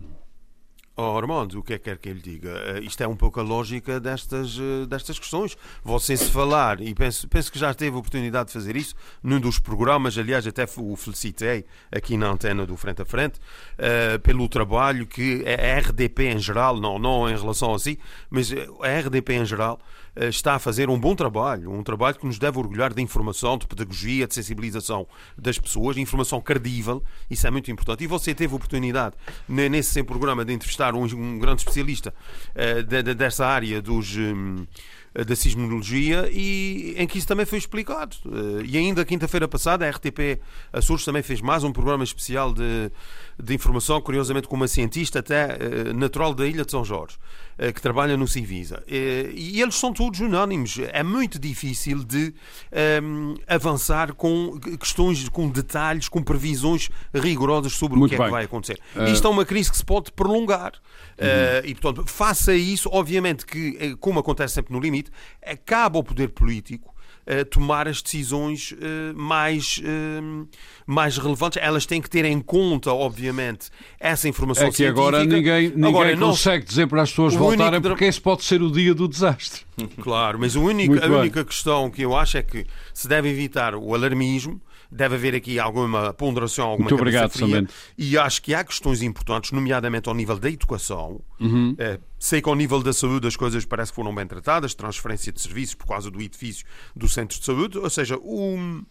Oh, 1.00 1.16
Armando, 1.16 1.60
o 1.60 1.62
que 1.62 1.74
é 1.74 1.78
que 1.78 1.84
quer 1.84 1.96
que 1.96 2.08
ele 2.08 2.18
diga? 2.18 2.50
Uh, 2.50 2.82
isto 2.82 3.00
é 3.00 3.06
um 3.06 3.14
pouco 3.14 3.38
a 3.38 3.42
lógica 3.44 4.00
destas, 4.00 4.58
uh, 4.58 4.84
destas 4.84 5.16
questões. 5.16 5.56
Você 5.84 6.16
se 6.16 6.28
falar, 6.28 6.80
e 6.80 6.92
penso, 6.92 7.28
penso 7.28 7.52
que 7.52 7.58
já 7.58 7.72
teve 7.72 7.94
a 7.94 8.00
oportunidade 8.00 8.48
de 8.48 8.52
fazer 8.52 8.74
isso 8.74 8.96
num 9.22 9.38
dos 9.38 9.60
programas, 9.60 10.18
aliás, 10.18 10.44
até 10.44 10.64
o 10.76 10.96
felicitei 10.96 11.64
aqui 11.92 12.16
na 12.16 12.28
antena 12.28 12.66
do 12.66 12.76
Frente 12.76 13.00
a 13.00 13.04
Frente, 13.04 13.38
uh, 13.38 14.18
pelo 14.24 14.48
trabalho 14.48 15.06
que 15.06 15.44
a 15.46 15.78
RDP 15.78 16.32
em 16.32 16.38
geral, 16.40 16.80
não, 16.80 16.98
não 16.98 17.30
em 17.30 17.36
relação 17.36 17.72
a 17.72 17.78
si, 17.78 17.96
mas 18.28 18.52
a 18.52 18.98
RDP 18.98 19.34
em 19.34 19.46
geral 19.46 19.78
eh, 19.78 20.07
está 20.26 20.54
a 20.54 20.58
fazer 20.58 20.88
um 20.90 20.98
bom 20.98 21.14
trabalho, 21.14 21.70
um 21.70 21.82
trabalho 21.82 22.16
que 22.16 22.26
nos 22.26 22.38
deve 22.38 22.58
orgulhar 22.58 22.92
de 22.92 23.02
informação, 23.02 23.56
de 23.56 23.66
pedagogia, 23.66 24.26
de 24.26 24.34
sensibilização 24.34 25.06
das 25.36 25.58
pessoas, 25.58 25.96
de 25.96 26.02
informação 26.02 26.40
credível, 26.40 27.02
isso 27.30 27.46
é 27.46 27.50
muito 27.50 27.70
importante. 27.70 28.04
E 28.04 28.06
você 28.06 28.34
teve 28.34 28.54
oportunidade, 28.54 29.14
nesse 29.48 30.02
programa, 30.02 30.44
de 30.44 30.52
entrevistar 30.52 30.94
um, 30.94 31.38
grande 31.38 31.62
especialista 31.62 32.14
de, 32.86 33.14
dessa 33.14 33.46
área 33.46 33.80
dos. 33.80 34.16
Um, 34.16 34.66
da 35.24 35.34
sismologia 35.34 36.28
e 36.30 36.94
em 36.96 37.06
que 37.06 37.18
isso 37.18 37.26
também 37.26 37.46
foi 37.46 37.58
explicado. 37.58 38.16
Eh, 38.26 38.66
e 38.66 38.78
ainda 38.78 39.04
quinta-feira 39.04 39.48
passada 39.48 39.86
a 39.86 39.90
RTP 39.90 40.40
Açores 40.72 41.04
também 41.04 41.22
fez 41.22 41.40
mais 41.40 41.64
um 41.64 41.72
programa 41.72 42.04
especial 42.04 42.52
de, 42.52 42.90
de 43.42 43.54
informação, 43.54 44.00
curiosamente 44.00 44.46
com 44.46 44.56
uma 44.56 44.68
cientista 44.68 45.18
até 45.18 45.92
natural 45.92 46.34
da 46.34 46.46
Ilha 46.46 46.64
de 46.64 46.70
São 46.70 46.84
Jorge. 46.84 47.16
Eh, 47.58 47.72
que 47.72 47.82
trabalha 47.82 48.16
no 48.16 48.28
Civisa. 48.28 48.84
Eh, 48.86 49.32
e 49.34 49.60
eles 49.60 49.74
são 49.74 49.92
todos 49.92 50.20
unânimes. 50.20 50.78
É 50.92 51.02
muito 51.02 51.40
difícil 51.40 52.04
de 52.04 52.32
um, 53.02 53.34
ehm, 53.34 53.34
avançar 53.48 54.14
com 54.14 54.60
questões, 54.78 55.28
com 55.28 55.48
detalhes, 55.48 56.08
com 56.08 56.22
previsões 56.22 56.88
rigorosas 57.12 57.72
sobre 57.72 57.98
muito 57.98 58.12
o 58.12 58.14
que 58.14 58.16
bem. 58.16 58.26
é 58.26 58.28
que 58.28 58.32
vai 58.32 58.44
acontecer. 58.44 58.78
Uh... 58.94 59.08
Isto 59.08 59.26
é 59.26 59.30
uma 59.30 59.44
crise 59.44 59.72
que 59.72 59.76
se 59.76 59.84
pode 59.84 60.12
prolongar. 60.12 60.74
Uhum. 61.18 61.26
Uh, 61.26 61.66
e, 61.66 61.74
portanto, 61.74 62.08
faça 62.08 62.54
isso, 62.54 62.88
obviamente 62.92 63.44
que, 63.44 63.96
como 63.96 64.20
acontece 64.20 64.54
sempre 64.54 64.72
no 64.72 64.78
limite, 64.78 65.10
cabe 65.66 65.96
ao 65.96 66.04
poder 66.04 66.28
político 66.28 66.94
tomar 67.50 67.86
as 67.86 68.00
decisões 68.00 68.72
uh, 68.72 69.14
mais, 69.14 69.78
uh, 69.78 70.48
mais 70.86 71.18
relevantes. 71.18 71.58
Elas 71.62 71.84
têm 71.84 72.00
que 72.00 72.08
ter 72.08 72.24
em 72.24 72.40
conta, 72.40 72.92
obviamente, 72.92 73.68
essa 74.00 74.28
informação 74.28 74.66
é 74.66 74.70
que 74.70 74.76
científica. 74.76 75.00
agora 75.00 75.24
ninguém, 75.24 75.68
ninguém 75.68 75.88
agora, 75.88 76.16
consegue 76.16 76.64
não... 76.64 76.68
dizer 76.68 76.86
para 76.86 77.02
as 77.02 77.10
pessoas 77.10 77.34
voltarem 77.34 77.74
único... 77.74 77.88
porque 77.88 78.04
esse 78.06 78.20
pode 78.20 78.44
ser 78.44 78.62
o 78.62 78.70
dia 78.70 78.94
do 78.94 79.06
desastre. 79.06 79.66
Claro, 80.00 80.38
mas 80.40 80.56
a 80.56 80.60
única, 80.60 81.06
a 81.06 81.08
única 81.08 81.44
questão 81.44 81.88
que 81.88 82.02
eu 82.02 82.16
acho 82.16 82.36
é 82.36 82.42
que 82.42 82.66
se 82.92 83.06
deve 83.06 83.28
evitar 83.28 83.74
o 83.74 83.94
alarmismo 83.94 84.60
deve 84.90 85.14
haver 85.16 85.34
aqui 85.34 85.58
alguma 85.58 86.12
ponderação, 86.14 86.66
alguma 86.66 86.88
Muito 86.88 87.00
obrigado, 87.00 87.30
fria, 87.30 87.66
E 87.96 88.16
acho 88.16 88.42
que 88.42 88.54
há 88.54 88.64
questões 88.64 89.02
importantes, 89.02 89.52
nomeadamente 89.52 90.08
ao 90.08 90.14
nível 90.14 90.38
da 90.38 90.50
educação. 90.50 91.20
Uhum. 91.38 91.76
Sei 92.18 92.42
que 92.42 92.48
ao 92.48 92.54
nível 92.54 92.82
da 92.82 92.92
saúde 92.92 93.28
as 93.28 93.36
coisas 93.36 93.64
parece 93.64 93.92
que 93.92 93.96
foram 93.96 94.14
bem 94.14 94.26
tratadas, 94.26 94.74
transferência 94.74 95.32
de 95.32 95.40
serviços 95.40 95.74
por 95.74 95.86
causa 95.86 96.10
do 96.10 96.20
edifício 96.20 96.66
do 96.94 97.08
centro 97.08 97.38
de 97.38 97.44
saúde, 97.44 97.78
ou 97.78 97.88
seja, 97.88 98.18
o 98.18 98.82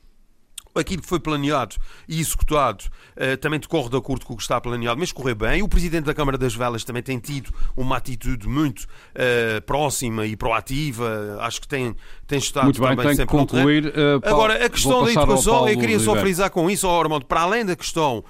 aquilo 0.80 1.02
que 1.02 1.08
foi 1.08 1.20
planeado 1.20 1.76
e 2.08 2.20
executado 2.20 2.86
uh, 3.16 3.38
também 3.38 3.60
decorre 3.60 3.90
de 3.90 3.98
acordo 3.98 4.26
com 4.26 4.34
o 4.34 4.38
que 4.38 4.44
está 4.44 4.60
planeado, 4.60 5.00
mas 5.00 5.12
correu 5.12 5.36
bem. 5.36 5.62
O 5.62 5.68
Presidente 5.68 6.06
da 6.06 6.14
Câmara 6.14 6.38
das 6.38 6.56
Velas 6.56 6.84
também 6.84 7.04
tem 7.04 7.20
tido 7.20 7.54
uma 7.76 7.98
atitude 7.98 8.48
muito 8.48 8.82
uh, 8.82 9.62
próxima 9.66 10.26
e 10.26 10.36
proativa. 10.36 11.38
Acho 11.42 11.62
que 11.62 11.68
tem, 11.68 11.96
tem 12.26 12.40
estado 12.40 12.66
muito 12.66 12.82
bem, 12.82 12.96
também 12.96 13.16
sempre 13.16 13.38
concluir, 13.38 13.88
uh, 13.88 14.22
Agora, 14.24 14.66
a 14.66 14.70
questão 14.70 15.04
da 15.04 15.12
educação, 15.12 15.68
eu 15.68 15.80
queria 15.80 16.00
só 16.00 16.16
frisar 16.16 16.50
com 16.50 16.70
isso, 16.70 16.88
oh, 16.88 17.00
Armando, 17.00 17.26
para 17.26 17.42
além 17.42 17.66
da 17.66 17.76
questão 17.76 18.24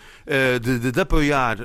de, 0.61 0.79
de, 0.79 0.91
de, 0.91 1.01
apoiar 1.01 1.57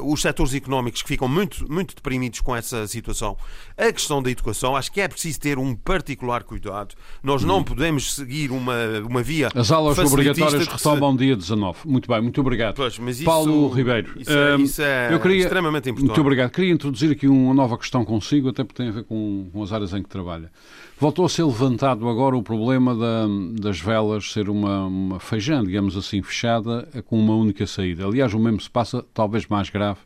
os 0.00 0.20
setores 0.20 0.54
económicos 0.54 1.02
que 1.02 1.08
ficam 1.08 1.28
muito, 1.28 1.70
muito 1.70 1.94
deprimidos 1.94 2.40
com 2.40 2.54
essa 2.54 2.86
situação, 2.86 3.36
a 3.76 3.92
questão 3.92 4.22
da 4.22 4.30
educação, 4.30 4.76
acho 4.76 4.90
que 4.92 5.00
é 5.00 5.08
preciso 5.08 5.40
ter 5.40 5.58
um 5.58 5.74
particular 5.74 6.42
cuidado. 6.44 6.94
Nós 7.22 7.42
não 7.42 7.58
hum. 7.58 7.64
podemos 7.64 8.14
seguir 8.14 8.50
uma, 8.50 8.74
uma 9.06 9.22
via. 9.22 9.48
As 9.54 9.70
aulas 9.70 9.96
obrigatórias 10.30 10.68
retomam 10.68 11.12
se... 11.12 11.18
dia 11.18 11.36
19. 11.36 11.78
Muito 11.84 12.08
bem, 12.08 12.20
muito 12.20 12.40
obrigado. 12.40 12.74
Pois, 12.76 12.98
isso, 12.98 13.24
Paulo 13.24 13.68
Ribeiro. 13.68 14.12
Isso 14.16 14.32
é, 14.32 14.56
isso 14.56 14.82
é 14.82 15.14
eu 15.14 15.20
queria, 15.20 15.42
extremamente 15.42 15.90
importante. 15.90 16.06
Muito 16.06 16.20
obrigado. 16.20 16.50
Queria 16.50 16.72
introduzir 16.72 17.10
aqui 17.12 17.26
uma 17.28 17.54
nova 17.54 17.78
questão 17.78 18.04
consigo, 18.04 18.48
até 18.48 18.64
porque 18.64 18.82
tem 18.82 18.90
a 18.90 18.92
ver 18.92 19.04
com, 19.04 19.48
com 19.52 19.62
as 19.62 19.72
áreas 19.72 19.92
em 19.92 20.02
que 20.02 20.08
trabalha. 20.08 20.50
Voltou 20.98 21.24
a 21.24 21.28
ser 21.28 21.44
levantado 21.44 22.08
agora 22.08 22.36
o 22.36 22.42
problema 22.42 22.94
da, 22.94 23.26
das 23.60 23.80
velas 23.80 24.30
ser 24.30 24.48
uma, 24.48 24.86
uma 24.86 25.20
feijã, 25.20 25.62
digamos 25.62 25.96
assim, 25.96 26.22
fechada, 26.22 26.88
com 27.06 27.18
uma 27.18 27.34
única 27.34 27.66
saída. 27.66 28.06
Aliás, 28.06 28.32
o 28.32 28.38
mesmo 28.38 28.60
se 28.60 28.70
passa, 28.70 29.04
talvez 29.12 29.46
mais 29.46 29.70
grave, 29.70 29.98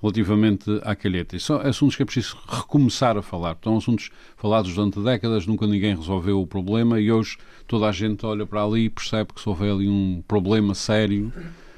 relativamente 0.00 0.80
à 0.82 0.94
calheta. 0.94 1.36
E 1.36 1.40
são 1.40 1.60
assuntos 1.60 1.96
que 1.96 2.02
é 2.02 2.06
preciso 2.06 2.36
recomeçar 2.46 3.16
a 3.16 3.22
falar. 3.22 3.56
São 3.62 3.76
assuntos 3.76 4.10
falados 4.36 4.74
durante 4.74 5.00
décadas, 5.00 5.46
nunca 5.46 5.66
ninguém 5.66 5.96
resolveu 5.96 6.40
o 6.40 6.46
problema 6.46 7.00
e 7.00 7.10
hoje 7.10 7.38
toda 7.66 7.86
a 7.88 7.92
gente 7.92 8.24
olha 8.24 8.46
para 8.46 8.62
ali 8.62 8.84
e 8.84 8.90
percebe 8.90 9.32
que 9.34 9.40
se 9.40 9.48
houver 9.48 9.72
ali 9.72 9.88
um 9.88 10.22
problema 10.26 10.74
sério, 10.74 11.32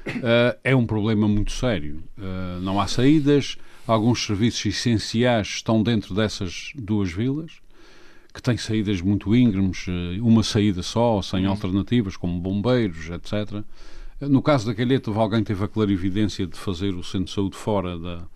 uh, 0.07 0.57
é 0.63 0.75
um 0.75 0.85
problema 0.85 1.27
muito 1.27 1.51
sério. 1.51 2.03
Uh, 2.17 2.61
não 2.61 2.79
há 2.79 2.87
saídas, 2.87 3.57
alguns 3.87 4.25
serviços 4.25 4.65
essenciais 4.65 5.47
estão 5.47 5.81
dentro 5.81 6.13
dessas 6.13 6.71
duas 6.75 7.11
vilas, 7.11 7.53
que 8.33 8.41
têm 8.41 8.57
saídas 8.57 9.01
muito 9.01 9.35
íngremes, 9.35 9.87
uh, 9.87 10.25
uma 10.25 10.43
saída 10.43 10.83
só, 10.83 11.21
sem 11.21 11.45
uhum. 11.45 11.51
alternativas, 11.51 12.17
como 12.17 12.39
bombeiros, 12.39 13.09
etc. 13.09 13.63
No 14.21 14.41
caso 14.41 14.65
da 14.67 14.75
Calheta, 14.75 15.11
alguém 15.11 15.43
teve 15.43 15.63
a 15.63 15.67
clarividência 15.67 16.45
de 16.45 16.57
fazer 16.57 16.93
o 16.93 17.03
centro 17.03 17.25
de 17.25 17.31
saúde 17.31 17.55
fora 17.55 17.97
da, 17.97 18.27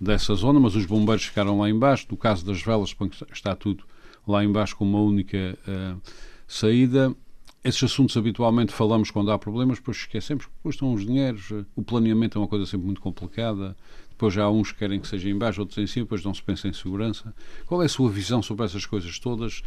dessa 0.00 0.34
zona, 0.34 0.58
mas 0.58 0.74
os 0.74 0.84
bombeiros 0.84 1.24
ficaram 1.24 1.60
lá 1.60 1.70
embaixo. 1.70 2.06
No 2.10 2.16
caso 2.16 2.44
das 2.44 2.60
velas, 2.60 2.94
está 3.32 3.54
tudo 3.54 3.84
lá 4.26 4.44
embaixo 4.44 4.76
com 4.76 4.84
uma 4.84 5.00
única 5.00 5.56
uh, 5.66 6.00
saída. 6.46 7.14
Esses 7.62 7.84
assuntos 7.84 8.16
habitualmente 8.16 8.72
falamos 8.72 9.10
quando 9.10 9.30
há 9.30 9.38
problemas, 9.38 9.78
depois 9.78 9.98
esquecemos 9.98 10.46
que 10.46 10.52
custam 10.62 10.92
os 10.92 11.04
dinheiros, 11.04 11.50
o 11.74 11.82
planeamento 11.82 12.38
é 12.38 12.40
uma 12.40 12.48
coisa 12.48 12.64
sempre 12.64 12.86
muito 12.86 13.00
complicada, 13.00 13.76
depois 14.10 14.36
há 14.38 14.48
uns 14.48 14.72
que 14.72 14.78
querem 14.78 15.00
que 15.00 15.08
seja 15.08 15.28
embaixo, 15.28 15.60
outros 15.60 15.78
em 15.78 15.86
cima, 15.86 16.04
depois 16.04 16.24
não 16.24 16.32
se 16.32 16.42
pensa 16.42 16.68
em 16.68 16.72
segurança. 16.72 17.34
Qual 17.66 17.82
é 17.82 17.86
a 17.86 17.88
sua 17.88 18.10
visão 18.10 18.42
sobre 18.42 18.64
essas 18.64 18.86
coisas 18.86 19.18
todas? 19.18 19.62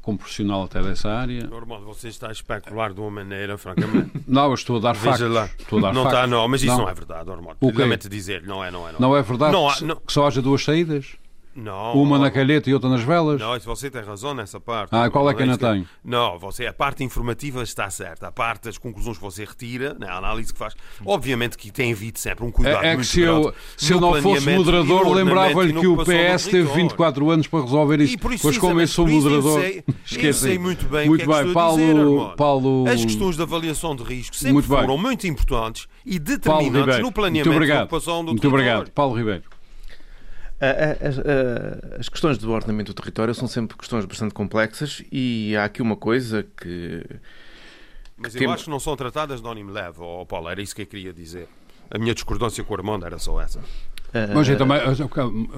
Como 0.00 0.18
profissional 0.18 0.64
até 0.64 0.82
dessa 0.82 1.10
área. 1.10 1.46
Normal, 1.46 1.82
você 1.82 2.08
está 2.08 2.28
a 2.28 2.32
especular 2.32 2.92
de 2.92 3.00
uma 3.00 3.10
maneira, 3.10 3.56
francamente. 3.58 4.10
não, 4.26 4.46
eu 4.46 4.54
estou 4.54 4.76
a 4.76 4.80
dar 4.80 4.94
Veja 4.94 5.10
factos. 5.10 5.30
Lá. 5.30 5.50
Estou 5.58 5.78
a 5.78 5.82
dar 5.82 5.94
não 5.94 6.02
factos. 6.02 6.18
Está, 6.20 6.26
não, 6.26 6.48
mas 6.48 6.62
isso 6.62 6.72
não, 6.72 6.78
não 6.82 6.88
é 6.88 6.94
verdade, 6.94 7.26
normal. 7.26 7.56
O 7.60 7.78
Lamento 7.78 8.08
dizer, 8.08 8.42
não 8.42 8.64
é, 8.64 8.70
não 8.70 8.88
é. 8.88 8.92
Não, 8.92 9.00
não 9.00 9.16
é 9.16 9.22
verdade 9.22 9.52
não 9.52 9.68
há, 9.68 9.80
não... 9.80 9.96
que 9.96 10.12
só 10.12 10.26
haja 10.26 10.40
duas 10.40 10.64
saídas? 10.64 11.16
Não. 11.60 11.94
Uma 11.94 12.18
na 12.18 12.30
calheta 12.30 12.70
e 12.70 12.74
outra 12.74 12.88
nas 12.88 13.02
velas? 13.02 13.40
Não, 13.40 13.58
você 13.60 13.90
tem 13.90 14.02
razão 14.02 14.34
nessa 14.34 14.58
parte. 14.58 14.90
Ah, 14.92 15.10
qual 15.10 15.28
é 15.28 15.34
que 15.34 15.42
ainda 15.42 15.58
tem? 15.58 15.86
Não, 16.02 16.38
você, 16.38 16.66
a 16.66 16.72
parte 16.72 17.04
informativa 17.04 17.62
está 17.62 17.90
certa. 17.90 18.28
A 18.28 18.32
parte 18.32 18.64
das 18.64 18.78
conclusões 18.78 19.18
que 19.18 19.22
você 19.22 19.44
retira, 19.44 19.94
na 19.98 20.16
análise 20.16 20.52
que 20.52 20.58
faz, 20.58 20.74
obviamente 21.04 21.58
que 21.58 21.70
tem 21.70 21.92
havido 21.92 22.18
sempre 22.18 22.44
um 22.44 22.50
cuidado 22.50 22.84
é, 22.84 22.94
é 22.94 22.96
que 22.96 23.04
se 23.04 23.20
eu, 23.20 23.52
se 23.76 23.92
eu 23.92 24.00
não 24.00 24.14
fosse 24.22 24.48
moderador, 24.50 25.08
lembrava-lhe 25.08 25.72
que 25.72 25.86
o 25.86 25.98
PS 25.98 26.46
teve 26.46 26.72
24 26.72 27.30
anos 27.30 27.46
para 27.46 27.60
resolver 27.62 28.00
isso. 28.00 28.14
E 28.14 28.18
pois 28.18 28.58
como 28.58 28.80
eu 28.80 28.88
sou 28.88 29.06
moderador, 29.06 29.62
esqueci. 30.04 30.58
muito 30.58 30.86
bem 30.86 31.10
muito 31.10 31.30
é 31.30 31.44
bem. 31.44 31.52
Paulo, 31.52 31.76
dizer, 31.76 32.36
Paulo... 32.36 32.88
As 32.88 33.04
questões 33.04 33.36
de 33.36 33.42
avaliação 33.42 33.94
de 33.96 34.02
risco 34.02 34.36
sempre 34.36 34.54
muito 34.54 34.68
foram 34.68 34.96
muito 34.96 35.26
importantes 35.26 35.86
e 36.04 36.18
determinantes 36.18 37.00
no 37.00 37.12
planeamento 37.12 37.66
da 37.66 37.82
ocupação 37.82 38.24
do 38.24 38.32
Muito 38.32 38.48
obrigado. 38.48 38.90
Paulo 38.90 39.16
Ribeiro. 39.16 39.42
As 41.98 42.08
questões 42.08 42.36
do 42.36 42.50
ordenamento 42.52 42.92
do 42.92 42.96
território 42.96 43.34
são 43.34 43.48
sempre 43.48 43.76
questões 43.76 44.04
bastante 44.04 44.34
complexas 44.34 45.02
e 45.10 45.56
há 45.56 45.64
aqui 45.64 45.80
uma 45.80 45.96
coisa 45.96 46.46
que. 46.60 47.04
Mas 48.16 48.34
eu 48.34 48.50
acho 48.50 48.64
que 48.64 48.70
não 48.70 48.80
são 48.80 48.94
tratadas 48.94 49.40
de 49.40 49.48
ânimo 49.48 49.70
leve, 49.70 49.98
oh, 50.00 50.26
Paulo, 50.26 50.50
era 50.50 50.60
isso 50.60 50.74
que 50.74 50.82
eu 50.82 50.86
queria 50.86 51.12
dizer. 51.12 51.48
A 51.90 51.98
minha 51.98 52.14
discordância 52.14 52.62
com 52.62 52.74
o 52.74 52.76
Armando 52.76 53.06
era 53.06 53.18
só 53.18 53.40
essa. 53.40 53.60
Mas 54.34 54.48
eu 54.48 54.58
também, 54.58 54.78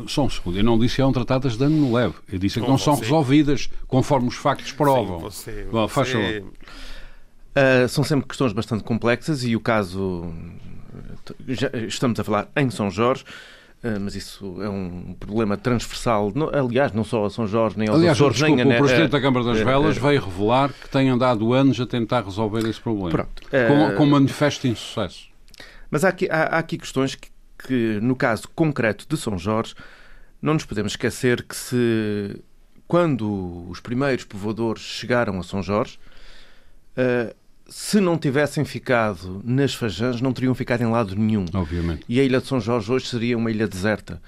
só 0.07 0.25
um 0.25 0.31
segundo, 0.31 0.59
eu 0.59 0.65
não 0.65 0.79
disse 0.79 0.97
que 0.97 1.01
eram 1.01 1.13
tratadas 1.13 1.57
de 1.57 1.65
ânimo 1.65 1.95
leve, 1.95 2.15
eu 2.31 2.39
disse 2.39 2.61
que 2.61 2.69
não 2.69 2.79
são 2.79 2.95
resolvidas 2.95 3.69
conforme 3.89 4.29
os 4.29 4.37
factos 4.37 4.73
provam. 4.73 5.19
Sim, 5.19 5.25
você, 5.25 5.69
Bom, 5.71 5.89
faz 5.89 6.11
favor. 6.11 6.53
Uh, 7.55 7.89
são 7.89 8.05
sempre 8.05 8.27
questões 8.27 8.53
bastante 8.53 8.85
complexas 8.85 9.43
e 9.45 9.57
o 9.57 9.61
caso. 9.61 10.33
Já 11.49 11.71
estamos 11.87 12.19
a 12.21 12.25
falar 12.25 12.49
em 12.57 12.71
São 12.71 12.91
Jorge. 12.91 13.25
Uh, 13.83 13.99
mas 14.01 14.15
isso 14.15 14.63
é 14.63 14.69
um 14.69 15.15
problema 15.19 15.57
transversal, 15.57 16.33
aliás, 16.53 16.93
não 16.93 17.03
só 17.03 17.25
a 17.25 17.31
São 17.31 17.49
Jorge, 17.49 17.77
nem 17.77 17.89
aos 17.89 17.99
aliás, 17.99 18.17
Açores, 18.17 18.39
desculpa, 18.39 18.65
nem 18.65 18.75
a... 18.75 18.77
O 18.77 18.79
Presidente 18.85 19.11
da 19.11 19.21
Câmara 19.21 19.45
das 19.45 19.59
Velas 19.59 19.99
veio 19.99 20.25
revelar 20.25 20.73
que 20.73 20.89
tem 20.89 21.09
andado 21.11 21.53
anos 21.53 21.81
a 21.81 21.87
tentar 21.87 22.23
resolver 22.23 22.65
esse 22.69 22.81
problema. 22.81 23.11
Pronto. 23.11 23.43
Com, 23.51 23.97
com 23.97 24.07
manifesto 24.07 24.69
insucesso. 24.69 25.29
Mas 25.91 26.05
há 26.05 26.11
aqui, 26.11 26.29
há, 26.31 26.43
há 26.45 26.59
aqui 26.59 26.79
questões 26.79 27.17
que, 27.17 27.29
que, 27.67 27.99
no 28.01 28.15
caso 28.15 28.49
concreto 28.55 29.05
de 29.09 29.17
São 29.17 29.37
Jorge, 29.37 29.75
não 30.41 30.55
nos 30.55 30.65
podemos 30.65 30.93
esquecer 30.93 31.43
que 31.43 31.57
se 31.57 32.41
quando 32.87 33.69
os 33.69 33.81
primeiros 33.81 34.25
povoadores 34.25 34.83
chegaram 34.83 35.41
a 35.41 35.43
São 35.43 35.63
Jorge, 35.63 35.99
se 37.73 38.01
não 38.01 38.19
tivessem 38.19 38.67
ficado 38.67 39.41
nas 39.43 39.73
Fajãs, 39.73 40.21
não 40.21 40.31
teriam 40.31 40.55
ficado 40.55 40.83
em 40.83 40.91
lado 40.91 41.17
nenhum. 41.17 41.47
Obviamente. 41.55 42.05
E 42.07 42.21
a 42.21 42.23
Ilha 42.23 42.39
de 42.39 42.47
São 42.47 42.61
Jorge 42.61 42.93
hoje 42.93 43.07
seria 43.07 43.37
uma 43.37 43.51
ilha 43.51 43.67
deserta. 43.67 44.21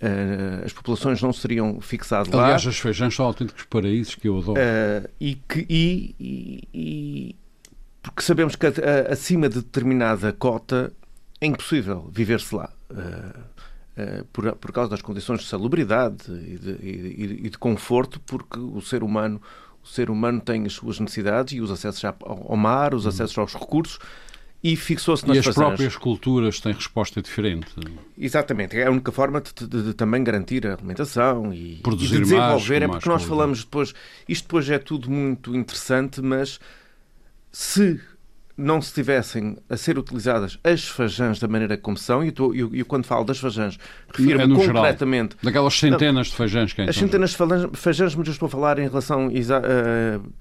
Uh, 0.00 0.64
as 0.64 0.72
populações 0.72 1.20
não 1.20 1.30
seriam 1.30 1.78
fixadas 1.78 2.32
lá. 2.32 2.44
Aliás, 2.44 2.66
as 2.66 2.78
Fajãs 2.78 3.14
são 3.14 3.26
autênticos 3.26 3.64
paraísos 3.64 4.14
que 4.14 4.26
eu 4.26 4.38
adoro. 4.38 4.58
Uh, 4.58 5.10
e, 5.20 5.34
que, 5.34 5.66
e, 5.68 6.14
e, 6.18 6.68
e, 6.72 7.36
porque 8.02 8.22
sabemos 8.22 8.56
que 8.56 8.64
a, 8.64 8.70
a, 8.70 9.12
acima 9.12 9.50
de 9.50 9.56
determinada 9.56 10.32
cota 10.32 10.90
é 11.38 11.46
impossível 11.46 12.10
viver-se 12.10 12.54
lá. 12.54 12.70
Uh, 12.90 14.24
por, 14.32 14.54
por 14.56 14.72
causa 14.72 14.90
das 14.90 15.02
condições 15.02 15.40
de 15.40 15.46
salubridade 15.46 16.30
e 16.30 16.58
de, 16.58 17.40
e 17.44 17.50
de 17.50 17.58
conforto, 17.58 18.20
porque 18.20 18.58
o 18.58 18.80
ser 18.80 19.02
humano 19.02 19.40
o 19.86 19.88
ser 19.88 20.10
humano 20.10 20.40
tem 20.40 20.66
as 20.66 20.72
suas 20.72 20.98
necessidades 20.98 21.54
e 21.54 21.60
os 21.60 21.70
acessos 21.70 22.04
ao 22.04 22.56
mar, 22.56 22.92
os 22.92 23.06
acessos 23.06 23.38
aos 23.38 23.54
recursos 23.54 23.98
e 24.62 24.74
fixou-se 24.74 25.26
nas 25.28 25.36
E 25.36 25.48
as 25.48 25.54
próprias 25.54 25.96
culturas 25.96 26.58
têm 26.58 26.72
resposta 26.72 27.22
diferente. 27.22 27.68
Exatamente. 28.18 28.76
É 28.76 28.86
a 28.86 28.90
única 28.90 29.12
forma 29.12 29.40
de, 29.40 29.52
de, 29.66 29.82
de 29.84 29.94
também 29.94 30.24
garantir 30.24 30.66
a 30.66 30.74
alimentação 30.74 31.54
e, 31.54 31.76
Produzir 31.76 32.16
e 32.16 32.18
de 32.18 32.24
desenvolver. 32.24 32.80
Mais, 32.80 32.82
é 32.82 32.88
porque 32.88 33.08
nós 33.08 33.22
falamos 33.22 33.64
depois... 33.64 33.94
Isto 34.28 34.42
depois 34.42 34.68
é 34.68 34.78
tudo 34.78 35.08
muito 35.08 35.54
interessante, 35.54 36.20
mas 36.20 36.58
se 37.52 38.00
não 38.56 38.80
se 38.80 38.92
tivessem 38.92 39.58
a 39.68 39.76
ser 39.76 39.98
utilizadas 39.98 40.58
as 40.64 40.88
fajãs 40.88 41.38
da 41.38 41.46
maneira 41.46 41.76
como 41.76 41.96
são, 41.96 42.24
e 42.24 42.32
eu, 42.36 42.54
eu, 42.54 42.74
eu 42.74 42.86
quando 42.86 43.04
falo 43.04 43.24
das 43.24 43.38
fajãs 43.38 43.78
refiro-me 44.08 44.54
é 44.54 44.66
completamente... 44.66 45.32
Geral, 45.32 45.44
daquelas 45.44 45.78
centenas 45.78 46.28
de 46.28 46.34
fajãs 46.34 46.72
que 46.72 46.80
é 46.80 46.88
As 46.88 46.96
centenas 46.96 47.30
de 47.30 47.36
fajãs, 47.76 48.14
mas 48.14 48.26
eu 48.26 48.32
estou 48.32 48.46
a 48.46 48.50
falar 48.50 48.78
em 48.78 48.88
relação 48.88 49.28
uh, 49.28 50.32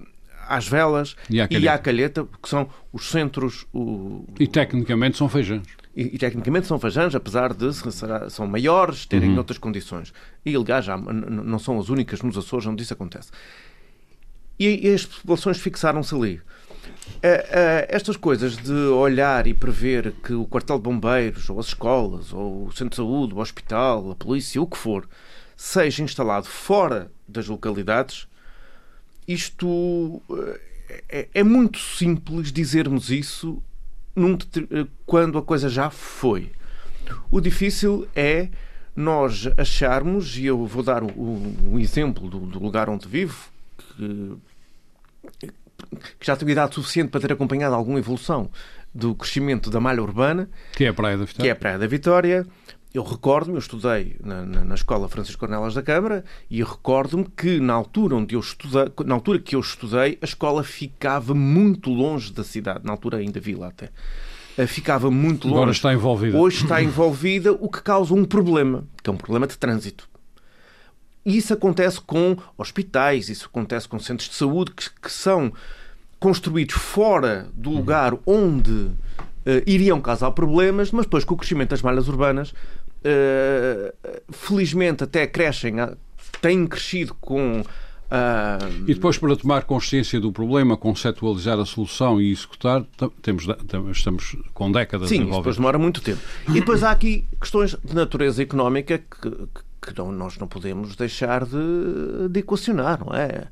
às 0.47 0.67
velas 0.67 1.15
e 1.29 1.41
à, 1.41 1.47
e 1.49 1.67
à, 1.67 1.77
calheta, 1.77 2.25
que 2.41 2.47
são 2.47 2.69
os 2.93 3.09
centros... 3.09 3.65
O, 3.73 4.25
e 4.39 4.47
tecnicamente 4.47 5.17
são 5.17 5.27
fajãs. 5.27 5.63
E, 5.95 6.15
e, 6.15 6.17
tecnicamente 6.17 6.67
são 6.67 6.79
fajãs, 6.79 7.15
apesar 7.15 7.53
de 7.53 7.67
são 8.29 8.45
maiores, 8.47 9.05
terem 9.05 9.31
uhum. 9.31 9.37
outras 9.37 9.57
condições. 9.57 10.13
E, 10.45 10.55
aliás, 10.55 10.85
já 10.85 10.97
não 10.97 11.57
são 11.57 11.79
as 11.79 11.87
únicas 11.89 12.21
nos 12.21 12.37
Açores 12.37 12.65
onde 12.65 12.83
isso 12.83 12.93
acontece. 12.93 13.29
E, 14.59 14.87
e 14.89 14.93
as 14.93 15.05
populações 15.05 15.57
fixaram-se 15.57 16.13
ali. 16.13 16.41
É, 17.21 17.29
é, 17.29 17.87
estas 17.89 18.17
coisas 18.17 18.57
de 18.57 18.73
olhar 18.73 19.47
e 19.47 19.53
prever 19.53 20.11
que 20.23 20.33
o 20.33 20.45
quartel 20.45 20.77
de 20.77 20.83
bombeiros, 20.83 21.49
ou 21.49 21.59
as 21.59 21.67
escolas, 21.67 22.33
ou 22.33 22.67
o 22.67 22.71
centro 22.71 22.89
de 22.89 22.95
saúde, 22.97 23.33
o 23.33 23.39
hospital, 23.39 24.11
a 24.11 24.15
polícia, 24.15 24.61
o 24.61 24.67
que 24.67 24.77
for, 24.77 25.07
seja 25.55 26.03
instalado 26.03 26.47
fora 26.47 27.11
das 27.27 27.47
localidades, 27.47 28.27
isto 29.27 30.21
é, 31.09 31.27
é 31.33 31.43
muito 31.43 31.79
simples 31.79 32.51
dizermos 32.51 33.09
isso 33.09 33.61
num, 34.15 34.37
quando 35.05 35.37
a 35.37 35.41
coisa 35.41 35.67
já 35.67 35.89
foi. 35.89 36.51
O 37.31 37.41
difícil 37.41 38.07
é 38.15 38.49
nós 38.95 39.47
acharmos, 39.57 40.37
e 40.37 40.45
eu 40.45 40.65
vou 40.65 40.81
dar 40.81 41.03
o 41.03 41.77
exemplo 41.79 42.29
do, 42.29 42.39
do, 42.39 42.59
lugar 42.59 42.89
onde 42.89 43.07
vivo, 43.07 43.49
que 45.37 45.51
que 46.19 46.25
já 46.25 46.35
tem 46.35 46.49
idade 46.49 46.75
suficiente 46.75 47.09
para 47.09 47.21
ter 47.21 47.33
acompanhado 47.33 47.75
alguma 47.75 47.99
evolução 47.99 48.49
do 48.93 49.13
crescimento 49.13 49.69
da 49.69 49.79
malha 49.79 50.01
urbana. 50.01 50.49
Que 50.73 50.85
é 50.85 50.87
a 50.87 50.93
Praia 50.93 51.17
da 51.17 51.25
Vitória. 51.25 51.43
Que 51.43 51.49
é 51.49 51.51
a 51.51 51.55
Praia 51.55 51.77
da 51.77 51.87
Vitória. 51.87 52.47
Eu 52.93 53.03
recordo-me, 53.03 53.55
eu 53.55 53.59
estudei 53.59 54.15
na, 54.23 54.45
na, 54.45 54.63
na, 54.63 54.75
Escola 54.75 55.09
Francisco 55.09 55.41
Cornelas 55.41 55.73
da 55.73 55.83
Câmara 55.83 56.23
e 56.49 56.63
recordo-me 56.63 57.25
que 57.25 57.59
na 57.59 57.73
altura 57.73 58.15
onde 58.15 58.35
eu 58.35 58.39
estudei, 58.39 58.85
na 59.05 59.13
altura 59.13 59.37
que 59.37 59.53
eu 59.53 59.59
estudei, 59.59 60.17
a 60.21 60.25
escola 60.25 60.63
ficava 60.63 61.35
muito 61.35 61.89
longe 61.89 62.31
da 62.31 62.41
cidade, 62.41 62.85
na 62.85 62.93
altura 62.93 63.17
ainda 63.17 63.37
vila 63.37 63.67
até. 63.67 63.89
Eh, 64.57 64.65
ficava 64.65 65.11
muito 65.11 65.45
longe. 65.45 65.57
Agora 65.57 65.71
está 65.71 65.93
envolvida. 65.93 66.37
Hoje 66.37 66.63
está 66.63 66.81
envolvida, 66.81 67.51
o 67.51 67.69
que 67.69 67.81
causa 67.81 68.13
um 68.13 68.23
problema, 68.23 68.85
que 69.03 69.09
é 69.09 69.13
um 69.13 69.17
problema 69.17 69.45
de 69.45 69.57
trânsito. 69.57 70.07
E 71.25 71.37
isso 71.37 71.53
acontece 71.53 71.99
com 71.99 72.37
hospitais, 72.57 73.29
isso 73.29 73.47
acontece 73.47 73.87
com 73.87 73.97
centros 73.99 74.29
de 74.29 74.35
saúde 74.35 74.71
que, 74.71 74.89
que 75.01 75.11
são 75.11 75.51
construídos 76.19 76.75
fora 76.75 77.49
do 77.53 77.71
uhum. 77.71 77.77
lugar 77.77 78.13
onde 78.25 78.71
uh, 78.71 78.93
iriam 79.65 79.99
causar 79.99 80.31
problemas, 80.31 80.91
mas 80.91 81.05
depois 81.05 81.23
com 81.23 81.33
o 81.33 81.37
crescimento 81.37 81.71
das 81.71 81.81
malhas 81.81 82.07
urbanas, 82.07 82.51
uh, 82.51 83.93
felizmente 84.31 85.03
até 85.03 85.25
crescem, 85.25 85.75
têm 86.41 86.67
crescido 86.67 87.15
com 87.15 87.63
Uh... 88.05 88.83
E 88.87 88.93
depois, 88.93 89.17
para 89.17 89.35
tomar 89.35 89.63
consciência 89.63 90.19
do 90.19 90.31
problema, 90.31 90.77
conceptualizar 90.77 91.59
a 91.59 91.65
solução 91.65 92.21
e 92.21 92.31
executar, 92.31 92.83
temos, 93.21 93.47
estamos 93.91 94.35
com 94.53 94.71
décadas 94.71 95.09
Sim, 95.09 95.25
depois 95.25 95.55
demora 95.55 95.79
muito 95.79 96.01
tempo. 96.01 96.21
E 96.47 96.53
depois 96.53 96.83
há 96.83 96.91
aqui 96.91 97.25
questões 97.39 97.75
de 97.83 97.95
natureza 97.95 98.43
económica 98.43 98.99
que, 98.99 99.31
que 99.85 99.97
não, 99.97 100.11
nós 100.11 100.37
não 100.37 100.47
podemos 100.47 100.95
deixar 100.95 101.45
de, 101.45 102.29
de 102.29 102.39
equacionar, 102.39 102.99
não 103.05 103.15
é? 103.15 103.47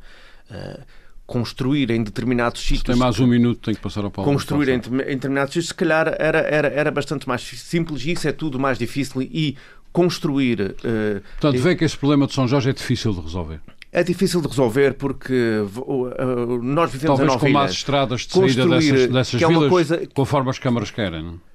Uh, 0.49 0.81
construir 1.25 1.89
em 1.91 2.03
determinados 2.03 2.61
sítios. 2.61 2.79
Se 2.79 2.85
tem 2.85 2.95
mais 2.95 3.19
um 3.19 3.27
minuto, 3.27 3.61
tem 3.61 3.75
que 3.75 3.81
passar 3.81 4.03
ao 4.03 4.11
Paulo. 4.11 4.31
Construir 4.31 4.69
em, 4.69 4.75
em, 4.75 4.79
determinados 4.79 5.53
sítios, 5.53 5.67
se 5.67 5.73
calhar 5.73 6.15
era, 6.19 6.39
era, 6.39 6.67
era 6.67 6.91
bastante 6.91 7.27
mais 7.27 7.41
simples 7.41 8.03
e 8.05 8.11
isso 8.11 8.27
é 8.27 8.31
tudo 8.31 8.59
mais 8.59 8.77
difícil 8.77 9.21
e 9.21 9.55
construir. 9.91 10.59
Uh, 10.61 11.21
Portanto, 11.39 11.61
vê 11.61 11.75
que 11.75 11.85
esse 11.85 11.97
problema 11.97 12.27
de 12.27 12.33
São 12.33 12.47
Jorge 12.47 12.69
é 12.69 12.73
difícil 12.73 13.13
de 13.13 13.21
resolver. 13.21 13.61
É 13.91 14.03
difícil 14.03 14.41
de 14.41 14.47
resolver 14.47 14.95
porque 14.95 15.61
uh, 15.77 16.61
nós 16.63 16.91
vivemos 16.91 17.17
Talvez 17.17 17.37
a 17.37 17.39
com 17.39 17.49
mais 17.49 17.71
estradas 17.71 18.21
de 18.21 18.33
saída 18.33 18.67
dessas, 18.67 19.07
dessas 19.07 19.41
é 19.41 19.47
vilas, 19.47 19.69
coisa... 19.69 20.01
conforme 20.15 20.49
as 20.49 20.57
câmaras 20.57 20.89
querem, 20.89 21.23
não 21.23 21.33
é? 21.33 21.52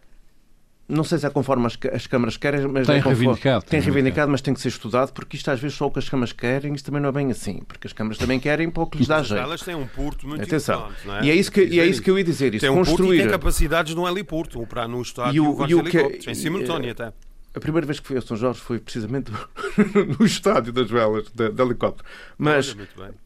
Não 0.89 1.05
sei 1.05 1.19
se 1.19 1.27
é 1.27 1.31
conforme 1.31 1.67
as, 1.67 1.79
as 1.93 2.07
câmaras 2.07 2.37
querem, 2.37 2.67
mas 2.67 2.87
tem 2.87 2.97
é 2.97 2.99
conforme, 3.03 3.19
reivindicado. 3.19 3.65
Tem 3.67 3.81
reivindicado, 3.81 4.33
mas 4.33 4.41
tem 4.41 4.55
que 4.55 4.61
ser 4.61 4.69
estudado, 4.69 5.13
porque 5.13 5.37
isto 5.37 5.51
às 5.51 5.61
vezes 5.61 5.77
só 5.77 5.87
o 5.87 5.91
que 5.91 5.99
as 5.99 6.09
câmaras 6.09 6.33
querem, 6.33 6.73
isto 6.75 6.87
também 6.87 7.03
não 7.03 7.11
é 7.11 7.13
bem 7.13 7.31
assim, 7.31 7.63
porque 7.69 7.87
as 7.87 7.93
câmaras 7.93 8.17
também 8.17 8.41
querem 8.41 8.71
pouco 8.71 8.97
lhes 8.97 9.07
dá 9.07 9.23
jeito. 9.23 9.43
Elas 9.43 9.61
têm 9.61 9.75
um 9.75 9.87
porto 9.87 10.27
muito 10.27 10.43
Atenção. 10.43 10.91
não 11.05 11.19
é? 11.19 11.25
E 11.25 11.31
é 11.31 11.35
isso 11.35 11.53
que, 11.53 11.63
e 11.63 11.79
é 11.79 11.87
isso 11.87 12.01
que 12.01 12.11
eu 12.11 12.19
ia 12.19 12.25
dizer. 12.25 12.55
Isso, 12.55 12.65
tem 12.65 12.71
um 12.71 12.79
construir... 12.79 12.99
porto 12.99 13.15
e 13.15 13.19
tem 13.19 13.29
capacidades 13.29 13.95
no 13.95 14.09
heliporto, 14.09 14.67
para 14.67 14.89
no 14.89 15.03
estádio 15.03 15.35
e 15.35 15.41
o, 15.41 15.67
e 15.67 15.75
o 15.75 15.85
que, 15.85 16.31
em 16.31 16.35
simultâneo 16.35 16.91
até. 16.91 17.13
A 17.55 17.61
primeira 17.61 17.87
vez 17.87 17.99
que 17.99 18.07
fui 18.07 18.17
a 18.17 18.21
São 18.21 18.37
Jorge 18.37 18.61
foi 18.61 18.79
precisamente 18.79 19.33
no 20.19 20.25
estádio 20.25 20.73
das 20.73 20.89
velas 20.89 21.27
de, 21.35 21.51
de 21.51 21.63
helicóptero. 21.63 22.09
Mas 22.37 22.77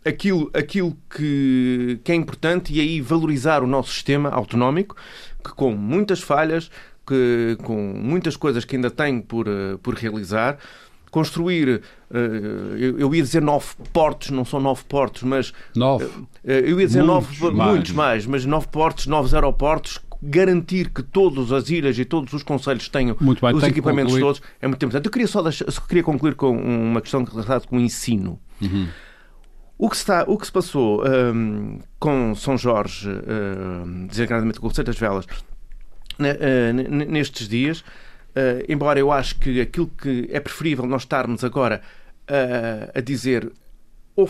aquilo, 0.04 0.50
aquilo 0.54 0.96
que, 1.14 2.00
que 2.02 2.12
é 2.12 2.14
importante 2.14 2.72
e 2.72 2.80
aí 2.80 3.00
valorizar 3.00 3.62
o 3.62 3.66
nosso 3.66 3.92
sistema 3.92 4.30
autonómico, 4.30 4.96
que 5.44 5.52
com 5.52 5.72
muitas 5.74 6.22
falhas, 6.22 6.70
que, 7.06 7.56
com 7.62 7.76
muitas 7.76 8.36
coisas 8.36 8.64
que 8.64 8.76
ainda 8.76 8.90
tem 8.90 9.20
por, 9.20 9.46
eh, 9.48 9.76
por 9.82 9.94
realizar, 9.94 10.58
construir, 11.10 11.82
eu 12.98 13.14
ia 13.14 13.22
dizer 13.22 13.42
nove 13.42 13.66
portos, 13.92 14.30
não 14.30 14.46
são 14.46 14.58
nove 14.58 14.82
portos, 14.88 15.22
mas. 15.22 15.52
Nove. 15.76 16.08
Eu 16.42 16.80
ia 16.80 16.86
dizer 16.86 17.02
muitos 17.04 17.38
nove, 17.38 17.54
mais. 17.54 17.70
muitos 17.70 17.92
mais, 17.92 18.26
mas 18.26 18.46
nove 18.46 18.68
portos, 18.68 19.06
novos 19.06 19.34
aeroportos 19.34 20.00
garantir 20.22 20.90
que 20.90 21.02
todas 21.02 21.50
as 21.50 21.68
ilhas 21.68 21.98
e 21.98 22.04
todos 22.04 22.32
os 22.32 22.42
conselhos 22.42 22.88
tenham 22.88 23.16
bem, 23.16 23.54
os 23.54 23.62
equipamentos 23.64 24.16
todos 24.18 24.40
é 24.60 24.68
muito 24.68 24.84
importante. 24.84 25.06
Eu 25.06 25.10
queria 25.10 25.26
só, 25.26 25.42
deixar, 25.42 25.64
queria 25.88 26.04
concluir 26.04 26.36
com 26.36 26.56
uma 26.56 27.00
questão 27.00 27.24
relacionada 27.24 27.66
com 27.66 27.76
o 27.76 27.80
ensino. 27.80 28.38
Uhum. 28.60 28.86
O 29.76 29.90
que, 29.90 29.96
está, 29.96 30.24
o 30.28 30.38
que 30.38 30.46
se 30.46 30.52
passou 30.52 31.02
um, 31.04 31.80
com 31.98 32.36
São 32.36 32.56
Jorge, 32.56 33.08
um, 33.08 34.06
designadamente 34.06 34.60
com 34.60 34.66
o 34.66 34.70
Conselho 34.70 34.86
das 34.86 34.96
Velas, 34.96 35.26
nestes 36.18 37.48
dias, 37.48 37.80
uh, 37.80 38.64
embora 38.68 38.98
eu 38.98 39.10
acho 39.10 39.38
que 39.38 39.60
aquilo 39.60 39.88
que 39.88 40.28
é 40.30 40.40
preferível 40.40 40.86
nós 40.86 41.02
estarmos 41.02 41.44
agora 41.44 41.80
uh, 42.28 42.98
a 42.98 43.00
dizer 43.00 43.50
ou 44.14 44.28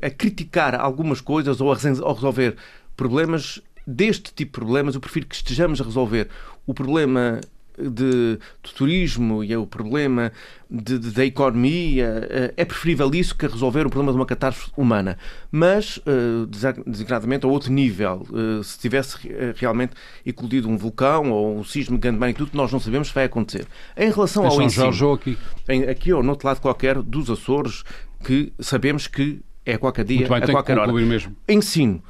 a 0.00 0.08
criticar 0.08 0.74
algumas 0.74 1.20
coisas 1.20 1.60
ou 1.60 1.70
a 1.70 1.74
resolver 1.74 2.56
problemas 2.96 3.60
deste 3.86 4.34
tipo 4.34 4.58
de 4.58 4.66
problemas, 4.66 4.94
eu 4.94 5.00
prefiro 5.00 5.26
que 5.26 5.34
estejamos 5.34 5.80
a 5.80 5.84
resolver 5.84 6.28
o 6.66 6.72
problema 6.72 7.40
de, 7.78 8.38
de 8.62 8.74
turismo 8.74 9.42
e 9.44 9.52
é 9.52 9.58
o 9.58 9.66
problema 9.66 10.32
de, 10.70 10.98
de, 10.98 11.10
da 11.10 11.24
economia. 11.24 12.26
Eh, 12.30 12.54
é 12.56 12.64
preferível 12.64 13.10
isso 13.14 13.36
que 13.36 13.46
resolver 13.46 13.86
o 13.86 13.90
problema 13.90 14.12
de 14.12 14.18
uma 14.18 14.26
catástrofe 14.26 14.72
humana. 14.76 15.18
Mas, 15.50 16.00
eh, 16.06 16.46
designadamente, 16.86 17.46
a 17.46 17.48
outro 17.48 17.72
nível, 17.72 18.26
eh, 18.32 18.62
se 18.62 18.78
tivesse 18.78 19.16
realmente 19.56 19.92
eclodido 20.24 20.68
um 20.68 20.76
vulcão 20.76 21.30
ou 21.30 21.58
um 21.58 21.64
sismo 21.64 21.96
de 21.96 22.02
grande 22.02 22.18
magnitude, 22.18 22.50
nós 22.54 22.72
não 22.72 22.80
sabemos 22.80 23.08
se 23.08 23.14
vai 23.14 23.24
acontecer. 23.24 23.66
Em 23.96 24.10
relação 24.10 24.44
ao 24.46 24.60
ensino... 24.62 24.92
Jorge 24.92 25.32
aqui? 25.32 25.38
Em, 25.68 25.84
aqui 25.84 26.12
ou 26.12 26.22
no 26.22 26.30
outro 26.30 26.46
lado 26.46 26.60
qualquer 26.60 27.00
dos 27.02 27.30
Açores, 27.30 27.84
que 28.24 28.52
sabemos 28.58 29.06
que 29.06 29.40
é 29.64 29.74
a 29.74 29.78
qualquer 29.78 30.04
dia, 30.04 30.26
bem, 30.26 30.38
a 30.38 30.46
qualquer 30.50 30.78
hora. 30.78 30.92
Mesmo. 30.92 31.36
Ensino. 31.48 32.02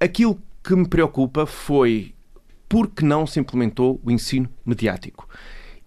Aquilo 0.00 0.40
que 0.62 0.74
me 0.74 0.88
preocupa 0.88 1.46
foi 1.46 2.12
porque 2.68 3.04
não 3.04 3.26
se 3.26 3.38
implementou 3.40 4.00
o 4.04 4.10
ensino 4.10 4.48
mediático. 4.64 5.28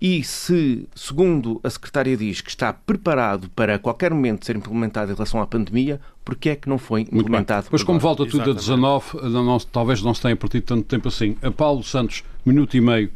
E 0.01 0.23
se, 0.23 0.87
segundo 0.95 1.59
a 1.61 1.69
secretária 1.69 2.15
diz, 2.15 2.39
que 2.39 2.49
está 2.49 2.71
preparado 2.71 3.49
para 3.49 3.75
a 3.75 3.79
qualquer 3.79 4.13
momento 4.13 4.45
ser 4.45 4.55
implementado 4.55 5.11
em 5.11 5.13
relação 5.13 5.41
à 5.41 5.47
pandemia, 5.47 5.99
porque 6.23 6.49
é 6.49 6.55
que 6.55 6.69
não 6.69 6.77
foi 6.77 7.01
implementado? 7.01 7.67
Pois 7.69 7.83
como 7.83 7.99
volta 7.99 8.25
tudo 8.25 8.51
a 8.51 8.53
19, 8.53 9.29
não, 9.29 9.43
não, 9.43 9.59
talvez 9.59 10.01
não 10.01 10.13
se 10.13 10.21
tenha 10.21 10.37
partido 10.37 10.63
tanto 10.63 10.83
tempo 10.83 11.09
assim. 11.09 11.35
A 11.41 11.51
Paulo 11.51 11.83
Santos, 11.83 12.23
minuto 12.45 12.77
e 12.77 12.81
meio, 12.81 13.11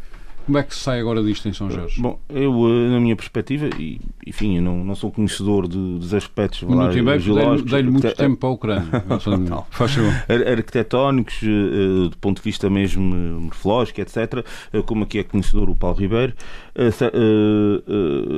como 0.46 0.58
é 0.58 0.64
que 0.64 0.76
se 0.76 0.82
sai 0.82 1.00
agora 1.00 1.24
disto 1.24 1.48
em 1.48 1.54
São 1.54 1.70
Jorge? 1.70 2.02
Bom, 2.02 2.20
eu, 2.30 2.54
eh, 2.68 2.90
na 2.90 3.00
minha 3.00 3.16
perspectiva, 3.16 3.70
e 3.80 4.00
enfim, 4.28 4.58
eu 4.58 4.62
não, 4.62 4.84
não 4.84 4.96
sou 4.96 5.12
conhecedor 5.12 5.68
de, 5.68 5.78
dos 5.78 6.14
aspectos 6.14 6.62
lá, 6.64 6.92
geológicos. 6.92 7.72
Dei-lhe 7.72 7.90
muito 7.90 8.08
arquite... 8.08 8.22
tempo 8.22 8.38
para 8.38 8.50
Ucrânia. 8.50 9.06
Faz 9.72 9.94
Arquitetónicos, 10.28 11.42
eh, 11.44 12.10
do 12.10 12.18
ponto 12.20 12.38
de 12.38 12.44
vista 12.44 12.70
mesmo 12.70 13.04
morfológico, 13.42 14.02
etc., 14.02 14.46
eh, 14.74 14.82
como 14.82 15.04
aqui 15.04 15.20
é 15.20 15.24
conhecedor 15.24 15.70
o 15.70 15.76
Paulo 15.76 15.98
Ribeiro, 15.98 16.34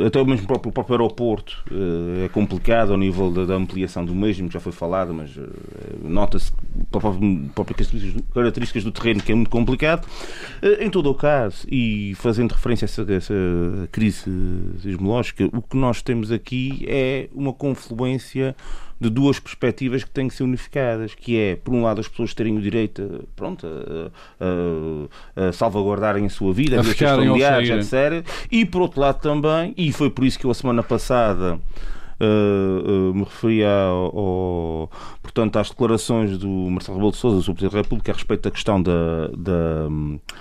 até 0.06 0.24
mesmo 0.24 0.44
o 0.44 0.48
próprio, 0.48 0.70
o 0.70 0.74
próprio 0.74 0.96
aeroporto 0.96 1.64
é 2.24 2.28
complicado 2.30 2.92
ao 2.92 2.98
nível 2.98 3.32
da, 3.32 3.46
da 3.46 3.56
ampliação 3.56 4.04
do 4.06 4.14
mesmo, 4.14 4.52
já 4.52 4.60
foi 4.60 4.72
falado, 4.72 5.14
mas 5.14 5.32
nota-se 6.04 6.52
próprias 6.92 7.90
características 8.34 8.84
do 8.84 8.92
terreno 8.92 9.22
que 9.22 9.32
é 9.32 9.36
muito 9.36 9.50
complicado. 9.50 10.06
Em 10.80 10.90
todo 10.90 11.10
o 11.10 11.16
caso, 11.16 11.66
e 11.70 11.95
e 11.96 12.14
fazendo 12.16 12.52
referência 12.52 12.86
a 12.86 12.88
essa, 12.88 13.14
essa 13.14 13.34
crise 13.92 14.24
sismológica, 14.82 15.50
o 15.54 15.62
que 15.62 15.78
nós 15.78 16.02
temos 16.02 16.32
aqui 16.32 16.86
é 16.88 17.30
uma 17.34 17.54
confluência 17.54 18.56
de 19.00 19.10
duas 19.10 19.40
perspectivas 19.40 20.04
que 20.04 20.10
têm 20.10 20.28
que 20.28 20.34
ser 20.34 20.44
unificadas, 20.44 21.14
que 21.14 21.38
é, 21.38 21.56
por 21.56 21.74
um 21.74 21.84
lado, 21.84 22.00
as 22.00 22.08
pessoas 22.08 22.34
terem 22.34 22.58
o 22.58 22.62
direito 22.62 23.02
a, 23.02 23.36
pronto, 23.36 23.68
a, 23.68 25.44
a, 25.44 25.48
a 25.48 25.52
salvaguardarem 25.52 26.26
a 26.26 26.30
sua 26.30 26.54
vida, 26.54 26.80
a 26.80 26.84
suas 26.84 26.98
familiares, 26.98 27.70
etc. 27.70 28.26
E, 28.52 28.66
por 28.66 28.82
outro 28.82 29.02
lado, 29.02 29.22
também, 29.22 29.74
e 29.78 29.92
foi 29.92 30.10
por 30.10 30.26
isso 30.26 30.40
que 30.40 30.46
eu, 30.46 30.52
a 30.52 30.54
semana 30.54 30.82
passada, 30.82 31.60
Uh, 32.20 33.10
uh, 33.10 33.14
me 33.14 33.24
referia 33.24 33.70
ao, 33.70 34.18
ao, 34.18 34.92
portanto, 35.22 35.58
às 35.58 35.70
declarações 35.70 36.38
do 36.38 36.48
Marcelo 36.48 36.98
Rebelo 36.98 37.12
de 37.12 37.18
Sousa, 37.18 37.38
do 37.38 37.54
Presidente 37.54 37.72
da 37.74 37.82
República, 37.82 38.12
a 38.12 38.16
respeito 38.16 38.44
da 38.44 38.52
questão 38.52 38.82
da, 38.82 39.28
da, 39.38 39.88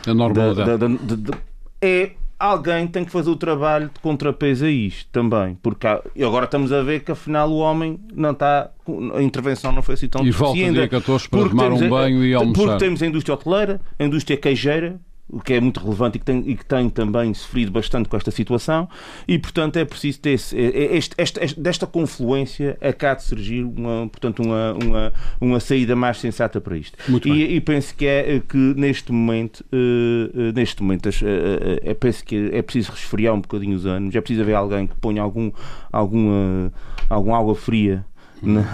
da 0.07 0.15
normalidade. 0.15 0.79
Da, 0.79 0.87
da, 0.87 1.39
é 1.83 2.13
alguém 2.39 2.87
tem 2.87 3.05
que 3.05 3.11
fazer 3.11 3.31
o 3.31 3.37
trabalho 3.37 3.91
de 3.93 4.01
contrapeso 4.01 4.65
a 4.65 4.71
isto 4.71 5.09
também, 5.11 5.57
porque 5.63 5.87
há, 5.87 6.03
e 6.15 6.23
agora 6.23 6.45
estamos 6.45 6.73
a 6.73 6.83
ver 6.83 7.01
que 7.01 7.13
afinal 7.13 7.51
o 7.51 7.59
homem 7.59 7.99
não 8.13 8.33
está, 8.33 8.71
a 9.15 9.23
intervenção 9.23 9.73
não 9.73 9.83
foi 9.83 9.95
assim 9.95 10.09
tão 10.09 10.25
E 10.25 10.31
volta 10.31 10.73
dia 10.73 10.89
14 10.89 11.29
para 11.29 11.49
tomar 11.49 11.73
um 11.73 11.89
banho 11.89 12.25
e 12.25 12.35
almoçar. 12.35 12.63
Porque 12.63 12.79
temos 12.79 13.03
a 13.03 13.07
indústria 13.07 13.35
hoteleira, 13.35 13.81
a 13.99 14.05
indústria 14.05 14.37
queijeira, 14.37 15.01
o 15.29 15.41
que 15.41 15.55
é 15.55 15.61
muito 15.61 15.81
relevante 15.81 16.17
e 16.17 16.19
que, 16.21 16.25
tem, 16.25 16.45
e 16.47 16.55
que 16.55 16.65
tem 16.65 16.89
também 16.91 17.33
sofrido 17.33 17.73
bastante 17.73 18.09
com 18.09 18.17
esta 18.17 18.31
situação, 18.31 18.89
e 19.27 19.39
portanto 19.39 19.77
é 19.79 19.85
preciso 19.85 20.21
ter 20.21 20.31
esse, 20.31 20.57
é, 20.57 20.67
é, 20.67 20.97
este, 20.97 21.15
este, 21.19 21.61
desta 21.61 21.87
confluência 21.87 22.77
acaba 22.81 23.17
de 23.17 23.25
surgir 23.25 23.65
uma, 23.65 24.09
portanto, 24.09 24.43
uma, 24.43 24.73
uma, 24.75 25.13
uma 25.41 25.61
saída 25.61 25.97
mais 25.97 26.19
sensata 26.19 26.61
para 26.61 26.77
isto. 26.77 26.97
E, 27.25 27.57
e, 27.57 27.61
penso 27.61 27.95
que 27.95 28.07
é 28.07 28.41
que 28.47 28.57
neste 28.57 29.13
momento, 29.13 29.65
uh, 29.73 30.53
neste 30.55 30.83
momento 30.83 31.07
uh, 31.07 31.91
uh, 31.91 31.95
penso 31.97 32.25
que 32.25 32.51
é 32.53 32.63
preciso 32.63 32.93
resfriar 32.93 33.35
um 33.35 33.41
bocadinho 33.41 33.77
os 33.77 33.87
anos, 33.87 34.15
é 34.15 34.21
preciso 34.21 34.43
haver 34.43 34.55
alguém 34.55 34.87
que 34.87 34.95
ponha 34.97 35.23
algum, 35.23 35.51
alguma, 35.91 36.73
algum 37.09 37.35
água 37.35 37.55
fria 37.55 38.05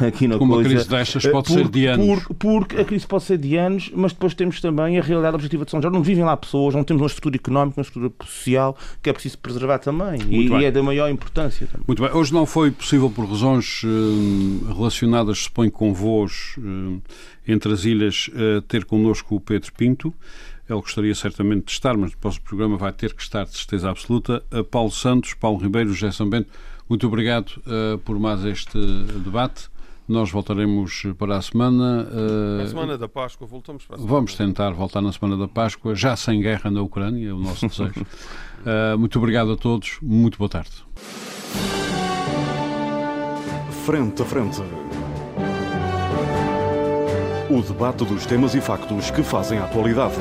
aqui 0.06 0.28
na 0.28 0.38
Como 0.38 0.54
coisa. 0.54 0.68
Uma 0.68 0.74
crise 0.76 0.88
destas 0.88 1.26
pode 1.26 1.48
por, 1.48 1.54
ser 1.54 1.68
de 1.68 1.86
anos. 1.86 2.24
Por, 2.24 2.34
porque 2.34 2.76
a 2.76 2.84
crise 2.84 3.06
pode 3.06 3.24
ser 3.24 3.38
de 3.38 3.56
anos, 3.56 3.90
mas 3.94 4.12
depois 4.12 4.34
temos 4.34 4.60
também 4.60 4.98
a 4.98 5.02
realidade 5.02 5.34
objetiva 5.34 5.64
de 5.64 5.70
São 5.70 5.80
Jorge. 5.80 5.96
Não 5.96 6.02
vivem 6.02 6.24
lá 6.24 6.36
pessoas, 6.36 6.74
não 6.74 6.84
temos 6.84 7.02
uma 7.02 7.06
estrutura 7.06 7.36
económica, 7.36 7.80
uma 7.80 7.84
estrutura 7.84 8.12
social 8.24 8.76
que 9.02 9.10
é 9.10 9.12
preciso 9.12 9.38
preservar 9.38 9.78
também. 9.78 10.20
E, 10.28 10.48
e, 10.48 10.64
é 10.64 10.70
da 10.70 10.82
maior 10.82 11.10
importância. 11.10 11.66
Também. 11.66 11.84
Muito 11.86 12.02
bem. 12.02 12.12
Hoje 12.12 12.32
não 12.32 12.46
foi 12.46 12.70
possível, 12.70 13.10
por 13.10 13.26
razões 13.26 13.82
uh, 13.84 14.74
relacionadas, 14.74 15.38
suponho, 15.38 15.70
com 15.70 15.92
voos 15.92 16.56
uh, 16.58 17.00
entre 17.46 17.72
as 17.72 17.84
ilhas, 17.84 18.28
uh, 18.28 18.62
ter 18.62 18.84
connosco 18.84 19.36
o 19.36 19.40
Pedro 19.40 19.72
Pinto. 19.72 20.12
Ele 20.68 20.80
gostaria 20.80 21.14
certamente 21.16 21.64
de 21.64 21.72
estar, 21.72 21.96
mas 21.96 22.10
depois 22.10 22.36
o 22.36 22.42
programa 22.42 22.76
vai 22.76 22.92
ter 22.92 23.12
que 23.12 23.20
estar 23.20 23.44
de 23.44 23.56
certeza 23.56 23.90
absoluta. 23.90 24.40
Paulo 24.70 24.92
Santos, 24.92 25.34
Paulo 25.34 25.58
Ribeiro, 25.58 25.92
José 25.92 26.12
São 26.12 26.30
Bento, 26.30 26.48
muito 26.90 27.06
obrigado 27.06 27.50
uh, 27.58 27.98
por 27.98 28.18
mais 28.18 28.44
este 28.44 28.76
debate. 29.24 29.70
Nós 30.08 30.28
voltaremos 30.28 31.04
para 31.16 31.36
a 31.36 31.42
semana. 31.42 32.08
Uh, 32.10 32.62
a 32.62 32.66
semana 32.66 32.98
da 32.98 33.08
Páscoa, 33.08 33.46
voltamos 33.46 33.84
para 33.84 33.94
a 33.94 33.98
semana. 34.00 34.12
Vamos 34.12 34.34
tentar 34.34 34.72
voltar 34.72 35.00
na 35.00 35.12
semana 35.12 35.36
da 35.36 35.46
Páscoa, 35.46 35.94
já 35.94 36.16
sem 36.16 36.40
guerra 36.40 36.68
na 36.68 36.82
Ucrânia, 36.82 37.28
é 37.28 37.32
o 37.32 37.38
nosso 37.38 37.68
desejo. 37.68 38.00
Uh, 38.00 38.98
muito 38.98 39.16
obrigado 39.20 39.52
a 39.52 39.56
todos, 39.56 39.98
muito 40.02 40.36
boa 40.36 40.48
tarde. 40.48 40.72
Frente 43.86 44.22
a 44.22 44.24
frente. 44.24 44.60
O 47.48 47.62
debate 47.62 48.04
dos 48.04 48.26
temas 48.26 48.56
e 48.56 48.60
factos 48.60 49.12
que 49.12 49.22
fazem 49.22 49.60
a 49.60 49.64
atualidade. 49.64 50.16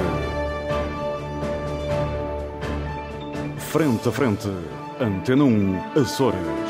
Frente 3.57 4.07
a 4.07 4.11
frente. 4.11 4.78
Antena 4.99 5.45
1 5.45 5.79
Açores. 5.95 6.68